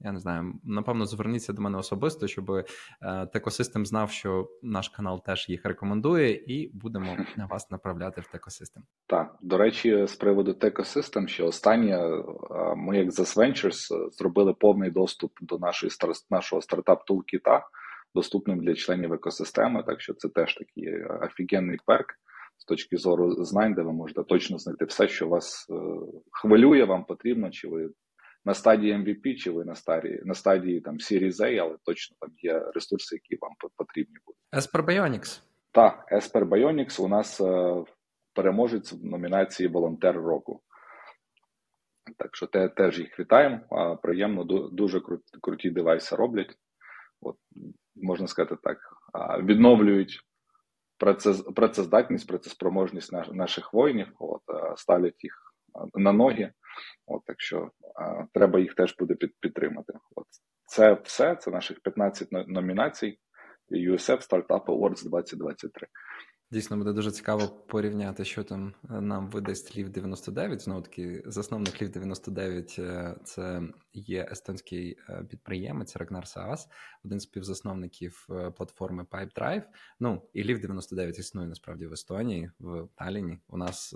я 0.00 0.12
не 0.12 0.18
знаю, 0.18 0.54
напевно, 0.64 1.06
зверніться 1.06 1.52
до 1.52 1.62
мене 1.62 1.78
особисто, 1.78 2.26
щоб 2.26 2.50
е, 2.50 2.64
Текосистем 3.32 3.86
знав, 3.86 4.10
що 4.10 4.48
наш 4.62 4.88
канал 4.88 5.22
теж 5.24 5.48
їх 5.48 5.64
рекомендує, 5.64 6.32
і 6.46 6.70
будемо 6.74 7.16
вас 7.50 7.70
направляти 7.70 8.20
в 8.20 8.26
Текосистем. 8.26 8.82
Так, 9.06 9.36
до 9.42 9.58
речі, 9.58 10.06
з 10.06 10.16
приводу 10.16 10.54
Текосистем, 10.54 11.28
ще 11.28 11.44
останнє, 11.44 11.98
е, 11.98 12.24
ми, 12.76 12.96
як 12.96 13.08
The 13.08 13.36
Ventures, 13.36 14.10
зробили 14.10 14.54
повний 14.54 14.90
доступ 14.90 15.32
до 15.40 15.58
нашої 15.58 15.92
нашого 16.30 16.62
стартап 16.62 17.04
тулкіта 17.04 17.66
доступним 18.14 18.60
для 18.60 18.74
членів 18.74 19.12
екосистеми. 19.12 19.82
Так 19.82 20.00
що 20.00 20.14
це 20.14 20.28
теж 20.28 20.54
такий 20.54 21.04
офігенний 21.04 21.78
перк 21.86 22.06
з 22.58 22.64
точки 22.64 22.96
зору 22.96 23.44
знань, 23.44 23.74
де 23.74 23.82
ви 23.82 23.92
можете 23.92 24.22
точно 24.22 24.58
знайти 24.58 24.84
все, 24.84 25.08
що 25.08 25.28
вас 25.28 25.66
хвилює, 26.30 26.84
вам 26.84 27.04
потрібно, 27.04 27.50
чи 27.50 27.68
ви 27.68 27.90
на 28.46 28.54
стадії 28.54 28.94
MVP, 28.94 29.36
чи 29.36 29.50
ви 29.50 29.64
на 29.64 29.74
стадії 29.74 30.22
на 30.24 30.34
стадії 30.34 30.80
там 30.80 30.94
Series 30.98 31.40
A, 31.40 31.56
але 31.56 31.76
точно 31.84 32.16
там 32.20 32.30
є 32.36 32.64
ресурси, 32.74 33.16
які 33.16 33.38
вам 33.42 33.52
потрібні 33.76 34.16
будуть. 34.26 34.40
Esper 34.52 34.84
Bionics. 34.84 35.40
Так, 35.72 36.08
Esper 36.12 36.48
Bionics 36.48 37.02
у 37.02 37.08
нас 37.08 37.40
е, 37.40 37.84
переможець 38.34 38.92
в 38.92 39.04
номінації 39.04 39.68
Волонтер 39.68 40.16
року. 40.16 40.60
Так 42.18 42.36
що 42.36 42.46
те, 42.46 42.68
теж 42.68 42.98
їх 42.98 43.18
вітаємо. 43.18 43.60
А, 43.70 43.96
приємно, 43.96 44.44
дуже 44.72 45.00
круті, 45.00 45.24
круті 45.40 45.70
девайси 45.70 46.16
роблять. 46.16 46.54
От, 47.20 47.36
Можна 47.96 48.26
сказати 48.26 48.56
так, 48.62 48.78
відновлюють 49.44 50.20
працездатність, 51.54 52.28
працеспроможність 52.28 53.12
наших 53.12 53.72
воїнів, 53.72 54.08
от, 54.18 54.42
ставлять 54.76 55.24
їх 55.24 55.54
на 55.94 56.12
ноги. 56.12 56.52
От, 57.06 57.24
Так 57.24 57.40
що 57.40 57.70
а, 57.94 58.24
треба 58.34 58.60
їх 58.60 58.74
теж 58.74 58.96
буде 58.98 59.14
під, 59.14 59.30
підтримати. 59.40 59.92
От. 60.14 60.26
Це 60.66 60.94
все, 61.04 61.36
це 61.36 61.50
наших 61.50 61.80
15 61.80 62.28
номінацій 62.32 63.18
USF 63.70 64.30
Startup 64.30 64.64
Awards 64.64 65.08
2023. 65.08 65.86
Дійсно, 66.50 66.76
буде 66.76 66.92
дуже 66.92 67.10
цікаво 67.10 67.48
порівняти, 67.48 68.24
що 68.24 68.44
там 68.44 68.74
е, 68.90 69.00
нам 69.00 69.30
видасть 69.30 69.76
Лів 69.76 69.88
99. 69.88 70.60
Знову 70.60 70.82
таки, 70.82 71.22
засновник 71.26 71.82
Лів 71.82 71.90
99 71.90 72.76
е, 72.78 73.16
це 73.24 73.62
є 73.92 74.28
естонський 74.30 74.98
е, 75.08 75.24
підприємець 75.30 75.96
Рагнар 75.96 76.28
Саас, 76.28 76.68
один 77.04 77.20
з 77.20 77.22
співзасновників 77.22 78.26
платформи 78.56 79.04
PipeDrive. 79.10 79.62
Ну 80.00 80.22
і 80.32 80.44
Лів 80.44 80.60
99 80.60 81.18
існує 81.18 81.48
насправді 81.48 81.86
в 81.86 81.92
Естонії, 81.92 82.50
в 82.58 82.88
Таліні. 82.96 83.38
У 83.48 83.56
нас 83.56 83.94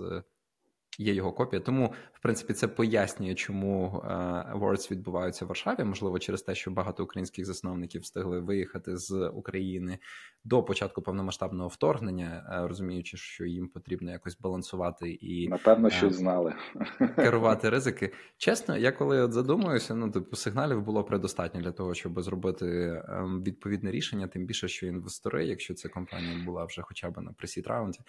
є 0.97 1.13
його 1.13 1.33
копія. 1.33 1.61
Тому, 1.61 1.93
в 2.13 2.21
принципі, 2.21 2.53
це 2.53 2.67
пояснює, 2.67 3.35
чому 3.35 4.03
е, 4.05 4.07
Awards 4.55 4.91
відбуваються 4.91 5.45
в 5.45 5.47
Варшаві. 5.47 5.83
Можливо, 5.83 6.19
через 6.19 6.41
те, 6.41 6.55
що 6.55 6.71
багато 6.71 7.03
українських 7.03 7.45
засновників 7.45 8.01
встигли 8.01 8.39
виїхати 8.39 8.97
з 8.97 9.31
України 9.33 9.99
до 10.43 10.63
початку 10.63 11.01
повномасштабного 11.01 11.67
вторгнення, 11.67 12.43
е, 12.51 12.67
розуміючи, 12.67 13.17
що 13.17 13.45
їм 13.45 13.67
потрібно 13.67 14.11
якось 14.11 14.39
балансувати 14.39 15.11
і 15.11 15.47
напевно, 15.47 15.89
що 15.89 16.07
е, 16.07 16.09
знали 16.09 16.53
керувати 17.15 17.69
ризики. 17.69 18.13
Чесно, 18.37 18.77
я 18.77 18.91
коли 18.91 19.21
от 19.21 19.33
задумуюся, 19.33 19.95
ну 19.95 20.11
типу 20.11 20.35
сигналів 20.35 20.81
було 20.81 21.03
предостатньо 21.03 21.61
для 21.61 21.71
того, 21.71 21.93
щоб 21.93 22.21
зробити 22.21 23.01
ем, 23.07 23.43
відповідне 23.43 23.91
рішення. 23.91 24.27
Тим 24.27 24.45
більше, 24.45 24.67
що 24.67 24.87
інвестори, 24.87 25.45
якщо 25.45 25.73
ця 25.73 25.89
компанія 25.89 26.45
була 26.45 26.65
вже 26.65 26.81
хоча 26.81 27.09
б 27.09 27.21
на 27.21 27.33
пресід 27.33 27.67
раунді, 27.67 27.99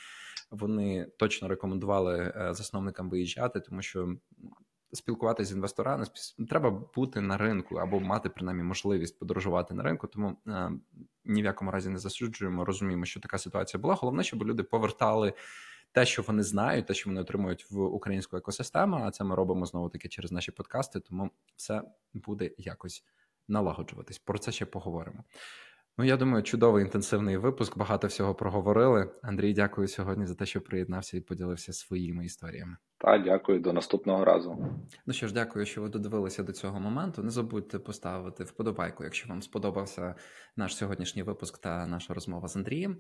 вони 0.51 1.07
точно 1.17 1.49
рекомендували 1.49 2.33
засновникам 2.83 3.11
виїжджати, 3.11 3.61
тому 3.61 3.83
що 3.83 4.17
спілкуватися 4.93 5.51
з 5.51 5.55
інвесторами 5.55 6.07
треба 6.49 6.71
бути 6.71 7.21
на 7.21 7.37
ринку 7.37 7.77
або 7.77 8.01
мати 8.01 8.29
принаймні 8.29 8.63
можливість 8.63 9.19
подорожувати 9.19 9.75
на 9.75 9.83
ринку. 9.83 10.07
Тому 10.07 10.37
е, 10.47 10.71
ні 11.25 11.43
в 11.43 11.45
якому 11.45 11.71
разі 11.71 11.91
не 11.91 11.99
засуджуємо, 11.99 12.65
розуміємо, 12.65 13.05
що 13.05 13.21
така 13.21 13.39
ситуація 13.39 13.81
була. 13.81 13.95
Головне, 13.95 14.23
щоб 14.25 14.45
люди 14.45 14.63
повертали. 14.63 15.33
Те, 15.95 16.07
що 16.07 16.23
вони 16.23 16.43
знають, 16.43 16.87
те, 16.87 16.95
що 16.95 17.11
вони 17.11 17.21
отримують 17.21 17.71
в 17.71 17.81
українську 17.81 18.37
екосистему, 18.37 18.97
а 18.97 19.11
це 19.11 19.25
ми 19.25 19.35
робимо 19.35 19.67
знову 19.67 19.89
таки 19.89 20.09
через 20.09 20.33
наші 20.33 20.53
подкасти, 20.53 21.01
тому 21.01 21.31
все 21.57 21.83
буде 22.15 22.51
якось 22.59 23.05
налагоджуватись. 23.49 24.19
Про 24.19 24.39
це 24.39 24.53
ще 24.53 24.67
поговоримо. 24.67 25.25
Ну, 25.99 26.05
я 26.05 26.17
думаю, 26.17 26.43
чудовий 26.43 26.85
інтенсивний 26.85 27.37
випуск. 27.37 27.79
Багато 27.79 28.07
всього 28.07 28.35
проговорили. 28.35 29.11
Андрій, 29.23 29.53
дякую 29.53 29.89
сьогодні 29.89 30.27
за 30.27 30.35
те, 30.35 30.47
що 30.47 30.61
приєднався 30.61 31.17
і 31.17 31.21
поділився 31.21 31.73
своїми 31.73 32.25
історіями. 32.25 32.77
Та 32.99 33.19
дякую 33.19 33.61
до 33.61 33.73
наступного 33.73 34.25
разу. 34.25 34.67
Ну 35.07 35.13
що 35.13 35.29
ж, 35.29 35.35
дякую, 35.35 35.67
що 35.67 35.83
ви 35.83 35.89
додивилися 35.89 36.43
до 36.43 36.53
цього 36.53 36.81
моменту. 36.81 37.23
Не 37.23 37.31
забудьте 37.31 37.79
поставити 37.79 38.45
вподобайку, 38.45 39.05
якщо 39.05 39.29
вам 39.29 39.43
сподобався 39.43 40.15
наш 40.57 40.77
сьогоднішній 40.77 41.23
випуск 41.23 41.59
та 41.59 41.87
наша 41.87 42.15
розмова 42.15 42.49
з 42.49 42.57
Андрієм. 42.57 42.99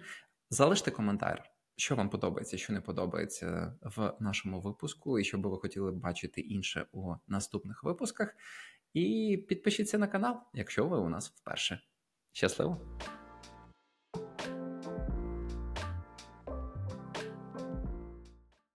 Залиште 0.51 0.90
коментар. 0.90 1.43
Що 1.76 1.97
вам 1.97 2.11
подобається, 2.11 2.57
що 2.57 2.72
не 2.72 2.80
подобається 2.80 3.74
в 3.82 4.12
нашому 4.20 4.61
випуску, 4.61 5.18
і 5.18 5.24
що 5.24 5.38
би 5.38 5.51
ви 5.51 5.59
хотіли 5.59 5.93
бачити 5.93 6.40
інше 6.40 6.86
у 6.93 7.14
наступних 7.28 7.84
випусках. 7.84 8.34
І 8.93 9.36
підпишіться 9.49 9.99
на 9.99 10.09
канал, 10.09 10.36
якщо 10.55 10.86
ви 10.86 10.99
у 10.99 11.09
нас 11.09 11.30
вперше. 11.30 11.80
Щасливо! 12.32 12.76